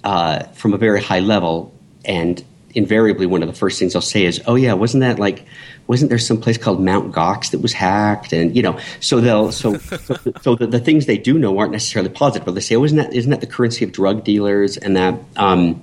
uh, 0.03 0.43
from 0.53 0.73
a 0.73 0.77
very 0.77 1.01
high 1.01 1.19
level. 1.19 1.73
And 2.05 2.43
invariably, 2.73 3.25
one 3.25 3.41
of 3.41 3.47
the 3.47 3.55
first 3.55 3.79
things 3.79 3.95
I'll 3.95 4.01
say 4.01 4.25
is, 4.25 4.41
oh, 4.45 4.55
yeah, 4.55 4.73
wasn't 4.73 5.01
that 5.01 5.19
like 5.19 5.45
wasn't 5.87 6.09
there 6.09 6.17
some 6.17 6.39
place 6.39 6.57
called 6.57 6.81
Mt. 6.81 7.11
Gox 7.11 7.51
that 7.51 7.61
was 7.61 7.73
hacked? 7.73 8.33
And 8.33 8.55
you 8.55 8.61
know, 8.61 8.79
so 8.99 9.21
they'll 9.21 9.51
so 9.51 9.77
so, 9.77 10.15
so 10.41 10.55
the, 10.55 10.67
the, 10.67 10.79
things 10.79 11.05
they 11.05 11.17
do 11.17 11.37
know 11.37 11.57
aren't 11.57 11.71
necessarily 11.71 12.09
positive. 12.09 12.45
But 12.45 12.55
they 12.55 12.61
say, 12.61 12.75
oh, 12.75 12.83
isn't 12.83 12.97
that 12.97 13.13
isn't 13.13 13.31
that 13.31 13.41
the 13.41 13.47
currency 13.47 13.85
of 13.85 13.91
drug 13.91 14.23
dealers? 14.23 14.77
And 14.77 14.95
that 14.95 15.19
um, 15.35 15.81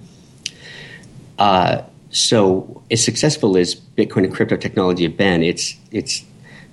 uh, 1.38 1.82
so 2.10 2.82
as 2.90 3.02
successful 3.04 3.56
as 3.56 3.74
Bitcoin 3.74 4.24
and 4.24 4.34
crypto 4.34 4.56
technology 4.56 5.04
have 5.04 5.16
been, 5.16 5.42
it's 5.42 5.76
it's 5.90 6.24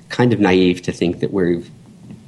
kind 0.10 0.34
of 0.34 0.39
naive 0.39 0.82
to 0.84 0.92
think 0.92 1.20
that 1.20 1.32
we've 1.32 1.70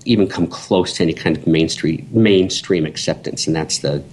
even 0.05 0.27
come 0.27 0.47
close 0.47 0.93
to 0.93 1.03
any 1.03 1.13
kind 1.13 1.37
of 1.37 1.47
mainstream 1.47 2.07
mainstream 2.11 2.85
acceptance, 2.85 3.47
and 3.47 3.55
that's 3.55 3.79
the 3.79 4.03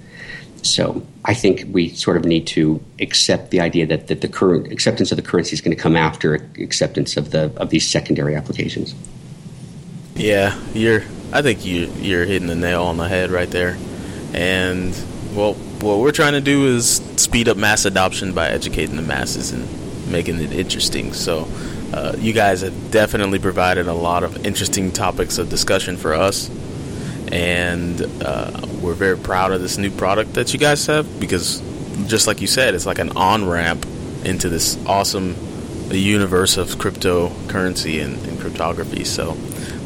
so 0.63 1.03
I 1.25 1.35
think 1.35 1.65
we 1.71 1.91
sort 1.91 2.17
of 2.17 2.25
need 2.25 2.47
to 2.49 2.83
accept 3.01 3.51
the 3.51 3.61
idea 3.61 3.87
that, 3.87 4.09
that 4.09 4.21
the 4.21 4.29
current 4.29 4.73
acceptance 4.73 5.13
of 5.13 5.17
the 5.17 5.23
currency 5.23 5.55
is 5.55 5.61
going 5.61 5.77
to 5.77 5.83
come 5.83 5.97
after 5.97 6.35
acceptance 6.35 7.17
of 7.17 7.31
the 7.31 7.53
of 7.57 7.71
these 7.71 7.89
secondary 7.89 8.35
applications. 8.35 8.95
Yeah, 10.15 10.59
you're. 10.75 11.03
I 11.33 11.43
think 11.43 11.65
you 11.65 11.93
you're 11.99 12.25
hitting 12.25 12.49
the 12.49 12.57
nail 12.57 12.85
on 12.85 12.97
the 12.97 13.09
head 13.09 13.31
right 13.31 13.51
there. 13.51 13.77
And 14.33 14.91
well, 15.35 15.55
what 15.55 15.99
we're 15.99 16.13
trying 16.13 16.33
to 16.33 16.41
do 16.41 16.67
is 16.67 16.97
speed 17.17 17.49
up 17.49 17.57
mass 17.57 17.85
adoption 17.85 18.33
by 18.33 18.49
educating 18.49 18.97
the 18.97 19.03
masses 19.03 19.53
and 19.53 19.69
making 20.11 20.41
it 20.41 20.53
interesting. 20.53 21.13
So, 21.13 21.49
uh, 21.93 22.17
you 22.19 22.33
guys 22.33 22.63
have 22.63 22.91
definitely 22.91 23.39
provided 23.39 23.87
a 23.87 23.95
lot 23.95 24.25
of 24.25 24.45
interesting 24.47 24.91
topics 24.91 25.39
of 25.39 25.49
discussion 25.49 25.97
for 25.97 26.15
us 26.15 26.51
and 27.33 28.01
uh, 28.23 28.67
we're 28.81 28.95
very 28.95 29.17
proud 29.17 29.53
of 29.53 29.61
this 29.61 29.79
new 29.79 29.91
product 29.91 30.35
that 30.35 30.53
you 30.53 30.59
guys 30.59 30.87
have 30.87 31.21
because, 31.21 31.61
just 32.07 32.27
like 32.27 32.41
you 32.41 32.47
said, 32.47 32.75
it's 32.75 32.87
like 32.87 32.99
an 32.99 33.11
on 33.17 33.49
ramp 33.49 33.87
into 34.25 34.49
this 34.49 34.79
awesome 34.87 35.37
universe 35.91 36.57
of 36.57 36.69
cryptocurrency 36.71 38.03
and, 38.03 38.17
and 38.27 38.41
cryptography. 38.41 39.05
So, 39.05 39.33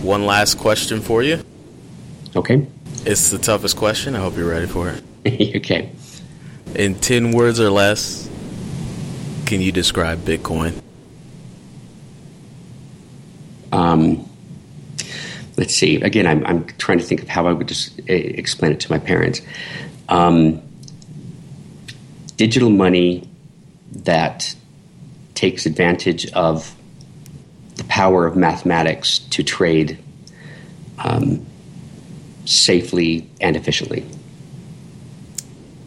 one 0.02 0.26
last 0.26 0.58
question 0.58 1.00
for 1.00 1.22
you. 1.22 1.42
Okay. 2.34 2.66
It's 3.04 3.30
the 3.30 3.38
toughest 3.38 3.76
question. 3.76 4.14
I 4.14 4.20
hope 4.20 4.36
you're 4.36 4.48
ready 4.48 4.66
for 4.66 4.88
it. 4.90 5.02
okay. 5.56 5.92
In 6.74 6.94
10 6.94 7.32
words 7.32 7.60
or 7.60 7.70
less, 7.70 8.28
can 9.46 9.60
you 9.60 9.72
describe 9.72 10.20
Bitcoin? 10.20 10.80
Um, 13.70 14.28
let's 15.56 15.74
see. 15.74 16.00
Again, 16.00 16.26
I'm, 16.26 16.44
I'm 16.46 16.64
trying 16.78 16.98
to 16.98 17.04
think 17.04 17.22
of 17.22 17.28
how 17.28 17.46
I 17.46 17.52
would 17.52 17.68
just 17.68 17.98
uh, 18.00 18.04
explain 18.08 18.72
it 18.72 18.80
to 18.80 18.90
my 18.90 18.98
parents. 18.98 19.40
Um, 20.08 20.62
digital 22.36 22.70
money 22.70 23.28
that 23.92 24.54
takes 25.34 25.66
advantage 25.66 26.30
of 26.32 26.74
the 27.76 27.84
power 27.84 28.26
of 28.26 28.36
mathematics 28.36 29.18
to 29.18 29.42
trade 29.42 29.98
um, 30.98 31.44
safely 32.44 33.28
and 33.40 33.56
efficiently. 33.56 34.06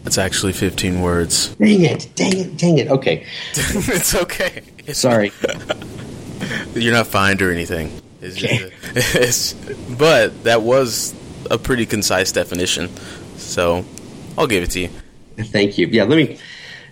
That's 0.04 0.17
actually 0.19 0.54
15 0.54 1.01
words. 1.01 1.56
Dang 1.56 1.82
it, 1.82 2.10
dang 2.15 2.38
it, 2.38 2.58
dang 2.58 2.78
it. 2.78 2.88
Okay. 2.89 3.25
it's 3.56 4.13
okay. 4.13 4.62
Sorry. 4.93 5.32
You're 6.75 6.93
not 6.93 7.08
fined 7.08 7.41
or 7.41 7.51
anything. 7.51 8.01
It's 8.25 8.38
okay. 8.38 8.71
it's, 8.95 9.53
but 9.97 10.43
that 10.43 10.61
was 10.61 11.13
a 11.49 11.57
pretty 11.57 11.85
concise 11.85 12.31
definition, 12.31 12.89
so 13.38 13.85
I'll 14.38 14.47
give 14.47 14.63
it 14.63 14.71
to 14.71 14.81
you. 14.81 14.89
Thank 15.38 15.77
you. 15.77 15.88
Yeah, 15.88 16.03
let 16.03 16.17
me 16.17 16.39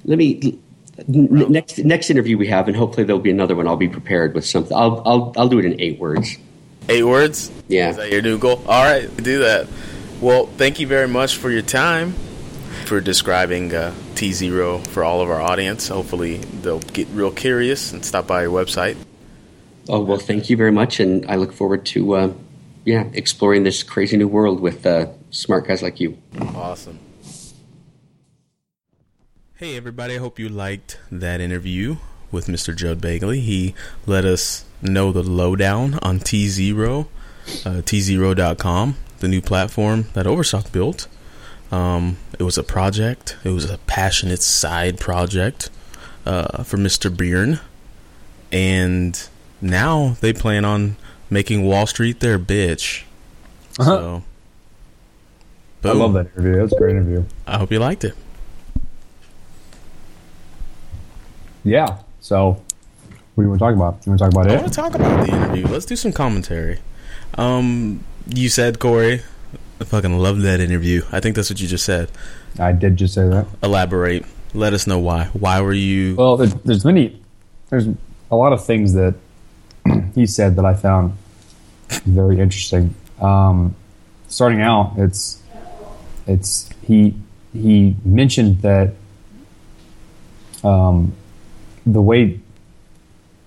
let 0.06 0.18
me 0.18 0.60
n- 1.08 1.52
next 1.52 1.78
next 1.80 2.10
interview 2.10 2.38
we 2.38 2.48
have, 2.48 2.68
and 2.68 2.76
hopefully 2.76 3.06
there'll 3.06 3.22
be 3.22 3.32
another 3.32 3.56
one. 3.56 3.68
I'll 3.68 3.78
be 3.78 3.90
prepared 3.90 4.34
with 4.34 4.46
something. 4.46 4.76
I'll 4.76 5.02
I'll 5.06 5.34
I'll 5.38 5.50
do 5.50 5.60
it 5.60 5.66
in 5.66 5.80
eight 5.80 6.00
words. 6.00 6.38
Eight 6.90 7.04
words? 7.04 7.50
Yeah. 7.68 7.92
Is 7.92 7.98
that 7.98 8.12
your 8.12 8.22
new 8.22 8.38
goal? 8.38 8.62
All 8.68 8.84
right, 8.84 9.16
do 9.18 9.40
that. 9.40 9.68
Well, 10.20 10.48
thank 10.48 10.80
you 10.80 10.88
very 10.88 11.08
much 11.08 11.38
for 11.38 11.50
your 11.50 11.62
time 11.62 12.14
for 12.86 13.00
describing 13.00 13.74
uh, 13.74 13.94
T 14.16 14.34
Zero 14.34 14.80
for 14.80 15.04
all 15.04 15.22
of 15.22 15.30
our 15.30 15.42
audience. 15.42 15.88
Hopefully, 15.88 16.38
they'll 16.38 16.80
get 16.80 17.08
real 17.10 17.32
curious 17.32 17.94
and 17.94 18.04
stop 18.06 18.28
by 18.28 18.44
your 18.44 18.52
website. 18.52 18.98
Oh 19.90 20.00
well, 20.00 20.18
thank 20.18 20.50
you 20.50 20.56
very 20.56 20.72
much, 20.72 21.00
and 21.00 21.26
I 21.30 21.36
look 21.36 21.52
forward 21.52 21.86
to 21.88 22.16
uh, 22.16 22.34
yeah 22.86 23.10
exploring 23.14 23.64
this 23.64 23.84
crazy 23.84 24.16
new 24.18 24.28
world 24.28 24.60
with 24.62 24.86
uh, 24.86 25.08
smart 25.30 25.68
guys 25.68 25.82
like 25.82 26.00
you. 26.00 26.18
Awesome. 26.40 27.00
Hey 29.56 29.76
everybody, 29.78 30.16
I 30.16 30.18
hope 30.18 30.40
you 30.40 30.50
liked 30.50 31.00
that 31.12 31.42
interview 31.42 31.98
with 32.32 32.48
Mr. 32.48 32.76
Judd 32.76 33.02
Bagley. 33.02 33.40
He 33.42 33.76
let 34.06 34.26
us 34.26 34.66
know 34.82 35.12
the 35.12 35.24
lowdown 35.24 36.00
on 36.02 36.20
T 36.20 36.48
Zero, 36.48 37.08
uh, 37.66 37.82
tzero.com, 37.84 38.96
the 39.20 39.28
new 39.28 39.42
platform 39.42 40.06
that 40.14 40.26
Overstock 40.26 40.72
built. 40.72 41.08
Um, 41.72 42.18
it 42.40 42.44
was 42.44 42.58
a 42.58 42.64
project. 42.64 43.36
It 43.44 43.50
was 43.50 43.70
a 43.70 43.80
passionate 43.80 44.42
side 44.42 45.00
project 45.00 45.70
uh, 46.26 46.64
for 46.64 46.78
Mr. 46.78 47.16
Byrne, 47.16 47.60
and 48.52 49.28
now 49.64 50.18
they 50.22 50.34
plan 50.34 50.66
on 50.66 50.98
making 51.30 51.64
Wall 51.64 51.88
Street 51.88 52.20
their 52.20 52.38
bitch. 52.38 53.04
Uh-huh. 53.80 54.22
So, 55.82 55.90
I 55.90 55.94
love 55.94 56.14
that 56.14 56.28
interview. 56.34 56.56
That 56.56 56.62
was 56.64 56.74
a 56.74 56.78
great 56.78 56.92
interview. 56.92 57.24
I 57.48 57.58
hope 57.58 57.72
you 57.72 57.80
liked 57.80 58.04
it. 58.04 58.14
Yeah. 61.64 62.00
So, 62.22 62.52
what 62.52 62.62
do 63.38 63.42
you 63.44 63.50
want 63.50 63.60
to 63.60 63.66
talk 63.66 63.76
about? 63.76 64.06
You 64.06 64.12
want 64.12 64.20
to 64.20 64.26
talk 64.26 64.34
about 64.34 64.48
I 64.48 64.54
it? 64.54 64.58
I 64.58 64.62
want 64.62 64.74
to 64.74 64.80
talk 64.80 64.96
about 64.96 65.26
the 65.26 65.34
interview. 65.34 65.68
Let's 65.68 65.86
do 65.86 65.96
some 65.96 66.14
commentary. 66.14 66.80
Um, 67.36 68.04
you 68.28 68.50
said 68.50 68.80
Corey, 68.80 69.22
I 69.82 69.84
fucking 69.84 70.18
love 70.18 70.42
that 70.44 70.60
interview. 70.60 71.04
I 71.12 71.20
think 71.20 71.36
that's 71.36 71.50
what 71.50 71.60
you 71.60 71.68
just 71.68 71.86
said. 71.86 72.12
I 72.60 72.72
did 72.72 72.96
just 72.96 73.14
say 73.14 73.28
that. 73.28 73.48
Elaborate. 73.62 74.26
Let 74.54 74.74
us 74.74 74.86
know 74.86 75.00
why. 75.00 75.26
Why 75.34 75.62
were 75.62 75.74
you? 75.74 76.16
Well, 76.16 76.38
there's 76.38 76.86
many, 76.86 77.20
there's 77.70 77.88
a 78.30 78.36
lot 78.36 78.54
of 78.54 78.64
things 78.64 78.94
that 78.94 79.16
he 80.16 80.26
said 80.26 80.56
that 80.56 80.66
I 80.66 80.74
found 80.74 81.18
very 82.06 82.40
interesting. 82.40 82.96
Um, 83.22 83.76
starting 84.28 84.62
out, 84.62 84.94
it's 84.98 85.42
it's 86.28 86.70
he 86.86 87.16
he 87.54 87.96
mentioned 88.04 88.62
that 88.62 88.94
um, 90.64 91.14
the 91.86 92.02
way 92.02 92.40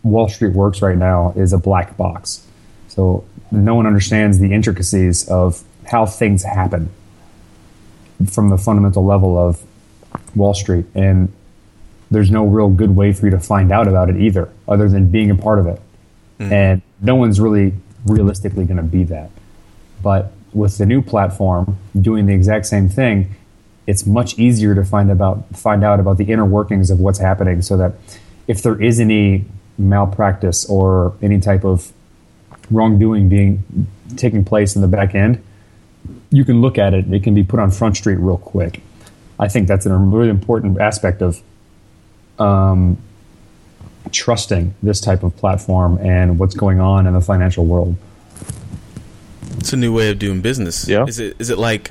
Wall 0.03 0.29
Street 0.29 0.55
works 0.55 0.83
right 0.83 0.97
now 0.97 1.33
is 1.37 1.53
a 1.53 1.59
black 1.59 1.97
box. 1.97 2.47
So 2.89 3.25
no 3.51 3.75
one 3.75 3.87
understands 3.87 4.39
the 4.39 4.53
intricacies 4.53 5.29
of 5.29 5.63
how 5.87 6.07
things 6.07 6.45
happen 6.45 6.91
from 8.29 8.51
the 8.51 8.59
fundamental 8.59 9.05
level 9.05 9.37
of 9.37 9.63
Wall 10.35 10.55
Street. 10.55 10.87
And 10.95 11.33
there's 12.11 12.31
no 12.31 12.47
real 12.47 12.69
good 12.69 12.95
way 12.95 13.13
for 13.13 13.27
you 13.27 13.31
to 13.33 13.41
find 13.41 13.73
out 13.73 13.89
about 13.89 14.09
it 14.11 14.17
either, 14.17 14.51
other 14.69 14.89
than 14.89 15.11
being 15.11 15.31
a 15.31 15.35
part 15.35 15.59
of 15.59 15.67
it. 15.67 15.81
And 16.39 16.83
no 17.01 17.15
one's 17.15 17.41
really 17.41 17.75
realistically 18.07 18.65
going 18.65 18.77
to 18.77 18.83
be 18.83 19.05
that. 19.05 19.31
But 20.03 20.33
with 20.53 20.79
the 20.79 20.87
new 20.87 21.03
platform 21.03 21.79
doing 22.01 22.27
the 22.27 22.35
exact 22.35 22.67
same 22.67 22.89
thing, 22.89 23.35
it's 23.87 24.07
much 24.07 24.39
easier 24.39 24.75
to 24.75 24.85
find 24.85 25.11
about 25.11 25.45
find 25.57 25.85
out 25.85 26.01
about 26.01 26.19
the 26.19 26.25
inner 26.25 26.45
workings 26.45 26.91
of 26.91 26.99
what's 26.99 27.19
happening, 27.19 27.63
so 27.63 27.77
that 27.77 27.93
if 28.47 28.63
there 28.63 28.81
is 28.81 29.01
any 29.01 29.45
malpractice 29.79 30.65
or 30.69 31.15
any 31.23 31.41
type 31.41 31.65
of 31.65 31.93
wrongdoing 32.71 33.29
being 33.29 33.87
taking 34.17 34.45
place 34.45 34.75
in 34.75 34.83
the 34.83 34.89
back 34.89 35.15
end, 35.15 35.43
you 36.31 36.45
can 36.45 36.61
look 36.61 36.79
at 36.79 36.95
it. 36.95 37.13
It 37.13 37.23
can 37.23 37.35
be 37.35 37.45
put 37.45 37.61
on 37.61 37.71
Front 37.71 37.97
Street 37.97 38.17
real 38.17 38.39
quick. 38.39 38.81
I 39.39 39.49
think 39.49 39.69
that's 39.69 39.87
a 39.87 39.95
really 39.95 40.31
important 40.31 40.81
aspect 40.81 41.23
of 41.23 41.43
um, 42.39 42.99
trusting 44.13 44.75
this 44.83 45.01
type 45.01 45.23
of 45.23 45.37
platform 45.37 45.99
and 45.99 46.39
what's 46.39 46.55
going 46.55 46.81
on 46.81 47.07
in 47.07 47.13
the 47.15 47.21
financial 47.21 47.65
world. 47.67 47.97
It's 49.59 49.73
a 49.73 49.77
new 49.77 49.93
way 49.95 50.11
of 50.11 50.19
doing 50.19 50.41
business. 50.43 50.87
Yeah. 50.89 51.05
Is 51.07 51.19
it? 51.19 51.37
Is 51.39 51.51
it 51.51 51.59
like? 51.59 51.91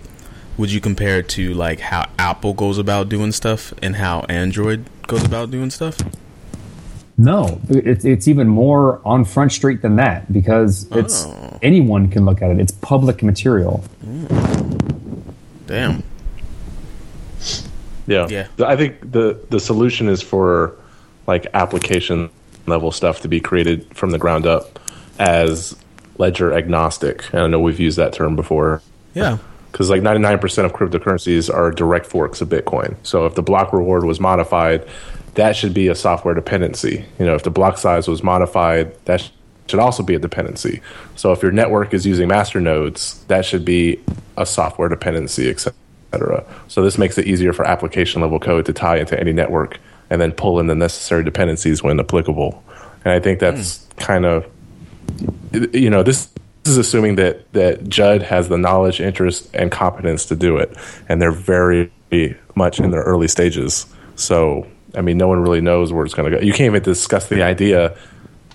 Would 0.58 0.72
you 0.72 0.80
compare 0.80 1.20
it 1.20 1.28
to 1.30 1.54
like 1.54 1.82
how 1.82 2.08
Apple 2.18 2.54
goes 2.54 2.78
about 2.78 3.10
doing 3.10 3.34
stuff 3.34 3.74
and 3.82 3.98
how 3.98 4.22
Android 4.30 4.86
goes 5.08 5.24
about 5.26 5.52
doing 5.52 5.70
stuff? 5.70 5.98
No, 7.18 7.60
it's, 7.70 8.04
it's 8.06 8.28
even 8.28 8.48
more 8.48 9.02
on 9.06 9.24
Front 9.26 9.52
Street 9.54 9.82
than 9.82 9.96
that 9.98 10.32
because 10.32 10.88
it's 10.92 11.26
Oh. 11.26 11.60
anyone 11.62 12.08
can 12.10 12.26
look 12.26 12.42
at 12.42 12.52
it. 12.52 12.60
It's 12.60 12.72
public 12.74 13.24
material. 13.24 13.84
Mm. 14.06 15.22
Damn. 15.68 16.04
Yeah. 18.08 18.28
Yeah. 18.30 18.48
I 18.64 18.76
think 18.76 19.12
the 19.12 19.40
the 19.50 19.60
solution 19.60 20.08
is 20.10 20.22
for 20.22 20.76
like 21.28 21.48
application 21.54 22.30
level 22.68 22.92
stuff 22.92 23.22
to 23.22 23.28
be 23.28 23.40
created 23.40 23.86
from 23.96 24.12
the 24.12 24.18
ground 24.18 24.46
up 24.46 24.80
as 25.20 25.76
ledger 26.18 26.54
agnostic. 26.54 27.32
And 27.34 27.42
I 27.42 27.48
know 27.48 27.60
we've 27.60 27.80
used 27.80 27.98
that 27.98 28.14
term 28.14 28.36
before 28.36 28.82
Yeah. 29.14 29.38
because 29.72 29.90
like 29.90 30.02
99% 30.02 30.64
of 30.64 30.72
cryptocurrencies 30.72 31.54
are 31.54 31.70
direct 31.70 32.06
forks 32.06 32.40
of 32.40 32.48
Bitcoin. 32.48 32.96
So 33.04 33.26
if 33.26 33.36
the 33.36 33.44
block 33.44 33.74
reward 33.74 34.06
was 34.06 34.22
modified, 34.22 34.88
that 35.34 35.58
should 35.58 35.74
be 35.74 35.90
a 35.90 35.96
software 35.96 36.34
dependency. 36.34 37.04
You 37.20 37.26
know, 37.26 37.36
if 37.36 37.44
the 37.44 37.52
block 37.52 37.78
size 37.78 38.08
was 38.08 38.24
modified, 38.24 38.96
that 39.04 39.30
should 39.68 39.82
also 39.82 40.02
be 40.02 40.16
a 40.16 40.20
dependency. 40.20 40.82
So 41.16 41.34
if 41.34 41.42
your 41.42 41.52
network 41.52 41.94
is 41.94 42.06
using 42.06 42.30
master 42.30 42.62
nodes, 42.62 43.22
that 43.26 43.44
should 43.44 43.66
be 43.66 44.00
a 44.38 44.46
software 44.46 44.88
dependency, 44.88 45.50
etc. 45.50 46.46
So 46.70 46.82
this 46.82 46.98
makes 46.98 47.18
it 47.18 47.28
easier 47.28 47.52
for 47.52 47.66
application 47.68 48.22
level 48.22 48.40
code 48.40 48.66
to 48.68 48.74
tie 48.74 48.98
into 48.98 49.20
any 49.20 49.34
network 49.34 49.80
and 50.10 50.22
then 50.22 50.32
pull 50.32 50.60
in 50.60 50.68
the 50.68 50.76
necessary 50.76 51.24
dependencies 51.24 51.82
when 51.84 52.00
applicable. 52.00 52.64
And 53.04 53.14
I 53.14 53.20
think 53.20 53.40
that's 53.40 53.86
kind 53.98 54.26
of 54.26 54.46
you 55.74 55.90
know 55.90 56.04
this, 56.04 56.30
this 56.64 56.72
is 56.72 56.78
assuming 56.78 57.16
that 57.16 57.52
that 57.54 57.88
Judd 57.88 58.22
has 58.24 58.50
the 58.50 58.58
knowledge, 58.58 59.00
interest, 59.00 59.50
and 59.54 59.72
competence 59.72 60.26
to 60.26 60.36
do 60.36 60.58
it, 60.58 60.76
and 61.08 61.22
they're 61.22 61.32
very 61.32 61.92
much 62.56 62.80
in 62.80 62.92
their 62.92 63.04
early 63.04 63.28
stages. 63.28 63.86
So 64.16 64.68
I 64.96 65.02
mean, 65.02 65.18
no 65.18 65.28
one 65.28 65.40
really 65.40 65.62
knows 65.62 65.92
where 65.92 66.06
it's 66.06 66.14
going 66.14 66.32
to 66.32 66.38
go. 66.38 66.44
You 66.44 66.52
can't 66.52 66.68
even 66.68 66.84
discuss 66.84 67.28
the 67.28 67.44
idea 67.44 67.98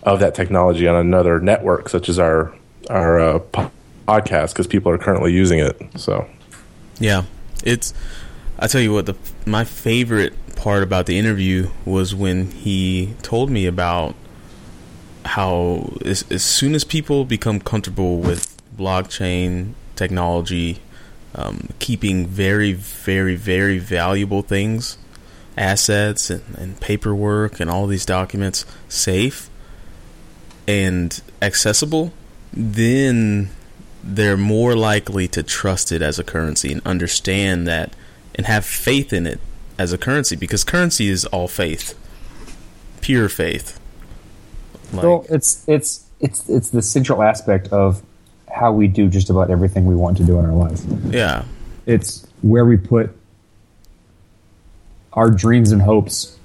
of 0.02 0.20
that 0.20 0.34
technology 0.34 0.88
on 0.88 0.96
another 0.96 1.40
network, 1.40 1.88
such 1.88 2.08
as 2.08 2.18
our 2.18 2.54
our 2.88 3.20
uh, 3.20 3.38
podcast, 4.08 4.52
because 4.52 4.66
people 4.66 4.90
are 4.90 4.98
currently 4.98 5.32
using 5.32 5.58
it. 5.58 5.80
So 5.96 6.28
Yeah, 6.98 7.24
it's. 7.64 7.94
I 8.58 8.66
tell 8.66 8.80
you 8.80 8.92
what, 8.92 9.06
the 9.06 9.14
my 9.46 9.64
favorite 9.64 10.34
part 10.60 10.82
about 10.82 11.06
the 11.06 11.18
interview 11.18 11.70
was 11.86 12.14
when 12.14 12.50
he 12.50 13.14
told 13.22 13.48
me 13.48 13.64
about 13.64 14.14
how 15.24 15.90
as, 16.04 16.22
as 16.30 16.44
soon 16.44 16.74
as 16.74 16.84
people 16.84 17.24
become 17.24 17.58
comfortable 17.58 18.18
with 18.18 18.60
blockchain 18.76 19.72
technology, 19.96 20.78
um, 21.34 21.70
keeping 21.78 22.26
very, 22.26 22.74
very, 22.74 23.36
very 23.36 23.78
valuable 23.78 24.42
things, 24.42 24.98
assets 25.56 26.28
and, 26.28 26.42
and 26.58 26.78
paperwork 26.78 27.58
and 27.58 27.70
all 27.70 27.86
these 27.86 28.04
documents 28.04 28.66
safe 28.86 29.48
and 30.68 31.22
accessible, 31.40 32.12
then 32.52 33.48
they're 34.04 34.36
more 34.36 34.76
likely 34.76 35.26
to 35.26 35.42
trust 35.42 35.90
it 35.90 36.02
as 36.02 36.18
a 36.18 36.24
currency 36.24 36.70
and 36.70 36.82
understand 36.84 37.66
that 37.66 37.94
and 38.34 38.44
have 38.44 38.66
faith 38.66 39.14
in 39.14 39.26
it 39.26 39.40
as 39.80 39.94
a 39.94 39.98
currency 39.98 40.36
because 40.36 40.62
currency 40.62 41.08
is 41.08 41.24
all 41.26 41.48
faith, 41.48 41.98
pure 43.00 43.30
faith. 43.30 43.80
Like, 44.92 45.02
well, 45.02 45.24
it's 45.30 45.66
it's 45.66 46.04
it's 46.20 46.46
it's 46.50 46.68
the 46.68 46.82
central 46.82 47.22
aspect 47.22 47.68
of 47.68 48.02
how 48.52 48.72
we 48.72 48.88
do 48.88 49.08
just 49.08 49.30
about 49.30 49.50
everything 49.50 49.86
we 49.86 49.94
want 49.94 50.18
to 50.18 50.24
do 50.24 50.38
in 50.38 50.44
our 50.44 50.52
life. 50.52 50.82
yeah, 51.06 51.44
It's 51.86 52.26
where 52.42 52.66
we 52.66 52.76
put 52.76 53.16
our 55.14 55.30
dreams 55.30 55.72
and 55.72 55.80
hopes 55.80 56.36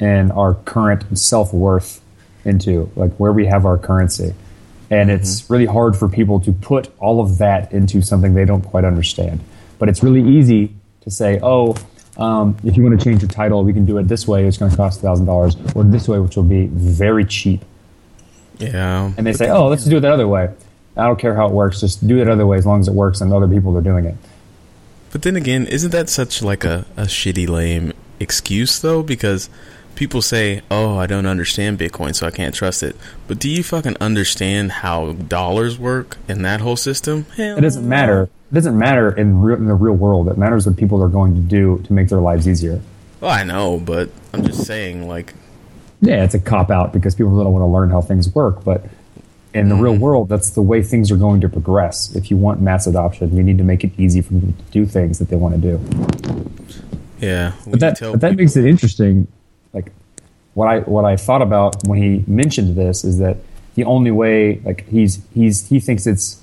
and 0.00 0.32
our 0.32 0.54
current 0.54 1.16
self 1.16 1.54
worth 1.54 2.00
into, 2.44 2.90
like 2.96 3.14
where 3.18 3.32
we 3.32 3.46
have 3.46 3.66
our 3.66 3.78
currency. 3.78 4.34
And 4.90 5.10
mm-hmm. 5.10 5.20
it's 5.20 5.48
really 5.48 5.66
hard 5.66 5.96
for 5.96 6.08
people 6.08 6.40
to 6.40 6.52
put 6.52 6.88
all 6.98 7.20
of 7.20 7.38
that 7.38 7.72
into 7.72 8.02
something 8.02 8.34
they 8.34 8.46
don't 8.46 8.62
quite 8.62 8.84
understand. 8.84 9.38
But 9.78 9.88
it's 9.88 10.02
really 10.02 10.28
easy 10.28 10.74
to 11.02 11.10
say, 11.10 11.38
oh, 11.40 11.76
um, 12.20 12.56
if 12.64 12.76
you 12.76 12.82
want 12.82 12.98
to 12.98 13.04
change 13.04 13.22
the 13.22 13.26
title, 13.26 13.64
we 13.64 13.72
can 13.72 13.86
do 13.86 13.98
it 13.98 14.06
this 14.06 14.28
way. 14.28 14.46
It's 14.46 14.58
going 14.58 14.70
to 14.70 14.76
cost 14.76 15.02
$1,000, 15.02 15.74
or 15.74 15.84
this 15.84 16.06
way, 16.06 16.18
which 16.18 16.36
will 16.36 16.42
be 16.42 16.66
very 16.66 17.24
cheap. 17.24 17.64
yeah. 18.58 19.12
And 19.16 19.26
they 19.26 19.32
say, 19.32 19.48
oh, 19.48 19.68
let's 19.68 19.84
do 19.84 19.96
it 19.96 20.00
that 20.00 20.12
other 20.12 20.28
way. 20.28 20.50
I 20.96 21.06
don't 21.06 21.18
care 21.18 21.34
how 21.34 21.46
it 21.46 21.52
works. 21.52 21.80
Just 21.80 22.06
do 22.06 22.20
it 22.20 22.28
other 22.28 22.46
way 22.46 22.58
as 22.58 22.66
long 22.66 22.80
as 22.80 22.88
it 22.88 22.94
works 22.94 23.20
and 23.20 23.32
other 23.32 23.48
people 23.48 23.76
are 23.76 23.82
doing 23.82 24.04
it. 24.04 24.16
But 25.12 25.22
then 25.22 25.34
again, 25.34 25.66
isn't 25.66 25.90
that 25.90 26.08
such 26.08 26.42
like 26.42 26.64
a, 26.64 26.84
a 26.96 27.04
shitty 27.04 27.48
lame 27.48 27.92
excuse 28.18 28.78
though? 28.78 29.02
Because 29.02 29.48
people 30.00 30.22
say, 30.22 30.62
"Oh, 30.70 30.96
I 30.96 31.06
don't 31.06 31.26
understand 31.26 31.78
Bitcoin, 31.78 32.14
so 32.14 32.26
I 32.26 32.30
can't 32.30 32.54
trust 32.54 32.82
it." 32.82 32.96
But 33.28 33.38
do 33.38 33.50
you 33.50 33.62
fucking 33.62 33.98
understand 34.00 34.72
how 34.72 35.12
dollars 35.12 35.78
work 35.78 36.16
in 36.26 36.40
that 36.40 36.62
whole 36.62 36.76
system? 36.76 37.26
Hell 37.36 37.58
It 37.58 37.60
doesn't 37.60 37.86
matter. 37.86 38.22
It 38.50 38.54
doesn't 38.54 38.78
matter 38.78 39.12
in, 39.12 39.42
real, 39.42 39.58
in 39.58 39.66
the 39.66 39.74
real 39.74 39.92
world. 39.92 40.28
It 40.28 40.38
matters 40.38 40.66
what 40.66 40.78
people 40.78 41.02
are 41.02 41.08
going 41.08 41.34
to 41.34 41.40
do 41.40 41.82
to 41.84 41.92
make 41.92 42.08
their 42.08 42.20
lives 42.20 42.48
easier. 42.48 42.80
Well, 43.20 43.30
I 43.30 43.44
know, 43.44 43.78
but 43.78 44.08
I'm 44.32 44.42
just 44.42 44.64
saying, 44.64 45.06
like, 45.06 45.34
Yeah, 46.00 46.24
it's 46.24 46.34
a 46.34 46.40
cop 46.40 46.70
out 46.70 46.94
because 46.94 47.14
people 47.14 47.36
don't 47.36 47.52
want 47.52 47.62
to 47.62 47.66
learn 47.66 47.90
how 47.90 48.00
things 48.00 48.34
work. 48.34 48.64
But 48.64 48.86
in 49.52 49.68
the 49.68 49.74
real 49.74 49.92
mm-hmm. 49.92 50.02
world, 50.02 50.28
that's 50.30 50.52
the 50.52 50.62
way 50.62 50.82
things 50.82 51.10
are 51.10 51.18
going 51.18 51.42
to 51.42 51.48
progress. 51.50 52.16
If 52.16 52.30
you 52.30 52.38
want 52.38 52.62
mass 52.62 52.86
adoption, 52.86 53.36
you 53.36 53.42
need 53.42 53.58
to 53.58 53.64
make 53.64 53.84
it 53.84 53.92
easy 53.98 54.22
for 54.22 54.32
people 54.32 54.54
to 54.64 54.72
do 54.72 54.86
things 54.86 55.18
that 55.18 55.28
they 55.28 55.36
want 55.36 55.56
to 55.56 55.60
do. 55.60 55.74
yeah. 57.20 57.52
But 57.66 57.80
that, 57.80 58.00
but 58.00 58.22
that 58.22 58.36
makes 58.36 58.56
it 58.56 58.64
interesting. 58.64 59.28
Like 59.72 59.92
what 60.54 60.66
I 60.68 60.80
what 60.80 61.04
I 61.04 61.16
thought 61.16 61.42
about 61.42 61.86
when 61.86 62.02
he 62.02 62.24
mentioned 62.26 62.76
this 62.76 63.04
is 63.04 63.18
that 63.18 63.38
the 63.74 63.84
only 63.84 64.10
way, 64.10 64.60
like 64.64 64.88
he's 64.88 65.20
he's 65.34 65.68
he 65.68 65.80
thinks 65.80 66.06
it's 66.06 66.42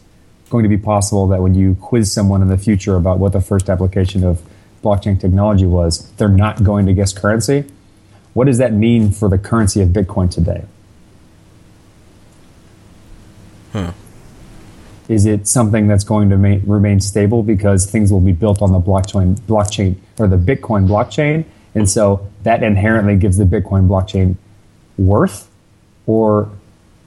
going 0.49 0.63
to 0.63 0.69
be 0.69 0.77
possible 0.77 1.27
that 1.27 1.41
when 1.41 1.53
you 1.53 1.75
quiz 1.75 2.11
someone 2.11 2.41
in 2.41 2.47
the 2.47 2.57
future 2.57 2.95
about 2.95 3.19
what 3.19 3.33
the 3.33 3.41
first 3.41 3.69
application 3.69 4.23
of 4.23 4.41
blockchain 4.81 5.19
technology 5.19 5.65
was, 5.65 6.09
they're 6.13 6.29
not 6.29 6.63
going 6.63 6.85
to 6.85 6.93
guess 6.93 7.11
currency. 7.11 7.65
What 8.33 8.45
does 8.45 8.59
that 8.59 8.71
mean 8.71 9.11
for 9.11 9.29
the 9.29 9.37
currency 9.37 9.81
of 9.81 9.89
Bitcoin 9.89 10.29
today? 10.31 10.63
Huh. 13.73 13.91
Is 15.09 15.25
it 15.25 15.47
something 15.47 15.87
that's 15.87 16.03
going 16.03 16.29
to 16.29 16.37
ma- 16.37 16.59
remain 16.65 16.99
stable 16.99 17.43
because 17.43 17.89
things 17.89 18.11
will 18.11 18.21
be 18.21 18.33
built 18.33 18.61
on 18.61 18.71
the 18.71 18.79
blockchain 18.79 19.39
blockchain 19.41 19.95
or 20.17 20.27
the 20.27 20.37
Bitcoin 20.37 20.87
blockchain, 20.87 21.45
and 21.77 21.89
so 21.89 22.27
that 22.43 22.63
inherently 22.63 23.15
gives 23.15 23.37
the 23.37 23.43
Bitcoin 23.43 23.87
blockchain 23.87 24.35
worth, 24.97 25.49
or 26.07 26.49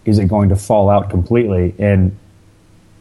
is 0.05 0.19
it 0.19 0.29
going 0.29 0.49
to 0.51 0.57
fall 0.57 0.89
out 0.89 1.11
completely 1.11 1.75
and 1.79 2.17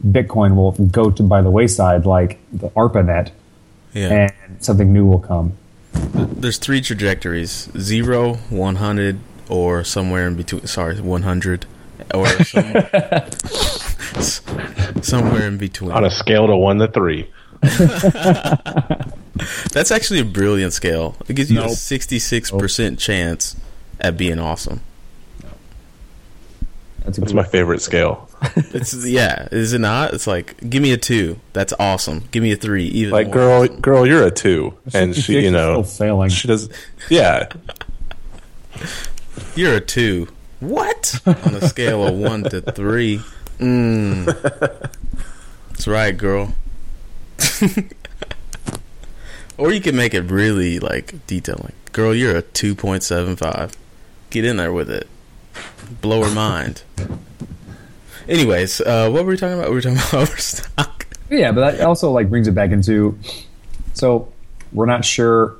Bitcoin 0.03 0.55
will 0.55 0.71
go 0.71 1.11
to 1.11 1.23
by 1.23 1.41
the 1.41 1.51
wayside 1.51 2.05
like 2.05 2.39
the 2.51 2.69
ARPANET, 2.69 3.31
yeah. 3.93 4.09
and 4.09 4.63
something 4.63 4.91
new 4.91 5.05
will 5.05 5.19
come? 5.19 5.53
there's 5.93 6.57
three 6.57 6.81
trajectories: 6.81 7.69
zero, 7.77 7.79
zero, 7.79 8.33
one 8.49 8.77
hundred, 8.77 9.19
or 9.47 9.83
somewhere 9.83 10.27
in 10.27 10.35
between. 10.35 10.65
Sorry, 10.65 10.99
one 10.99 11.21
hundred, 11.21 11.67
or 12.13 12.27
some, 12.45 12.63
somewhere 15.03 15.47
in 15.47 15.57
between. 15.57 15.91
On 15.91 16.03
a 16.03 16.11
scale 16.11 16.47
to 16.47 16.55
one 16.55 16.79
to 16.79 16.87
three. 16.87 17.29
That's 19.71 19.91
actually 19.91 20.19
a 20.19 20.25
brilliant 20.25 20.73
scale. 20.73 21.15
It 21.27 21.35
gives 21.35 21.51
you 21.51 21.61
a 21.61 21.69
sixty-six 21.69 22.51
percent 22.51 22.99
chance 22.99 23.55
at 23.99 24.17
being 24.17 24.39
awesome. 24.39 24.81
That's 27.03 27.17
That's 27.17 27.33
my 27.33 27.43
favorite 27.43 27.81
scale. 27.81 28.25
It's 28.71 29.05
yeah, 29.05 29.47
is 29.51 29.73
it 29.73 29.79
not? 29.79 30.13
It's 30.13 30.25
like 30.27 30.55
give 30.69 30.81
me 30.81 30.91
a 30.93 30.97
two. 30.97 31.39
That's 31.53 31.73
awesome. 31.79 32.23
Give 32.31 32.41
me 32.43 32.51
a 32.53 32.55
three. 32.55 32.85
Even 32.85 33.11
Like, 33.11 33.27
more 33.27 33.33
girl, 33.33 33.61
awesome. 33.63 33.79
girl, 33.81 34.07
you're 34.07 34.23
a 34.25 34.31
two, 34.31 34.75
and 34.93 35.13
she, 35.15 35.41
you 35.41 35.51
know, 35.51 35.83
Still 35.83 36.07
failing. 36.07 36.29
she 36.29 36.47
does. 36.47 36.69
Yeah, 37.09 37.47
you're 39.55 39.75
a 39.75 39.81
two. 39.81 40.27
What 40.61 41.19
on 41.25 41.55
a 41.55 41.67
scale 41.67 42.05
of 42.05 42.15
one 42.15 42.43
to 42.43 42.61
three? 42.61 43.21
Mm. 43.59 44.25
That's 45.69 45.87
right, 45.87 46.15
girl. 46.17 46.53
Or 49.59 49.71
you 49.71 49.81
can 49.81 49.95
make 49.95 50.13
it 50.13 50.21
really 50.21 50.79
like 50.79 51.25
detailed. 51.27 51.63
Like, 51.63 51.91
girl, 51.91 52.15
you're 52.15 52.37
a 52.37 52.41
two 52.41 52.75
point 52.75 53.03
seven 53.03 53.35
five. 53.35 53.75
Get 54.29 54.45
in 54.45 54.57
there 54.57 54.73
with 54.73 54.89
it. 54.89 55.07
Blow 56.01 56.23
her 56.23 56.33
mind. 56.33 56.83
Anyways, 58.27 58.79
uh, 58.81 59.09
what 59.09 59.25
were 59.25 59.31
we 59.31 59.37
talking 59.37 59.57
about? 59.57 59.69
We 59.69 59.75
were 59.75 59.81
talking 59.81 59.97
about 59.97 60.13
overstock. 60.13 61.07
Yeah, 61.29 61.51
but 61.51 61.71
that 61.77 61.81
also 61.81 62.11
like 62.11 62.29
brings 62.29 62.47
it 62.47 62.53
back 62.53 62.71
into 62.71 63.17
so 63.93 64.31
we're 64.71 64.85
not 64.85 65.03
sure 65.03 65.55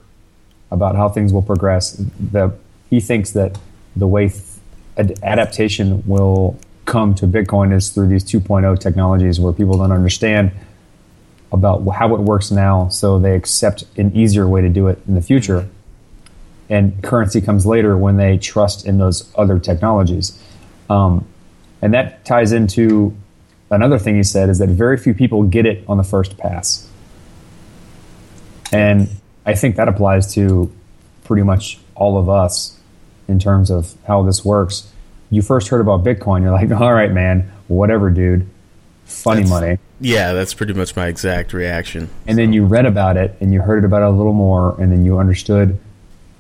about 0.72 0.96
how 0.96 1.10
things 1.10 1.34
will 1.34 1.42
progress. 1.42 2.02
The 2.32 2.54
he 2.90 3.00
thinks 3.00 3.32
that 3.32 3.58
the 3.96 4.08
way 4.08 4.32
ad- 4.98 5.20
adaptation 5.24 6.04
will 6.08 6.58
come 6.86 7.14
to 7.16 7.28
Bitcoin 7.28 7.74
is 7.74 7.90
through 7.90 8.08
these 8.08 8.24
2.0 8.24 8.80
technologies 8.80 9.40
where 9.40 9.54
people 9.54 9.78
don't 9.78 9.92
understand 9.92 10.52
about 11.52 11.88
how 11.90 12.14
it 12.16 12.22
works 12.22 12.52
now, 12.52 12.90
so 12.90 13.20
they 13.20 13.36
accept 13.36 13.84
an 13.98 14.16
easier 14.16 14.48
way 14.48 14.62
to 14.62 14.70
do 14.70 14.88
it 14.88 15.00
in 15.08 15.16
the 15.16 15.22
future. 15.22 15.68
And 16.70 17.02
currency 17.02 17.42
comes 17.42 17.66
later 17.66 17.98
when 17.98 18.18
they 18.18 18.38
trust 18.38 18.86
in 18.86 19.00
those 19.00 19.32
other 19.36 19.58
technologies. 19.58 20.40
Um, 20.90 21.28
and 21.82 21.94
that 21.94 22.26
ties 22.26 22.52
into 22.52 23.16
another 23.72 23.98
thing 23.98 24.16
he 24.16 24.24
said 24.24 24.50
is 24.50 24.60
that 24.60 24.70
very 24.70 24.98
few 24.98 25.14
people 25.14 25.44
get 25.44 25.66
it 25.66 25.84
on 25.88 25.98
the 25.98 26.04
first 26.04 26.38
pass. 26.38 26.88
And 28.72 29.10
I 29.46 29.56
think 29.56 29.78
that 29.78 29.88
applies 29.88 30.34
to 30.36 30.72
pretty 31.24 31.44
much 31.44 31.80
all 31.96 32.18
of 32.18 32.30
us 32.30 32.80
in 33.28 33.40
terms 33.40 33.72
of 33.72 33.96
how 34.06 34.24
this 34.24 34.46
works. 34.46 34.92
You 35.32 35.42
first 35.42 35.68
heard 35.70 35.82
about 35.82 36.04
Bitcoin, 36.04 36.42
you're 36.42 36.52
like, 36.52 36.72
all 36.72 36.94
right, 36.94 37.12
man, 37.12 37.52
whatever, 37.68 38.10
dude. 38.10 38.48
Funny 39.10 39.42
That's- 39.44 39.50
money. 39.62 39.78
Yeah, 40.02 40.32
that's 40.32 40.54
pretty 40.54 40.72
much 40.72 40.96
my 40.96 41.08
exact 41.08 41.52
reaction. 41.52 42.10
And 42.26 42.38
then 42.38 42.54
you 42.54 42.64
read 42.64 42.86
about 42.86 43.18
it 43.18 43.36
and 43.42 43.52
you 43.52 43.60
heard 43.62 43.84
about 43.84 44.02
it 44.02 44.06
a 44.06 44.12
little 44.12 44.32
more, 44.32 44.80
and 44.80 44.92
then 44.94 45.04
you 45.04 45.20
understood 45.20 45.78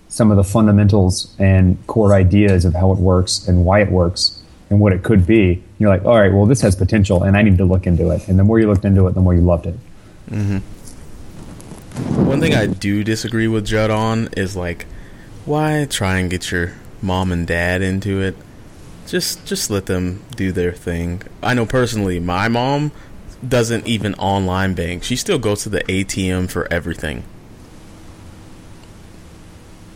some 0.07 0.31
of 0.31 0.37
the 0.37 0.45
fundamentals 0.45 1.35
and 1.39 1.77
core 1.87 2.13
ideas 2.13 2.63
of 2.63 2.73
how 2.73 2.91
it 2.93 2.97
works 2.99 3.47
and 3.47 3.65
why 3.65 3.81
it 3.81 3.91
works 3.91 4.41
and 4.69 4.79
what 4.79 4.93
it 4.93 5.03
could 5.03 5.25
be. 5.27 5.61
You're 5.77 5.89
like, 5.89 6.05
all 6.05 6.17
right, 6.17 6.31
well, 6.31 6.45
this 6.45 6.61
has 6.61 6.75
potential, 6.75 7.23
and 7.23 7.35
I 7.35 7.41
need 7.41 7.57
to 7.57 7.65
look 7.65 7.85
into 7.85 8.11
it. 8.11 8.27
And 8.29 8.39
the 8.39 8.43
more 8.45 8.59
you 8.59 8.67
looked 8.67 8.85
into 8.85 9.05
it, 9.07 9.13
the 9.13 9.21
more 9.21 9.33
you 9.33 9.41
loved 9.41 9.65
it. 9.65 9.75
Mm-hmm. 10.29 10.59
One 12.27 12.39
thing 12.39 12.53
I 12.55 12.65
do 12.67 13.03
disagree 13.03 13.47
with 13.47 13.65
Judd 13.65 13.89
on 13.91 14.29
is 14.37 14.55
like, 14.55 14.85
why 15.45 15.85
try 15.89 16.19
and 16.19 16.29
get 16.29 16.49
your 16.51 16.73
mom 17.01 17.31
and 17.31 17.45
dad 17.45 17.81
into 17.81 18.21
it? 18.21 18.37
Just 19.09 19.45
just 19.45 19.71
let 19.71 19.87
them 19.87 20.23
do 20.35 20.51
their 20.51 20.71
thing. 20.71 21.23
I 21.41 21.55
know 21.55 21.65
personally, 21.65 22.19
my 22.19 22.47
mom 22.47 22.91
doesn't 23.47 23.87
even 23.87 24.13
online 24.15 24.75
bank. 24.75 25.03
She 25.03 25.15
still 25.15 25.39
goes 25.39 25.63
to 25.63 25.69
the 25.69 25.81
ATM 25.85 26.49
for 26.49 26.71
everything. 26.71 27.23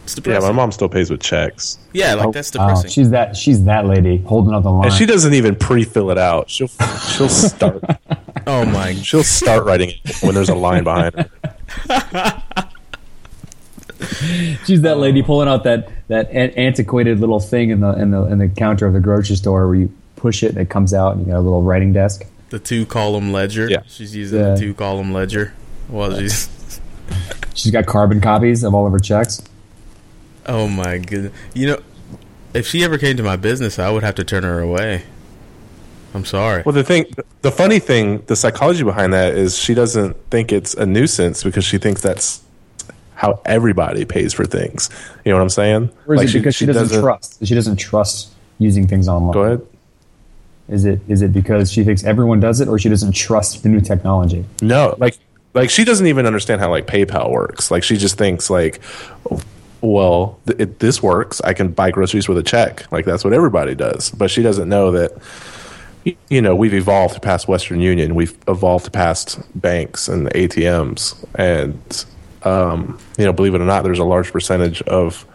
It's 0.04 0.20
yeah. 0.26 0.40
My 0.40 0.52
mom 0.52 0.72
still 0.72 0.90
pays 0.90 1.10
with 1.10 1.22
checks, 1.22 1.78
Yeah, 1.94 2.16
like 2.16 2.34
that's 2.34 2.54
oh, 2.56 2.60
Wow, 2.60 2.68
depressing. 2.70 2.90
she's 2.92 3.10
that 3.12 3.38
she's 3.38 3.64
that 3.66 3.86
lady 3.86 4.18
holding 4.18 4.54
up 4.54 4.64
the 4.64 4.72
line. 4.72 4.86
and 4.86 4.94
she 4.94 5.06
doesn't 5.06 5.34
even 5.34 5.56
pre-fill 5.56 6.12
it 6.12 6.18
out. 6.18 6.50
She'll 6.50 6.68
she'll 6.68 7.30
start 7.30 7.82
oh 8.48 8.66
my 8.66 8.96
she'll 8.96 9.24
start 9.24 9.64
writing 9.66 9.92
it 9.92 10.18
when 10.22 10.34
there's 10.36 10.50
a 10.50 10.56
line 10.56 10.84
behind 10.84 11.14
her. 11.16 12.42
She's 14.66 14.82
that 14.82 14.98
lady 14.98 15.22
pulling 15.24 15.48
out 15.48 15.64
that 15.64 15.90
that 16.08 16.32
antiquated 16.34 17.20
little 17.20 17.40
thing 17.40 17.70
in 17.70 17.80
the 17.82 17.92
in 17.94 18.12
the 18.12 18.24
in 18.26 18.38
the 18.40 18.48
counter 18.50 18.86
of 18.86 18.94
the 18.94 19.00
grocery 19.00 19.36
store 19.36 19.66
where 19.68 19.76
you 19.76 19.92
push 20.16 20.44
it 20.44 20.50
and 20.50 20.58
it 20.58 20.70
comes 20.70 20.94
out 20.94 21.16
and 21.16 21.26
you 21.26 21.32
got 21.32 21.40
a 21.40 21.42
little 21.42 21.64
writing 21.64 21.92
desk. 21.94 22.26
the 22.50 22.60
two 22.60 22.86
column 22.86 23.32
ledger. 23.32 23.68
Yeah. 23.70 23.82
She's 23.88 24.16
using 24.16 24.40
Yeah. 24.40 24.52
the 24.54 24.60
two 24.60 24.74
column 24.74 25.12
ledger. 25.14 25.54
Well, 25.90 26.18
she's 26.18 26.50
She's 27.56 27.72
got 27.72 27.86
carbon 27.86 28.20
copies 28.22 28.64
of 28.64 28.74
all 28.74 28.86
of 28.86 28.92
her 28.94 29.00
checks. 29.00 29.42
Oh 30.46 30.68
my 30.68 30.98
goodness. 30.98 31.34
You 31.54 31.68
know, 31.68 31.78
if 32.54 32.68
she 32.68 32.84
ever 32.84 32.98
came 32.98 33.18
to 33.18 33.24
my 33.24 33.36
business, 33.36 33.80
I 33.80 33.90
would 33.92 34.04
have 34.04 34.16
to 34.16 34.24
turn 34.24 34.44
her 34.44 34.60
away. 34.60 35.04
I'm 36.16 36.26
sorry. 36.26 36.62
Well, 36.66 36.74
the 36.74 36.84
thing, 36.84 37.06
the 37.42 37.52
funny 37.52 37.80
thing, 37.80 38.24
the 38.28 38.36
psychology 38.36 38.84
behind 38.84 39.14
that 39.14 39.34
is 39.36 39.58
she 39.58 39.74
doesn't 39.74 40.16
think 40.30 40.52
it's 40.52 40.74
a 40.76 40.86
nuisance 40.86 41.44
because 41.44 41.66
she 41.66 41.78
thinks 41.80 42.02
that's 42.02 42.42
how 43.24 43.40
everybody 43.46 44.04
pays 44.04 44.34
for 44.34 44.46
things. 44.46 44.90
You 45.24 45.32
know 45.32 45.38
what 45.38 45.44
I'm 45.44 45.50
saying? 45.50 45.90
Or 46.08 46.16
is 46.16 46.20
Like, 46.20 46.30
it 46.30 46.34
because 46.34 46.56
she, 46.56 46.66
doesn't, 46.66 47.00
trust? 47.02 47.46
She 47.46 47.56
doesn't 47.56 47.78
trust 47.78 48.32
using 48.60 48.86
things 48.86 49.08
online. 49.08 49.32
Go 49.32 49.44
ahead. 49.44 49.62
Is 50.68 50.86
it 50.86 51.00
is 51.08 51.22
it 51.22 51.34
because 51.34 51.72
she 51.72 51.84
thinks 51.84 52.04
everyone 52.04 52.40
does 52.40 52.60
it, 52.62 52.68
or 52.68 52.78
she 52.80 52.90
doesn't 52.90 53.14
trust 53.14 53.64
the 53.64 53.70
new 53.70 53.82
technology? 53.82 54.46
No, 54.62 54.96
like 54.98 55.18
like 55.54 55.70
she 55.70 55.84
doesn't 55.84 56.08
even 56.08 56.26
understand 56.26 56.60
how 56.62 56.70
like 56.70 56.86
PayPal 56.86 57.32
works. 57.32 57.70
Like 57.72 57.84
she 57.84 57.98
just 57.98 58.18
thinks 58.18 58.50
like, 58.50 58.80
well, 59.82 60.40
th- 60.48 60.60
it, 60.60 60.80
this 60.80 61.02
works. 61.04 61.42
I 61.42 61.54
can 61.54 61.70
buy 61.70 61.92
groceries 61.92 62.28
with 62.30 62.38
a 62.38 62.44
check. 62.44 62.90
Like 62.92 63.06
that's 63.06 63.24
what 63.24 63.34
everybody 63.34 63.76
does. 63.76 64.10
But 64.12 64.32
she 64.32 64.42
doesn't 64.42 64.68
know 64.68 64.92
that. 64.92 65.12
You 66.30 66.42
know, 66.42 66.54
we've 66.54 66.74
evolved 66.74 67.22
past 67.22 67.48
Western 67.48 67.80
Union. 67.80 68.14
We've 68.16 68.38
evolved 68.50 68.92
past 68.92 69.40
banks 69.56 70.10
and 70.10 70.28
ATMs, 70.32 71.16
and 71.36 72.06
um, 72.46 73.00
you 73.18 73.26
know, 73.26 73.34
believe 73.34 73.56
it 73.56 73.62
or 73.62 73.66
not, 73.66 73.84
there's 73.84 74.00
a 74.00 74.04
large 74.04 74.32
percentage 74.32 74.82
of 74.84 75.26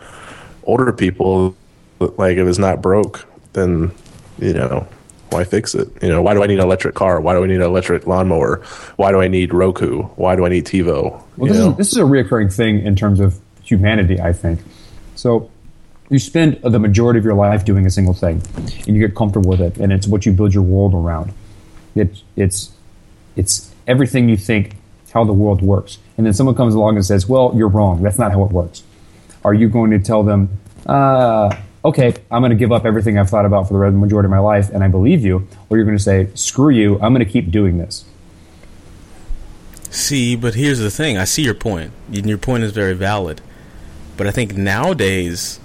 older 0.64 0.92
people 0.92 1.56
that, 1.98 2.18
like 2.18 2.36
if 2.36 2.46
it's 2.46 2.58
not 2.58 2.82
broke, 2.82 3.26
then 3.52 3.92
you 4.38 4.52
know 4.52 4.86
why 5.30 5.44
fix 5.44 5.74
it? 5.74 5.88
You 6.02 6.08
know, 6.08 6.22
why 6.22 6.34
do 6.34 6.42
I 6.42 6.46
need 6.46 6.58
an 6.58 6.64
electric 6.64 6.94
car? 6.94 7.20
Why 7.20 7.34
do 7.34 7.44
I 7.44 7.46
need 7.46 7.56
an 7.56 7.62
electric 7.62 8.06
lawnmower? 8.06 8.62
Why 8.96 9.10
do 9.10 9.20
I 9.20 9.28
need 9.28 9.52
Roku? 9.52 10.02
Why 10.02 10.36
do 10.36 10.46
I 10.46 10.48
need 10.48 10.64
TiVo? 10.64 11.22
Well, 11.36 11.52
this 11.52 11.58
is, 11.58 11.76
this 11.76 11.92
is 11.92 11.98
a 11.98 12.02
reoccurring 12.02 12.52
thing 12.52 12.80
in 12.80 12.96
terms 12.96 13.20
of 13.20 13.38
humanity, 13.62 14.20
I 14.20 14.32
think. 14.32 14.60
So 15.16 15.50
you 16.08 16.18
spend 16.18 16.60
the 16.62 16.78
majority 16.78 17.18
of 17.18 17.24
your 17.24 17.34
life 17.34 17.64
doing 17.64 17.84
a 17.84 17.90
single 17.90 18.14
thing, 18.14 18.42
and 18.56 18.86
you 18.86 19.06
get 19.06 19.14
comfortable 19.14 19.50
with 19.50 19.60
it, 19.60 19.76
and 19.76 19.92
it's 19.92 20.06
what 20.06 20.24
you 20.24 20.32
build 20.32 20.54
your 20.54 20.62
world 20.62 20.94
around. 20.94 21.32
It, 21.94 22.22
it's 22.36 22.72
it's 23.36 23.72
everything 23.86 24.28
you 24.28 24.36
think 24.36 24.76
how 25.18 25.24
the 25.24 25.32
world 25.32 25.60
works, 25.62 25.98
and 26.16 26.24
then 26.26 26.32
someone 26.32 26.54
comes 26.54 26.74
along 26.74 26.96
and 26.96 27.04
says, 27.04 27.28
"Well, 27.28 27.52
you're 27.54 27.68
wrong. 27.68 28.02
That's 28.02 28.18
not 28.18 28.32
how 28.32 28.44
it 28.44 28.52
works." 28.52 28.82
Are 29.44 29.54
you 29.54 29.68
going 29.68 29.90
to 29.90 29.98
tell 29.98 30.22
them, 30.22 30.48
uh, 30.86 31.54
"Okay, 31.84 32.14
I'm 32.30 32.40
going 32.40 32.50
to 32.50 32.56
give 32.56 32.72
up 32.72 32.84
everything 32.84 33.18
I've 33.18 33.30
thought 33.30 33.46
about 33.46 33.68
for 33.68 33.90
the 33.90 33.96
majority 33.96 34.26
of 34.26 34.30
my 34.30 34.38
life, 34.38 34.70
and 34.70 34.82
I 34.84 34.88
believe 34.88 35.24
you," 35.24 35.46
or 35.68 35.76
you're 35.76 35.86
going 35.86 35.98
to 35.98 36.02
say, 36.02 36.28
"Screw 36.34 36.70
you. 36.70 36.94
I'm 37.00 37.12
going 37.12 37.24
to 37.24 37.32
keep 37.32 37.50
doing 37.50 37.78
this." 37.78 38.04
See, 39.90 40.36
but 40.36 40.54
here's 40.54 40.78
the 40.78 40.90
thing. 40.90 41.16
I 41.16 41.24
see 41.24 41.42
your 41.42 41.54
point. 41.54 41.92
And 42.12 42.28
your 42.28 42.38
point 42.38 42.62
is 42.62 42.72
very 42.72 42.94
valid. 42.94 43.40
But 44.16 44.26
I 44.26 44.30
think 44.30 44.56
nowadays 44.56 45.60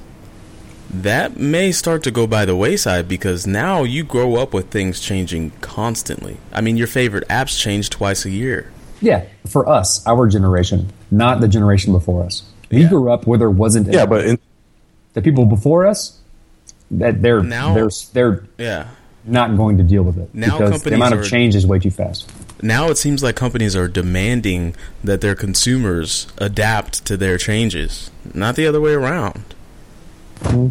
that 0.90 1.38
may 1.38 1.72
start 1.72 2.04
to 2.04 2.12
go 2.12 2.28
by 2.28 2.46
the 2.46 2.56
wayside 2.56 3.08
because 3.08 3.48
now 3.48 3.84
you 3.84 4.04
grow 4.04 4.36
up 4.36 4.54
with 4.54 4.70
things 4.70 5.00
changing 5.00 5.52
constantly. 5.60 6.38
I 6.52 6.62
mean, 6.62 6.78
your 6.78 6.88
favorite 6.88 7.28
apps 7.28 7.60
change 7.60 7.90
twice 7.90 8.26
a 8.26 8.30
year. 8.30 8.72
Yeah, 9.04 9.26
for 9.48 9.68
us, 9.68 10.02
our 10.08 10.28
generation, 10.28 10.88
not 11.12 11.42
the 11.42 11.48
generation 11.48 11.92
before 11.92 12.24
us. 12.24 12.44
We 12.72 12.82
Yeah. 12.84 12.90
grew 12.90 13.12
up 13.12 13.28
where 13.28 13.38
there 13.38 13.50
wasn't. 13.50 13.92
yeah, 13.94 14.06
but 14.06 14.26
in, 14.26 14.40
the 15.14 15.22
people 15.22 15.46
before 15.46 15.86
us, 15.86 16.18
that 16.90 17.22
they're 17.22 17.44
Now- 17.44 17.74
they're 17.74 17.90
they're 18.14 18.44
Yeah. 18.58 18.86
not 19.26 19.56
going 19.58 19.78
to 19.78 19.84
deal 19.84 20.04
with 20.04 20.18
it 20.18 20.30
Now 20.34 20.58
because 20.58 20.84
the 20.84 20.94
amount 20.94 21.14
of 21.14 21.20
are- 21.20 21.24
change 21.24 21.54
is 21.56 21.68
way 21.68 21.80
too 21.80 21.92
fast. 21.92 22.32
Now 22.62 22.90
it 22.90 22.98
seems 22.98 23.22
like 23.22 23.36
companies 23.36 23.76
are 23.76 23.88
demanding 23.90 24.74
that 25.04 25.20
their 25.22 25.36
consumers 25.36 26.28
adapt 26.38 27.04
to 27.06 27.18
their 27.18 27.38
changes, 27.38 28.10
not 28.34 28.56
the 28.56 28.66
other 28.66 28.80
way 28.80 28.94
around. 28.94 29.44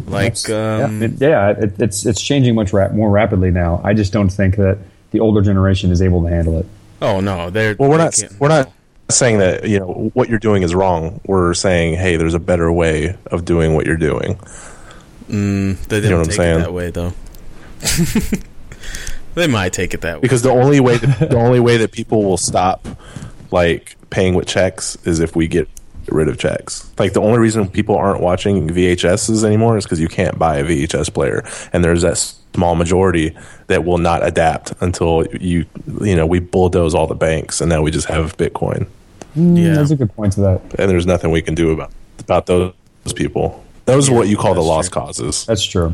Like, 0.07 0.49
um, 0.49 1.01
yeah, 1.01 1.05
it, 1.07 1.11
yeah 1.19 1.49
it, 1.51 1.73
it's 1.79 2.05
it's 2.05 2.21
changing 2.21 2.55
much 2.55 2.73
rap- 2.73 2.93
more 2.93 3.09
rapidly 3.09 3.51
now. 3.51 3.79
I 3.83 3.93
just 3.93 4.11
don't 4.13 4.29
think 4.29 4.55
that 4.57 4.77
the 5.11 5.19
older 5.19 5.41
generation 5.41 5.91
is 5.91 6.01
able 6.01 6.21
to 6.23 6.29
handle 6.29 6.57
it. 6.59 6.65
Oh 7.03 7.19
no, 7.19 7.51
they're 7.51 7.75
well, 7.77 7.89
we're 7.89 7.97
they 7.97 8.03
not 8.05 8.13
can't- 8.15 8.39
we're 8.39 8.47
not 8.47 8.71
saying 9.09 9.37
that 9.37 9.67
you 9.67 9.77
know 9.79 10.09
what 10.15 10.29
you're 10.29 10.39
doing 10.39 10.63
is 10.63 10.73
wrong. 10.73 11.19
We're 11.27 11.53
saying, 11.53 11.95
hey, 11.95 12.15
there's 12.15 12.33
a 12.33 12.39
better 12.39 12.71
way 12.71 13.15
of 13.27 13.45
doing 13.45 13.75
what 13.75 13.85
you're 13.85 13.97
doing. 13.97 14.39
Mm, 15.29 15.77
they 15.87 16.01
know 16.01 16.09
don't 16.09 16.17
what 16.19 16.19
I'm 16.21 16.25
take 16.27 16.35
saying? 16.37 16.59
it 16.59 16.63
that 16.63 16.73
way 16.73 16.89
though. 16.89 17.13
they 19.35 19.47
might 19.47 19.73
take 19.73 19.93
it 19.93 20.01
that 20.01 20.15
way. 20.17 20.21
because 20.21 20.41
the 20.41 20.51
only 20.51 20.79
way 20.79 20.97
that, 20.97 21.19
the 21.31 21.37
only 21.37 21.59
way 21.59 21.77
that 21.77 21.91
people 21.91 22.23
will 22.23 22.37
stop 22.37 22.87
like 23.51 23.95
paying 24.09 24.35
with 24.35 24.47
checks 24.47 24.97
is 25.05 25.19
if 25.19 25.35
we 25.35 25.47
get 25.47 25.67
rid 26.07 26.27
of 26.27 26.37
checks. 26.37 26.91
Like 26.97 27.13
the 27.13 27.21
only 27.21 27.39
reason 27.39 27.67
people 27.69 27.95
aren't 27.95 28.21
watching 28.21 28.67
VHSs 28.69 29.43
anymore 29.43 29.77
is 29.77 29.85
because 29.85 29.99
you 29.99 30.07
can't 30.07 30.37
buy 30.37 30.57
a 30.57 30.63
VHS 30.63 31.13
player, 31.13 31.43
and 31.71 31.83
there's 31.83 32.01
that 32.03 32.17
small 32.17 32.75
majority 32.75 33.35
that 33.67 33.83
will 33.83 33.97
not 33.97 34.25
adapt 34.25 34.73
until 34.81 35.25
you 35.39 35.65
you 36.01 36.15
know 36.15 36.25
we 36.25 36.39
bulldoze 36.39 36.93
all 36.93 37.07
the 37.07 37.15
banks, 37.15 37.61
and 37.61 37.69
now 37.69 37.81
we 37.81 37.91
just 37.91 38.07
have 38.07 38.35
Bitcoin, 38.37 38.87
Mm, 39.37 39.57
Yeah. 39.57 39.73
That's 39.75 39.89
a 39.91 39.95
good 39.95 40.13
point 40.15 40.33
to 40.33 40.41
that. 40.41 40.61
and 40.77 40.89
there's 40.91 41.07
nothing 41.07 41.31
we 41.31 41.41
can 41.41 41.55
do 41.55 41.71
about 41.71 41.91
about 42.19 42.45
those 42.45 42.73
people. 43.15 43.63
Those 43.85 44.09
are 44.09 44.13
what 44.13 44.27
you 44.27 44.37
call 44.37 44.53
the 44.53 44.61
lost 44.61 44.91
true. 44.93 45.01
causes. 45.01 45.45
That's 45.45 45.63
true. 45.65 45.93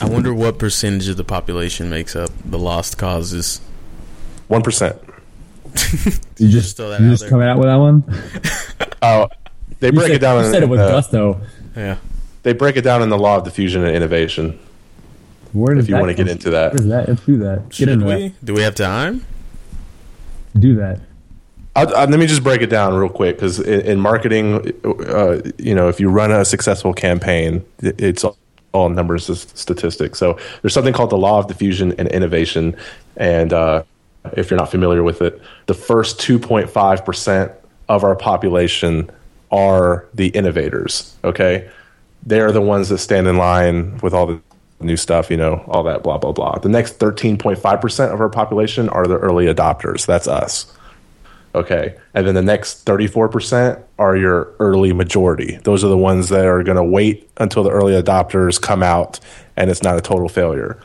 I 0.00 0.06
wonder 0.06 0.32
what 0.32 0.58
percentage 0.58 1.08
of 1.08 1.16
the 1.18 1.24
population 1.24 1.90
makes 1.90 2.16
up 2.16 2.30
the 2.44 2.58
lost 2.58 2.96
causes. 2.96 3.60
One 4.48 4.62
percent. 4.62 4.96
You 6.38 6.48
just, 6.48 6.76
throw 6.76 6.90
that 6.90 7.00
you 7.00 7.06
out 7.06 7.10
just 7.10 7.22
there. 7.22 7.30
coming 7.30 7.48
out 7.48 7.58
with 7.58 7.66
that 7.66 7.76
one. 7.76 8.04
Oh, 9.02 9.28
they 9.78 9.90
break 9.90 10.08
said, 10.08 10.16
it 10.16 10.18
down. 10.18 10.40
You 10.40 10.46
in, 10.46 10.52
said 10.52 10.62
it 10.62 10.68
with 10.68 10.80
uh, 10.80 10.90
gusto. 10.90 11.40
Yeah. 11.74 11.96
They 12.42 12.52
break 12.52 12.76
it 12.76 12.82
down 12.82 13.00
in 13.02 13.08
the 13.08 13.16
law 13.16 13.36
of 13.36 13.44
diffusion 13.44 13.82
and 13.82 13.96
innovation. 13.96 14.58
Where 15.52 15.74
does 15.74 15.84
If 15.84 15.88
you 15.90 15.96
want 15.96 16.08
to 16.08 16.14
get 16.14 16.28
into 16.28 16.50
that, 16.50 16.72
Where 16.72 16.82
is 16.82 16.88
that? 16.88 17.08
Let's 17.08 17.24
do 17.24 17.38
that. 17.38 17.68
Get 17.70 17.74
Should 17.74 17.88
into 17.88 18.06
we? 18.06 18.34
Do 18.44 18.52
we 18.54 18.60
have 18.60 18.74
time? 18.74 19.24
Do 20.58 20.76
that. 20.76 21.00
I'll, 21.76 21.94
i 21.96 22.04
let 22.04 22.18
me 22.18 22.26
just 22.26 22.42
break 22.42 22.60
it 22.62 22.68
down 22.68 22.94
real 22.94 23.08
quick 23.08 23.36
because 23.36 23.58
in, 23.60 23.80
in 23.80 24.00
marketing, 24.00 24.72
uh, 24.84 25.40
you 25.58 25.74
know, 25.74 25.88
if 25.88 25.98
you 26.00 26.10
run 26.10 26.30
a 26.30 26.44
successful 26.44 26.92
campaign, 26.92 27.64
it- 27.82 28.00
it's 28.00 28.24
all, 28.24 28.36
all 28.72 28.88
numbers 28.88 29.26
statistics. 29.54 30.18
So 30.18 30.38
there's 30.62 30.74
something 30.74 30.92
called 30.92 31.10
the 31.10 31.18
law 31.18 31.38
of 31.38 31.48
diffusion 31.48 31.94
and 31.98 32.06
innovation, 32.08 32.76
and 33.16 33.52
uh, 33.52 33.82
if 34.32 34.50
you're 34.50 34.58
not 34.58 34.70
familiar 34.70 35.02
with 35.02 35.22
it, 35.22 35.40
the 35.66 35.74
first 35.74 36.18
2.5 36.20 37.04
percent 37.04 37.52
of 37.88 38.04
our 38.04 38.16
population 38.16 39.10
are 39.50 40.06
the 40.14 40.28
innovators. 40.28 41.16
Okay, 41.24 41.68
they 42.24 42.40
are 42.40 42.52
the 42.52 42.60
ones 42.60 42.88
that 42.88 42.98
stand 42.98 43.26
in 43.26 43.36
line 43.36 43.98
with 43.98 44.14
all 44.14 44.26
the 44.26 44.40
new 44.80 44.96
stuff, 44.96 45.30
you 45.30 45.36
know, 45.36 45.64
all 45.68 45.82
that 45.84 46.02
blah 46.02 46.18
blah 46.18 46.32
blah. 46.32 46.58
The 46.58 46.68
next 46.68 46.98
13.5 46.98 47.80
percent 47.80 48.12
of 48.12 48.20
our 48.20 48.28
population 48.28 48.88
are 48.88 49.06
the 49.06 49.18
early 49.18 49.46
adopters. 49.46 50.06
That's 50.06 50.28
us. 50.28 50.72
Okay. 51.54 51.96
And 52.14 52.26
then 52.26 52.34
the 52.34 52.42
next 52.42 52.86
34% 52.86 53.82
are 53.98 54.16
your 54.16 54.54
early 54.60 54.92
majority. 54.92 55.56
Those 55.64 55.82
are 55.82 55.88
the 55.88 55.98
ones 55.98 56.28
that 56.28 56.46
are 56.46 56.62
going 56.62 56.76
to 56.76 56.84
wait 56.84 57.28
until 57.38 57.64
the 57.64 57.70
early 57.70 58.00
adopters 58.00 58.60
come 58.60 58.82
out 58.82 59.18
and 59.56 59.70
it's 59.70 59.82
not 59.82 59.98
a 59.98 60.00
total 60.00 60.28
failure. 60.28 60.80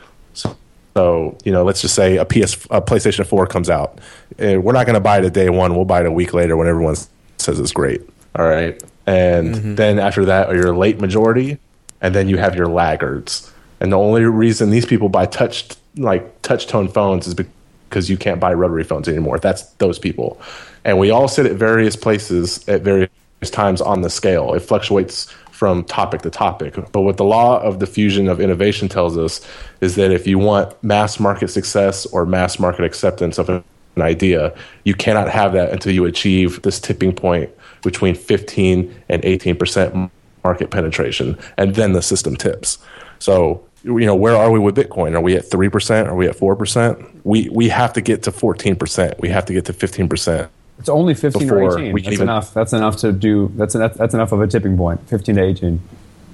So, 0.96 1.36
you 1.44 1.52
know, 1.52 1.62
let's 1.62 1.82
just 1.82 1.94
say 1.94 2.16
a 2.16 2.24
PS, 2.24 2.54
a 2.70 2.80
PlayStation 2.80 3.26
4 3.26 3.46
comes 3.48 3.68
out. 3.68 3.98
Uh, 4.42 4.58
We're 4.58 4.72
not 4.72 4.86
going 4.86 4.94
to 4.94 5.00
buy 5.00 5.18
it 5.18 5.26
at 5.26 5.34
day 5.34 5.50
one. 5.50 5.76
We'll 5.76 5.84
buy 5.84 6.00
it 6.00 6.06
a 6.06 6.10
week 6.10 6.32
later 6.32 6.56
when 6.56 6.66
everyone 6.68 6.96
says 7.36 7.60
it's 7.60 7.72
great. 7.72 8.00
All 8.34 8.48
right. 8.48 8.82
And 9.06 9.76
then 9.76 9.98
after 9.98 10.24
that 10.24 10.48
are 10.48 10.56
your 10.56 10.74
late 10.74 10.98
majority. 10.98 11.58
And 12.00 12.14
then 12.14 12.30
you 12.30 12.38
have 12.38 12.56
your 12.56 12.68
laggards. 12.68 13.52
And 13.78 13.92
the 13.92 13.98
only 13.98 14.24
reason 14.24 14.70
these 14.70 14.86
people 14.86 15.10
buy 15.10 15.26
touch, 15.26 15.68
like 15.98 16.40
touch 16.40 16.66
tone 16.66 16.88
phones 16.88 17.26
is 17.26 17.34
because 17.34 18.08
you 18.08 18.16
can't 18.16 18.40
buy 18.40 18.54
rotary 18.54 18.84
phones 18.84 19.06
anymore. 19.06 19.38
That's 19.38 19.64
those 19.74 19.98
people. 19.98 20.40
And 20.86 20.98
we 20.98 21.10
all 21.10 21.28
sit 21.28 21.44
at 21.44 21.56
various 21.56 21.94
places 21.94 22.66
at 22.70 22.80
various 22.80 23.10
times 23.50 23.82
on 23.82 24.00
the 24.00 24.08
scale. 24.08 24.54
It 24.54 24.60
fluctuates 24.60 25.30
from 25.56 25.82
topic 25.84 26.20
to 26.20 26.28
topic. 26.28 26.74
But 26.92 27.00
what 27.00 27.16
the 27.16 27.24
law 27.24 27.62
of 27.62 27.78
diffusion 27.78 28.28
of 28.28 28.42
innovation 28.42 28.90
tells 28.90 29.16
us 29.16 29.40
is 29.80 29.94
that 29.94 30.10
if 30.10 30.26
you 30.26 30.38
want 30.38 30.70
mass 30.84 31.18
market 31.18 31.48
success 31.48 32.04
or 32.04 32.26
mass 32.26 32.58
market 32.58 32.84
acceptance 32.84 33.38
of 33.38 33.48
an 33.48 33.64
idea, 33.96 34.54
you 34.84 34.94
cannot 34.94 35.30
have 35.30 35.54
that 35.54 35.72
until 35.72 35.94
you 35.94 36.04
achieve 36.04 36.60
this 36.60 36.78
tipping 36.78 37.14
point 37.14 37.50
between 37.82 38.14
15 38.14 38.94
and 39.08 39.22
18% 39.22 40.10
market 40.44 40.70
penetration. 40.70 41.38
And 41.56 41.74
then 41.74 41.94
the 41.94 42.02
system 42.02 42.36
tips. 42.36 42.76
So 43.18 43.64
you 43.82 44.04
know 44.04 44.14
where 44.14 44.36
are 44.36 44.50
we 44.50 44.58
with 44.58 44.74
bitcoin 44.74 45.14
are 45.14 45.20
we 45.20 45.36
at 45.36 45.44
3% 45.44 46.06
are 46.06 46.16
we 46.16 46.26
at 46.26 46.36
4% 46.36 47.20
we 47.22 47.48
we 47.50 47.68
have 47.68 47.92
to 47.92 48.00
get 48.00 48.24
to 48.24 48.32
14% 48.32 49.20
we 49.20 49.28
have 49.28 49.44
to 49.44 49.52
get 49.52 49.64
to 49.66 49.72
15% 49.72 50.48
It's 50.78 50.88
only 50.88 51.14
15 51.14 51.42
Before 51.48 51.62
or 51.62 51.78
18. 51.78 51.92
we 51.92 52.02
That's 52.02 52.12
even- 52.14 52.24
enough. 52.24 52.52
That's 52.54 52.72
enough 52.72 52.96
to 52.98 53.12
do. 53.12 53.50
That's 53.56 53.74
enough, 53.74 53.94
that's 53.94 54.12
enough 54.14 54.32
of 54.32 54.40
a 54.40 54.46
tipping 54.46 54.76
point. 54.76 55.00
15 55.08 55.36
to 55.36 55.42
18. 55.42 55.80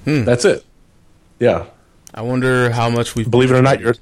Hmm. 0.04 0.24
that's 0.24 0.44
it 0.44 0.64
yeah 1.38 1.66
I 2.12 2.22
wonder 2.22 2.70
how 2.70 2.90
much 2.90 3.14
we 3.14 3.22
believe 3.24 3.52
it 3.52 3.54
or 3.54 3.62
not 3.62 3.78
you're 3.78 3.94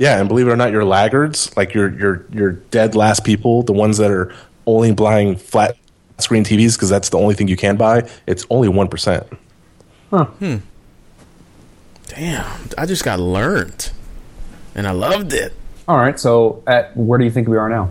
yeah 0.00 0.18
and 0.18 0.28
believe 0.28 0.48
it 0.48 0.50
or 0.50 0.56
not 0.56 0.72
your 0.72 0.84
laggards 0.84 1.56
like 1.56 1.74
your 1.74 1.96
your 1.96 2.24
your 2.32 2.52
dead 2.52 2.96
last 2.96 3.24
people 3.24 3.62
the 3.62 3.72
ones 3.72 3.98
that 3.98 4.10
are 4.10 4.34
only 4.66 4.92
buying 4.92 5.36
flat 5.36 5.76
screen 6.18 6.42
tvs 6.42 6.74
because 6.74 6.88
that's 6.88 7.08
the 7.10 7.16
only 7.18 7.36
thing 7.36 7.46
you 7.46 7.56
can 7.56 7.76
buy 7.76 8.08
it's 8.26 8.44
only 8.50 8.66
1% 8.68 9.26
Huh. 10.10 10.24
Hmm. 10.24 10.56
Damn, 12.08 12.68
I 12.76 12.86
just 12.86 13.04
got 13.04 13.20
learned, 13.20 13.90
and 14.74 14.86
I 14.88 14.90
loved 14.92 15.32
it. 15.34 15.52
All 15.86 15.98
right. 15.98 16.18
So, 16.18 16.62
at 16.66 16.96
where 16.96 17.18
do 17.18 17.24
you 17.24 17.30
think 17.30 17.46
we 17.48 17.56
are 17.58 17.68
now 17.68 17.90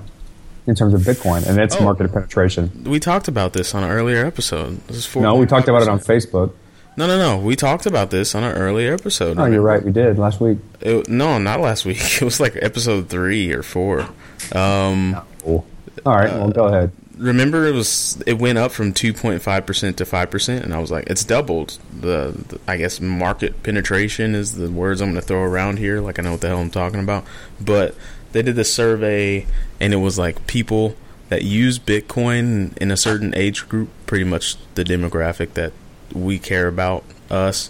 in 0.67 0.75
terms 0.75 0.93
of 0.93 1.01
Bitcoin 1.01 1.47
and 1.47 1.57
its 1.59 1.75
Oh. 1.79 1.83
market 1.83 2.11
penetration? 2.13 2.83
We 2.85 2.99
talked 2.99 3.27
about 3.27 3.53
this 3.53 3.73
on 3.73 3.83
an 3.83 3.89
earlier 3.89 4.25
episode. 4.25 4.79
No, 5.15 5.35
we 5.35 5.45
talked 5.47 5.67
about 5.67 5.81
it 5.81 5.87
on 5.87 5.99
Facebook. 5.99 6.51
No, 6.97 7.05
no, 7.07 7.17
no. 7.17 7.37
We 7.37 7.55
talked 7.55 7.85
about 7.85 8.09
this 8.09 8.33
on 8.35 8.43
an 8.43 8.55
earlier 8.57 8.93
episode. 8.93 9.37
Oh, 9.39 9.45
you're 9.45 9.61
right. 9.61 9.83
We 9.83 9.91
did 9.91 10.17
last 10.17 10.41
week. 10.41 10.57
It- 10.81 11.07
no, 11.09 11.37
not 11.37 11.59
last 11.61 11.85
week. 11.85 11.99
It 12.21 12.23
was 12.23 12.39
like 12.39 12.57
episode 12.61 13.09
three 13.09 13.51
or 13.53 13.61
four. 13.63 14.07
Um, 14.53 15.15
All 15.45 15.63
right. 16.05 16.31
well, 16.33 16.49
go 16.49 16.65
ahead. 16.65 16.91
remember, 17.17 17.65
it 17.67 17.73
was 17.73 18.21
it 18.25 18.39
went 18.39 18.57
up 18.57 18.71
from 18.71 18.93
two 18.93 19.13
point 19.13 19.41
five 19.41 19.65
percent 19.65 19.97
to 19.97 20.05
five 20.05 20.29
percent, 20.31 20.63
and 20.65 20.73
I 20.73 20.79
was 20.79 20.89
like, 20.91 21.07
it's 21.07 21.23
doubled. 21.23 21.77
The, 21.99 22.33
the 22.49 22.59
I 22.67 22.77
guess 22.77 22.99
market 23.01 23.61
penetration 23.63 24.33
is 24.35 24.55
the 24.55 24.69
words 24.69 24.99
I'm 25.01 25.09
going 25.11 25.21
to 25.21 25.27
throw 25.27 25.41
around 25.43 25.77
here. 25.79 25.99
Like 26.01 26.17
I 26.19 26.23
know 26.23 26.31
what 26.31 26.41
the 26.41 26.47
hell 26.47 26.59
I'm 26.59 26.69
talking 26.71 26.99
about, 26.99 27.25
but 27.59 27.95
they 28.31 28.41
did 28.41 28.55
this 28.55 28.73
survey, 28.73 29.45
and 29.79 29.93
it 29.93 29.97
was 29.97 30.17
like 30.17 30.47
people 30.47 30.95
that 31.29 31.43
use 31.43 31.79
Bitcoin 31.79 32.77
in 32.77 32.91
a 32.91 32.97
certain 32.97 33.33
age 33.35 33.67
group, 33.67 33.89
pretty 34.05 34.23
much 34.23 34.55
the 34.75 34.83
demographic 34.83 35.53
that 35.53 35.73
we 36.13 36.39
care 36.39 36.67
about 36.67 37.03
us. 37.29 37.69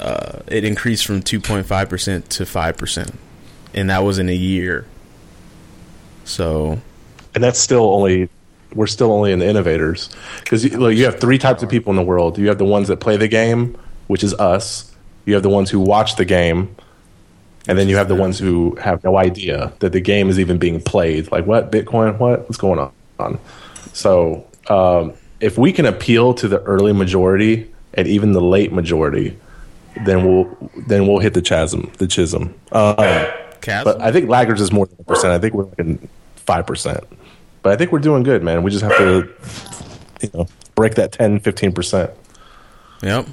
Uh, 0.00 0.40
it 0.46 0.64
increased 0.64 1.06
from 1.06 1.22
2.5% 1.22 2.28
to 2.28 2.44
5%. 2.44 3.14
And 3.74 3.90
that 3.90 4.00
was 4.00 4.18
in 4.18 4.28
a 4.28 4.34
year. 4.34 4.86
So, 6.24 6.80
and 7.34 7.42
that's 7.42 7.58
still 7.58 7.94
only 7.94 8.28
we're 8.74 8.86
still 8.86 9.12
only 9.12 9.32
in 9.32 9.38
the 9.38 9.46
innovators 9.46 10.08
because 10.40 10.64
look, 10.74 10.94
you 10.94 11.04
have 11.04 11.20
three 11.20 11.38
types 11.38 11.62
of 11.62 11.68
people 11.68 11.90
in 11.90 11.96
the 11.96 12.02
world. 12.02 12.38
You 12.38 12.48
have 12.48 12.58
the 12.58 12.64
ones 12.64 12.88
that 12.88 13.00
play 13.00 13.16
the 13.16 13.28
game, 13.28 13.76
which 14.06 14.24
is 14.24 14.34
us. 14.34 14.94
You 15.24 15.34
have 15.34 15.42
the 15.42 15.50
ones 15.50 15.70
who 15.70 15.78
watch 15.78 16.16
the 16.16 16.24
game, 16.24 16.74
and 17.68 17.78
then 17.78 17.88
you 17.88 17.96
have 17.96 18.08
the 18.08 18.14
ones 18.14 18.38
who 18.38 18.74
have 18.76 19.02
no 19.04 19.16
idea 19.16 19.72
that 19.80 19.92
the 19.92 20.00
game 20.00 20.28
is 20.28 20.38
even 20.38 20.58
being 20.58 20.80
played. 20.80 21.30
Like 21.30 21.46
what 21.46 21.70
Bitcoin? 21.70 22.18
What 22.18 22.40
what's 22.40 22.56
going 22.56 22.90
on? 23.18 23.38
So 23.92 24.46
um, 24.68 25.12
if 25.40 25.58
we 25.58 25.72
can 25.72 25.86
appeal 25.86 26.34
to 26.34 26.48
the 26.48 26.60
early 26.62 26.92
majority 26.92 27.70
and 27.94 28.08
even 28.08 28.32
the 28.32 28.40
late 28.40 28.72
majority, 28.72 29.36
then 30.04 30.26
we'll 30.26 30.70
then 30.88 31.06
we'll 31.06 31.18
hit 31.18 31.34
the 31.34 31.42
chasm, 31.42 31.92
the 31.98 32.06
chism. 32.06 32.52
Um, 32.72 32.96
Chasm? 33.60 33.84
but 33.84 34.00
I 34.00 34.10
think 34.10 34.28
laggards 34.28 34.60
is 34.60 34.72
more 34.72 34.86
than 34.86 34.96
a 34.98 35.04
percent. 35.04 35.32
I 35.32 35.38
think 35.38 35.54
we're 35.54 35.64
like 35.64 36.00
five 36.36 36.66
percent. 36.66 37.04
But 37.62 37.72
I 37.72 37.76
think 37.76 37.92
we're 37.92 38.00
doing 38.00 38.24
good, 38.24 38.42
man. 38.42 38.64
We 38.64 38.72
just 38.72 38.82
have 38.82 38.96
to, 38.96 39.32
you 40.20 40.30
know, 40.34 40.48
break 40.74 40.96
that 40.96 41.12
10, 41.12 41.38
15 41.38 41.72
percent. 41.72 42.10
yep. 43.02 43.26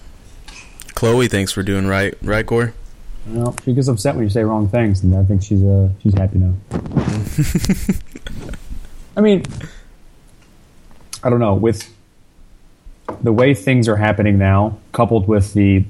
Chloe 0.94 1.28
thinks 1.28 1.58
we're 1.58 1.64
doing 1.64 1.88
right. 1.88 2.14
Right, 2.22 2.46
Corey? 2.46 2.74
Well, 3.28 3.56
she 3.64 3.74
gets 3.74 3.88
upset 3.88 4.16
when 4.16 4.24
you 4.24 4.30
say 4.30 4.44
wrong 4.44 4.68
things, 4.68 5.04
and 5.04 5.16
I 5.16 5.24
think 5.24 5.44
she's 5.44 5.64
uh, 5.64 5.90
she's 6.02 6.14
happy 6.14 6.40
now. 6.40 6.54
I 9.18 9.22
mean, 9.22 9.44
I 11.24 11.30
don't 11.30 11.40
know 11.40 11.54
with 11.54 11.94
the 13.22 13.34
way 13.34 13.54
things 13.54 13.88
are 13.88 13.98
happening 13.98 14.38
now, 14.38 14.78
coupled 14.92 15.28
with 15.28 15.54
the 15.54 15.84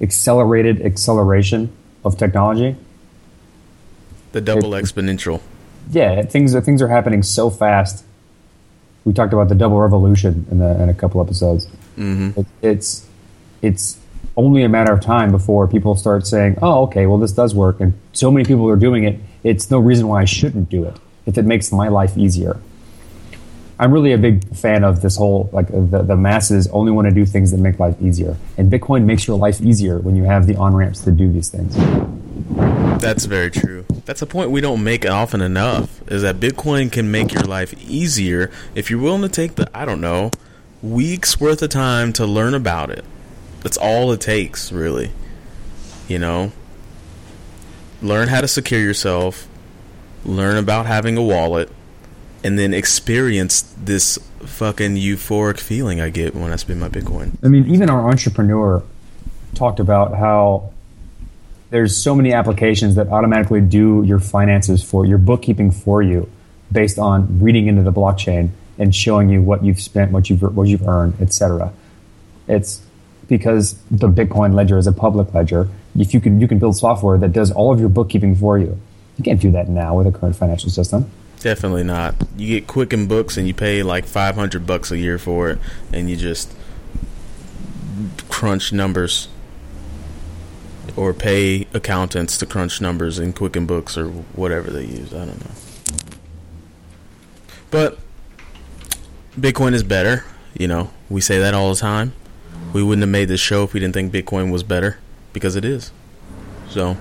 accelerated 0.00 0.82
acceleration 0.82 1.70
of 2.04 2.16
technology. 2.16 2.76
The 4.32 4.40
double 4.40 4.70
exponential. 4.70 5.40
Yeah, 5.90 6.22
things 6.22 6.54
are 6.54 6.60
things 6.60 6.80
are 6.82 6.88
happening 6.88 7.22
so 7.22 7.50
fast. 7.50 8.04
We 9.04 9.12
talked 9.12 9.32
about 9.32 9.48
the 9.48 9.54
double 9.54 9.80
revolution 9.80 10.46
in, 10.50 10.58
the, 10.58 10.82
in 10.82 10.88
a 10.88 10.94
couple 10.94 11.20
episodes. 11.20 11.66
Mm-hmm. 11.96 12.40
It, 12.40 12.46
it's 12.62 13.06
it's 13.62 13.98
only 14.36 14.62
a 14.62 14.68
matter 14.68 14.92
of 14.92 15.00
time 15.00 15.30
before 15.30 15.66
people 15.68 15.94
start 15.96 16.26
saying, 16.26 16.56
"Oh, 16.62 16.82
okay, 16.84 17.06
well 17.06 17.18
this 17.18 17.32
does 17.32 17.54
work," 17.54 17.80
and 17.80 17.94
so 18.12 18.30
many 18.30 18.44
people 18.44 18.68
are 18.68 18.76
doing 18.76 19.04
it. 19.04 19.18
It's 19.42 19.70
no 19.70 19.78
reason 19.78 20.08
why 20.08 20.22
I 20.22 20.24
shouldn't 20.24 20.68
do 20.68 20.84
it. 20.84 20.96
if 21.26 21.36
it 21.36 21.44
makes 21.44 21.70
my 21.70 21.86
life 21.88 22.16
easier. 22.16 22.56
I'm 23.78 23.92
really 23.92 24.12
a 24.12 24.18
big 24.18 24.44
fan 24.56 24.84
of 24.84 25.00
this 25.00 25.16
whole 25.16 25.48
like 25.52 25.68
the, 25.68 26.02
the 26.02 26.16
masses 26.16 26.66
only 26.68 26.92
want 26.92 27.08
to 27.08 27.14
do 27.14 27.24
things 27.24 27.50
that 27.52 27.58
make 27.58 27.78
life 27.78 27.96
easier, 28.00 28.36
and 28.58 28.70
Bitcoin 28.70 29.04
makes 29.04 29.26
your 29.26 29.38
life 29.38 29.60
easier 29.60 29.98
when 29.98 30.16
you 30.16 30.24
have 30.24 30.46
the 30.46 30.56
on 30.56 30.74
ramps 30.74 31.00
to 31.04 31.10
do 31.10 31.30
these 31.32 31.48
things. 31.48 31.76
That's 33.00 33.24
very 33.24 33.50
true. 33.50 33.86
That's 34.04 34.22
a 34.22 34.26
point 34.26 34.50
we 34.50 34.60
don't 34.60 34.82
make 34.82 35.08
often 35.08 35.40
enough. 35.40 36.02
Is 36.10 36.22
that 36.22 36.40
Bitcoin 36.40 36.90
can 36.90 37.10
make 37.10 37.32
your 37.32 37.44
life 37.44 37.72
easier 37.88 38.50
if 38.74 38.90
you're 38.90 39.00
willing 39.00 39.22
to 39.22 39.28
take 39.28 39.54
the 39.54 39.70
I 39.74 39.84
don't 39.84 40.00
know 40.00 40.30
weeks 40.82 41.40
worth 41.40 41.62
of 41.62 41.70
time 41.70 42.12
to 42.14 42.26
learn 42.26 42.54
about 42.54 42.90
it. 42.90 43.04
That's 43.62 43.76
all 43.76 44.12
it 44.12 44.20
takes, 44.20 44.72
really. 44.72 45.10
You 46.08 46.18
know, 46.18 46.52
learn 48.02 48.28
how 48.28 48.40
to 48.40 48.48
secure 48.48 48.80
yourself, 48.80 49.48
learn 50.24 50.56
about 50.56 50.86
having 50.86 51.16
a 51.16 51.22
wallet, 51.22 51.70
and 52.42 52.58
then 52.58 52.74
experience 52.74 53.62
this 53.76 54.18
fucking 54.40 54.96
euphoric 54.96 55.60
feeling 55.60 56.00
I 56.00 56.08
get 56.10 56.34
when 56.34 56.52
I 56.52 56.56
spend 56.56 56.80
my 56.80 56.88
Bitcoin. 56.88 57.36
I 57.42 57.48
mean, 57.48 57.66
even 57.68 57.90
our 57.90 58.08
entrepreneur 58.08 58.82
talked 59.54 59.80
about 59.80 60.16
how 60.16 60.72
there's 61.70 61.96
so 61.96 62.14
many 62.14 62.32
applications 62.32 62.94
that 62.96 63.08
automatically 63.08 63.60
do 63.60 64.02
your 64.04 64.18
finances 64.18 64.82
for 64.82 65.06
your 65.06 65.18
bookkeeping 65.18 65.70
for 65.70 66.02
you 66.02 66.28
based 66.72 66.98
on 66.98 67.40
reading 67.40 67.66
into 67.66 67.82
the 67.82 67.92
blockchain 67.92 68.50
and 68.78 68.94
showing 68.94 69.28
you 69.28 69.42
what 69.42 69.64
you've 69.64 69.80
spent, 69.80 70.10
what 70.10 70.30
you've 70.30 70.42
what 70.56 70.66
you've 70.68 70.86
earned, 70.86 71.20
etc. 71.20 71.72
It's 72.48 72.82
because 73.30 73.80
the 73.90 74.08
Bitcoin 74.08 74.54
ledger 74.54 74.76
is 74.76 74.88
a 74.88 74.92
public 74.92 75.32
ledger. 75.32 75.68
If 75.96 76.12
you 76.12 76.20
can 76.20 76.40
you 76.40 76.48
can 76.48 76.58
build 76.58 76.76
software 76.76 77.16
that 77.16 77.32
does 77.32 77.50
all 77.50 77.72
of 77.72 77.80
your 77.80 77.88
bookkeeping 77.88 78.34
for 78.34 78.58
you. 78.58 78.78
You 79.16 79.24
can't 79.24 79.40
do 79.40 79.50
that 79.52 79.68
now 79.68 79.96
with 79.96 80.06
a 80.06 80.12
current 80.12 80.36
financial 80.36 80.68
system. 80.68 81.10
Definitely 81.38 81.84
not. 81.84 82.14
You 82.36 82.48
get 82.48 82.66
Quicken 82.66 83.06
Books 83.06 83.38
and 83.38 83.46
you 83.46 83.54
pay 83.54 83.82
like 83.82 84.04
500 84.04 84.66
bucks 84.66 84.90
a 84.90 84.98
year 84.98 85.16
for 85.16 85.48
it 85.50 85.58
and 85.92 86.10
you 86.10 86.16
just 86.16 86.52
crunch 88.28 88.72
numbers 88.72 89.28
or 90.96 91.14
pay 91.14 91.66
accountants 91.72 92.36
to 92.38 92.46
crunch 92.46 92.80
numbers 92.80 93.18
in 93.18 93.32
Quicken 93.32 93.64
Books 93.64 93.96
or 93.96 94.08
whatever 94.08 94.70
they 94.70 94.84
use. 94.84 95.14
I 95.14 95.24
don't 95.24 95.40
know. 95.40 95.54
But 97.70 97.98
Bitcoin 99.38 99.72
is 99.72 99.84
better. 99.84 100.24
You 100.58 100.66
know, 100.66 100.90
we 101.08 101.20
say 101.20 101.38
that 101.38 101.54
all 101.54 101.70
the 101.70 101.78
time. 101.78 102.12
We 102.72 102.82
wouldn't 102.82 103.02
have 103.02 103.10
made 103.10 103.26
this 103.26 103.40
show 103.40 103.64
if 103.64 103.72
we 103.74 103.80
didn't 103.80 103.94
think 103.94 104.12
Bitcoin 104.12 104.50
was 104.52 104.62
better 104.62 104.98
because 105.32 105.56
it 105.56 105.64
is. 105.64 105.90
So, 106.68 106.96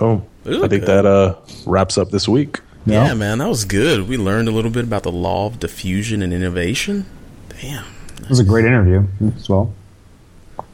Oh, 0.00 0.22
Ooh, 0.46 0.64
I 0.64 0.68
think 0.68 0.84
good. 0.84 0.86
that 0.86 1.06
uh, 1.06 1.36
wraps 1.64 1.96
up 1.96 2.10
this 2.10 2.28
week. 2.28 2.60
yeah, 2.86 3.14
man, 3.14 3.38
that 3.38 3.48
was 3.48 3.64
good. 3.64 4.08
We 4.08 4.16
learned 4.16 4.48
a 4.48 4.50
little 4.50 4.70
bit 4.70 4.84
about 4.84 5.02
the 5.04 5.12
law 5.12 5.46
of 5.46 5.58
diffusion 5.60 6.22
and 6.22 6.32
innovation. 6.32 7.06
Damn. 7.60 7.84
It 8.22 8.28
was 8.28 8.40
a 8.40 8.44
great 8.44 8.64
interview 8.64 9.06
as 9.36 9.48
well. 9.48 9.72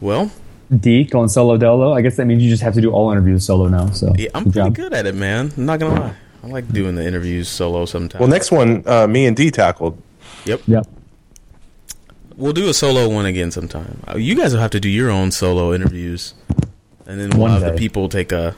Well, 0.00 0.30
D 0.74 1.05
going 1.05 1.28
solo 1.28 1.57
dolo. 1.59 1.92
I 1.92 2.00
guess 2.00 2.16
that 2.16 2.24
means 2.26 2.42
you 2.42 2.48
just 2.48 2.62
have 2.62 2.74
to 2.74 2.80
do 2.80 2.90
all 2.92 3.11
interviews 3.12 3.44
solo 3.44 3.68
now. 3.68 3.90
So 3.90 4.12
yeah, 4.16 4.28
I'm 4.34 4.44
good 4.44 4.53
pretty 4.55 4.68
job. 4.68 4.74
good 4.74 4.92
at 4.94 5.07
it, 5.07 5.14
man. 5.14 5.53
I'm 5.57 5.66
not 5.66 5.78
gonna 5.80 6.00
lie. 6.00 6.14
I 6.42 6.46
like 6.46 6.68
doing 6.72 6.94
the 6.94 7.07
interviews 7.07 7.48
solo 7.48 7.84
sometimes. 7.84 8.20
Well, 8.20 8.28
next 8.28 8.50
one, 8.50 8.82
uh, 8.86 9.07
me 9.07 9.26
and 9.26 9.36
D 9.36 9.50
tackled. 9.50 10.00
Yep. 10.46 10.62
Yep. 10.66 10.86
We'll 12.37 12.53
do 12.53 12.68
a 12.68 12.74
solo 12.74 13.09
one 13.09 13.26
again 13.26 13.51
sometime. 13.51 14.01
Uh, 14.09 14.16
You 14.16 14.35
guys 14.35 14.53
will 14.55 14.61
have 14.61 14.70
to 14.72 14.80
do 14.80 14.89
your 14.89 15.11
own 15.11 15.30
solo 15.30 15.72
interviews, 15.74 16.35
and 17.07 17.20
then 17.20 17.30
we'll 17.30 17.41
One 17.41 17.51
have 17.51 17.61
the 17.61 17.72
people 17.78 18.09
take 18.09 18.33
a 18.33 18.55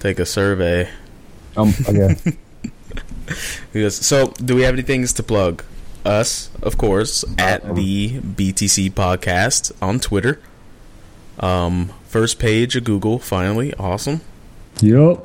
take 0.00 0.18
a 0.18 0.26
survey. 0.26 0.88
Um, 1.56 1.72
okay. 1.88 2.16
Yes. 3.72 3.94
So, 4.04 4.28
do 4.44 4.54
we 4.54 4.62
have 4.62 4.74
any 4.74 4.82
things 4.82 5.12
to 5.14 5.22
plug? 5.22 5.64
Us, 6.04 6.50
of 6.60 6.76
course, 6.76 7.24
at 7.38 7.64
Um, 7.64 7.76
the 7.76 8.18
BTC 8.20 8.90
Podcast 8.92 9.72
on 9.80 10.00
Twitter. 10.00 10.38
Um, 11.38 11.92
first 12.08 12.38
page 12.38 12.76
of 12.76 12.84
Google, 12.84 13.18
finally, 13.18 13.72
awesome. 13.74 14.20
yep. 14.82 15.24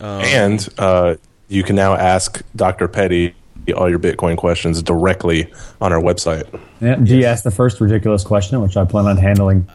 and 0.00 0.68
uh, 0.78 1.14
you 1.48 1.62
can 1.64 1.74
now 1.74 1.94
ask 1.94 2.42
Dr. 2.54 2.86
Petty 2.88 3.34
all 3.76 3.88
your 3.88 3.98
Bitcoin 3.98 4.36
questions 4.36 4.82
directly 4.82 5.52
on 5.80 5.92
our 5.92 6.00
website. 6.00 6.44
Yeah, 6.80 6.98
you 7.00 7.24
ask 7.24 7.44
the 7.44 7.50
first 7.50 7.80
ridiculous 7.80 8.24
question, 8.24 8.60
which 8.60 8.76
I 8.76 8.84
plan 8.84 9.06
on 9.06 9.16
handling 9.16 9.68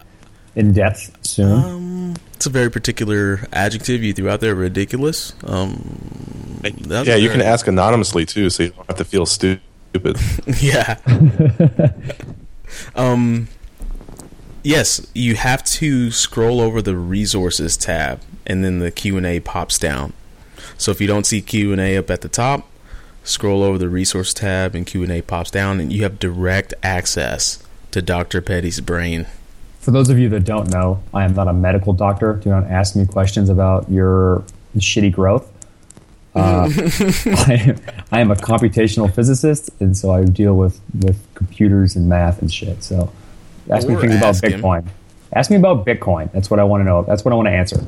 in 0.56 0.74
depth 0.74 1.16
soon. 1.26 2.16
It's 2.34 2.46
a 2.46 2.50
very 2.50 2.70
particular 2.70 3.48
adjective 3.54 4.04
you 4.04 4.14
threw 4.14 4.30
out 4.30 4.42
there, 4.42 4.56
ridiculous. 4.56 5.34
Um, 5.44 6.62
that's 6.62 7.08
yeah, 7.08 7.16
you 7.16 7.30
can 7.30 7.42
ask 7.42 7.68
anonymously 7.68 8.26
too, 8.26 8.50
so 8.50 8.64
you 8.64 8.70
don't 8.70 8.88
have 8.88 8.98
to 8.98 9.06
feel 9.06 9.26
stupid. 9.26 9.62
yeah. 10.60 10.98
um 12.96 13.48
yes, 14.64 15.06
you 15.14 15.36
have 15.36 15.64
to 15.64 16.12
scroll 16.12 16.60
over 16.60 16.82
the 16.82 16.96
resources 16.96 17.78
tab 17.78 18.22
and 18.46 18.64
then 18.64 18.80
the 18.80 18.92
Q&A 18.92 19.40
pops 19.40 19.78
down. 19.78 20.14
So 20.78 20.92
if 20.92 21.02
you 21.02 21.08
don't 21.08 21.26
see 21.26 21.42
Q&A 21.42 21.98
up 21.98 22.10
at 22.10 22.22
the 22.22 22.30
top, 22.30 22.68
scroll 23.28 23.64
over 23.64 23.78
the 23.78 23.90
resource 23.90 24.34
tab 24.34 24.76
and 24.76 24.86
Q&A 24.86 25.22
pops 25.22 25.52
down 25.52 25.80
and 25.80 25.92
you 25.92 26.04
have 26.04 26.20
direct 26.20 26.74
access 26.82 27.64
to 27.92 28.02
Dr. 28.02 28.42
Petty's 28.42 28.80
brain. 28.80 29.28
For 29.80 29.92
those 29.92 30.10
of 30.10 30.20
you 30.20 30.30
that 30.30 30.44
don't 30.44 30.70
know, 30.70 31.02
I 31.14 31.24
am 31.24 31.34
not 31.34 31.48
a 31.48 31.54
medical 31.54 31.94
doctor. 31.94 32.34
Do 32.34 32.50
not 32.50 32.66
ask 32.66 32.96
me 32.96 33.06
questions 33.06 33.50
about 33.50 33.90
your 33.90 34.44
shitty 34.76 35.12
growth. 35.12 35.54
Uh, 36.38 36.70
I, 37.26 37.76
I 38.12 38.20
am 38.20 38.30
a 38.30 38.36
computational 38.36 39.12
physicist, 39.12 39.72
and 39.80 39.98
so 39.98 40.12
I 40.12 40.24
deal 40.24 40.56
with, 40.56 40.80
with 41.02 41.20
computers 41.34 41.96
and 41.96 42.08
math 42.08 42.44
and 42.44 42.54
shit. 42.54 42.84
So 42.84 43.12
ask 43.72 43.88
me 43.88 43.96
things 43.96 44.16
about 44.16 44.44
him. 44.44 44.62
Bitcoin. 44.62 44.88
Ask 45.34 45.50
me 45.50 45.58
about 45.58 45.84
Bitcoin. 45.84 46.32
That's 46.34 46.52
what 46.52 46.60
I 46.60 46.64
want 46.64 46.82
to 46.82 46.86
know. 46.86 47.02
That's 47.02 47.26
what 47.26 47.32
I 47.32 47.36
want 47.36 47.48
to 47.48 47.54
answer. 47.54 47.84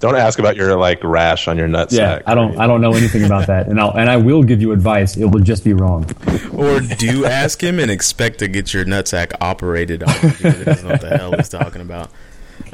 Don't 0.00 0.16
ask 0.16 0.38
about 0.38 0.56
your 0.56 0.76
like 0.76 1.02
rash 1.02 1.48
on 1.48 1.56
your 1.56 1.68
nutsack. 1.68 1.92
Yeah, 1.98 2.22
I 2.26 2.34
don't. 2.34 2.58
I 2.58 2.66
don't 2.66 2.80
know 2.80 2.94
anything 2.94 3.24
about 3.24 3.46
that, 3.48 3.68
and 3.68 3.80
I'll 3.80 3.92
and 3.92 4.08
I 4.10 4.16
will 4.16 4.42
give 4.42 4.60
you 4.60 4.72
advice. 4.72 5.16
It 5.16 5.26
will 5.26 5.40
just 5.40 5.64
be 5.64 5.72
wrong. 5.72 6.04
Or 6.52 6.80
do 6.80 7.24
ask 7.24 7.62
him 7.62 7.78
and 7.78 7.90
expect 7.90 8.38
to 8.40 8.48
get 8.48 8.72
your 8.72 8.84
nutsack 8.84 9.32
operated 9.40 10.02
on 10.02 10.14
because 10.20 10.58
he 10.58 10.64
doesn't 10.64 10.84
know 10.86 10.92
what 10.92 11.00
the 11.00 11.16
hell 11.18 11.32
he's 11.32 11.48
talking 11.48 11.80
about. 11.80 12.10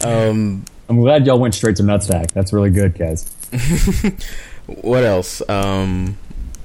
Um, 0.04 0.64
I'm 0.88 1.00
glad 1.00 1.26
y'all 1.26 1.38
went 1.38 1.54
straight 1.54 1.76
to 1.76 1.82
nutsack. 1.82 2.32
That's 2.32 2.52
really 2.52 2.70
good, 2.70 2.98
guys. 2.98 3.30
What 4.66 5.02
else? 5.02 5.42
Um, 5.48 6.16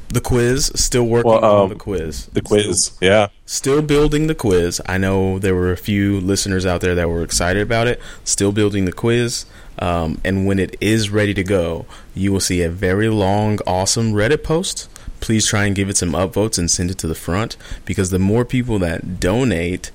the 0.10 0.22
quiz. 0.22 0.72
Still 0.76 1.06
working 1.06 1.32
Well, 1.32 1.44
on 1.44 1.62
um, 1.64 1.70
the 1.70 1.76
quiz. 1.76 2.28
The 2.28 2.42
quiz, 2.42 2.92
yeah. 3.02 3.28
Still 3.46 3.82
building 3.82 4.28
the 4.28 4.36
quiz. 4.36 4.80
I 4.86 4.98
know 4.98 5.40
there 5.40 5.56
were 5.56 5.72
a 5.72 5.78
few 5.78 6.20
listeners 6.20 6.66
out 6.66 6.82
there 6.82 6.96
that 6.96 7.10
were 7.10 7.24
excited 7.24 7.62
about 7.64 7.88
it. 7.88 8.00
Still 8.24 8.52
building 8.52 8.86
the 8.86 8.94
quiz. 8.94 9.46
Um, 9.80 10.22
and 10.24 10.46
when 10.46 10.60
it 10.60 10.76
is 10.80 11.10
ready 11.10 11.34
to 11.34 11.44
go, 11.44 11.86
you 12.14 12.32
will 12.32 12.40
see 12.40 12.62
a 12.62 12.70
very 12.70 13.10
long, 13.10 13.60
awesome 13.68 14.14
Reddit 14.14 14.44
post. 14.44 14.90
Please 15.20 15.48
try 15.48 15.66
and 15.66 15.76
give 15.76 15.90
it 15.90 15.98
some 15.98 16.12
upvotes 16.12 16.58
and 16.58 16.70
send 16.70 16.92
it 16.92 16.98
to 17.00 17.08
the 17.08 17.16
front 17.16 17.58
because 17.84 18.10
the 18.10 18.20
more 18.20 18.46
people 18.46 18.80
that 18.80 19.20
donate, 19.20 19.92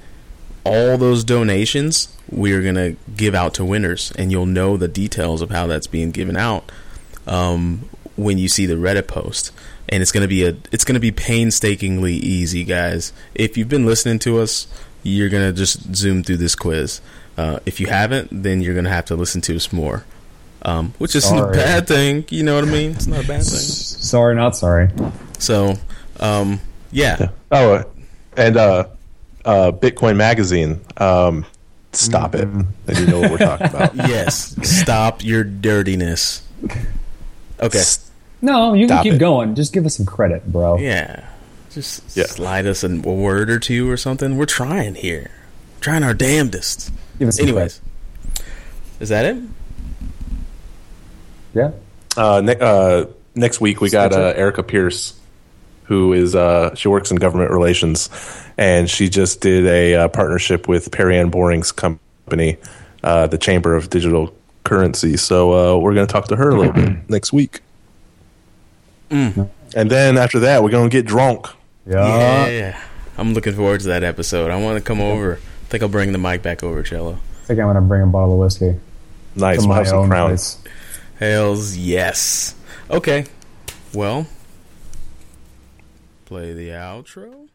all 0.64 0.98
those 0.98 1.24
donations 1.24 2.14
we 2.30 2.52
are 2.52 2.62
going 2.62 2.74
to 2.74 2.96
give 3.16 3.34
out 3.34 3.54
to 3.54 3.64
winners. 3.64 4.12
And 4.16 4.30
you'll 4.30 4.46
know 4.46 4.76
the 4.76 4.88
details 4.88 5.42
of 5.42 5.50
how 5.50 5.66
that's 5.66 5.86
being 5.86 6.10
given 6.10 6.36
out 6.36 6.70
um, 7.26 7.88
when 8.16 8.38
you 8.38 8.48
see 8.48 8.66
the 8.66 8.74
Reddit 8.74 9.06
post. 9.06 9.52
And 9.88 10.02
it's 10.02 10.12
gonna 10.12 10.28
be 10.28 10.44
a 10.44 10.56
it's 10.70 10.84
gonna 10.84 11.00
be 11.00 11.10
painstakingly 11.10 12.14
easy, 12.14 12.62
guys. 12.62 13.12
If 13.34 13.56
you've 13.56 13.68
been 13.68 13.86
listening 13.86 14.20
to 14.20 14.38
us, 14.38 14.68
you're 15.02 15.28
gonna 15.28 15.52
just 15.52 15.96
zoom 15.96 16.22
through 16.22 16.36
this 16.36 16.54
quiz. 16.54 17.00
Uh, 17.40 17.58
if 17.64 17.80
you 17.80 17.86
haven't, 17.86 18.28
then 18.42 18.60
you're 18.60 18.74
gonna 18.74 18.90
have 18.90 19.06
to 19.06 19.16
listen 19.16 19.40
to 19.40 19.56
us 19.56 19.72
more, 19.72 20.04
um, 20.62 20.92
which 20.98 21.14
isn't 21.16 21.38
a 21.38 21.50
bad 21.52 21.86
thing. 21.88 22.24
You 22.28 22.42
know 22.42 22.54
what 22.56 22.64
I 22.64 22.70
mean? 22.70 22.90
It's 22.90 23.06
not 23.06 23.24
a 23.24 23.26
bad 23.26 23.42
thing. 23.44 23.58
Sorry, 23.58 24.34
not 24.34 24.56
sorry. 24.56 24.90
So, 25.38 25.74
um, 26.18 26.60
yeah, 26.92 27.28
Oh, 27.50 27.84
and 28.36 28.56
uh, 28.58 28.84
uh, 29.46 29.72
Bitcoin 29.72 30.16
Magazine. 30.16 30.80
Um, 30.98 31.46
stop 31.92 32.34
it. 32.34 32.42
And 32.46 32.66
you 32.98 33.06
know 33.06 33.20
what 33.20 33.30
we're 33.30 33.38
talking 33.38 33.66
about. 33.68 33.94
yes. 33.96 34.54
Stop 34.62 35.24
your 35.24 35.42
dirtiness. 35.44 36.42
Okay. 37.58 37.82
No, 38.42 38.74
you 38.74 38.82
can 38.86 38.96
Stop 38.96 39.02
keep 39.04 39.14
it. 39.14 39.18
going. 39.18 39.54
Just 39.54 39.72
give 39.72 39.86
us 39.86 39.96
some 39.96 40.04
credit, 40.06 40.44
bro. 40.52 40.76
Yeah. 40.78 41.26
Just 41.70 42.16
Yeah. 42.16 42.24
slide 42.26 42.66
us 42.66 42.84
a, 42.84 42.88
a 42.88 42.98
word 43.14 43.48
or 43.50 43.58
two 43.58 43.90
or 43.90 43.96
something. 43.96 44.36
We're 44.36 44.44
trying 44.46 44.94
here. 44.96 45.30
Trying 45.80 46.02
our 46.02 46.14
damnedest. 46.14 46.90
Give 47.20 47.28
us 47.28 47.36
some 47.36 47.48
Anyways. 47.48 47.82
Is 48.98 49.10
that 49.10 49.26
it? 49.26 49.36
Yeah. 51.52 51.72
Uh, 52.16 52.40
ne- 52.40 52.58
uh, 52.58 53.04
next 53.34 53.60
week 53.60 53.82
we 53.82 53.90
got 53.90 54.14
uh, 54.14 54.32
Erica 54.34 54.62
Pierce, 54.62 55.20
who 55.84 56.14
is 56.14 56.34
uh, 56.34 56.74
she 56.74 56.88
works 56.88 57.10
in 57.10 57.18
government 57.18 57.50
relations, 57.50 58.08
and 58.56 58.88
she 58.88 59.10
just 59.10 59.42
did 59.42 59.66
a 59.66 59.94
uh, 59.96 60.08
partnership 60.08 60.66
with 60.66 60.90
Perianne 60.90 61.30
Boring's 61.30 61.72
company, 61.72 62.56
uh, 63.04 63.26
the 63.26 63.36
Chamber 63.36 63.76
of 63.76 63.90
Digital 63.90 64.34
Currency. 64.64 65.18
So 65.18 65.52
uh, 65.52 65.78
we're 65.78 65.92
going 65.92 66.06
to 66.06 66.12
talk 66.12 66.28
to 66.28 66.36
her 66.36 66.48
a 66.48 66.56
little 66.56 66.72
bit 66.72 66.96
next 67.10 67.34
week. 67.34 67.60
And 69.10 69.90
then 69.90 70.16
after 70.16 70.38
that, 70.40 70.62
we're 70.62 70.70
gonna 70.70 70.88
get 70.88 71.04
drunk. 71.04 71.48
Yeah. 71.86 72.46
yeah. 72.48 72.82
I'm 73.18 73.34
looking 73.34 73.54
forward 73.54 73.80
to 73.80 73.88
that 73.88 74.04
episode. 74.04 74.50
I 74.50 74.56
want 74.56 74.78
to 74.78 74.84
come 74.84 75.00
over 75.00 75.38
think 75.70 75.82
I'll 75.82 75.88
bring 75.88 76.12
the 76.12 76.18
mic 76.18 76.42
back 76.42 76.62
over, 76.62 76.82
Cello. 76.82 77.14
I 77.14 77.46
think 77.46 77.60
I'm 77.60 77.66
gonna 77.66 77.80
bring 77.80 78.02
a 78.02 78.06
bottle 78.06 78.34
of 78.34 78.40
whiskey. 78.40 78.78
Nice, 79.36 79.62
to 79.62 79.68
my 79.68 79.88
own 79.90 80.08
crown. 80.08 80.28
place. 80.30 80.58
Yes. 81.76 82.54
Okay, 82.90 83.24
well, 83.94 84.26
play 86.26 86.52
the 86.52 86.70
outro. 86.70 87.48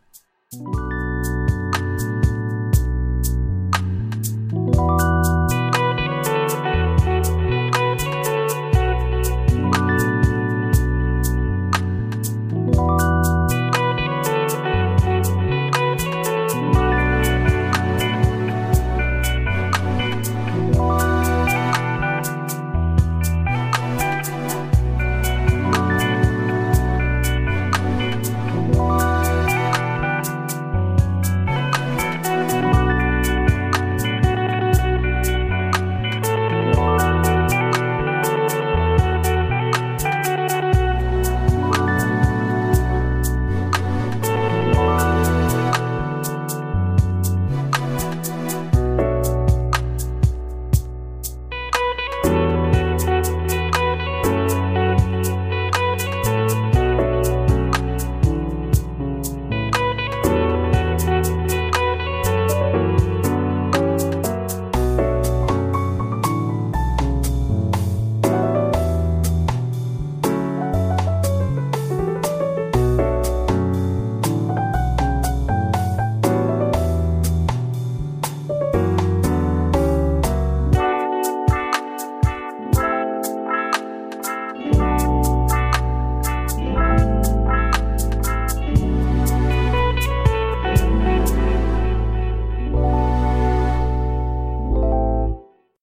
Thank 4.56 4.76
you. 4.76 5.15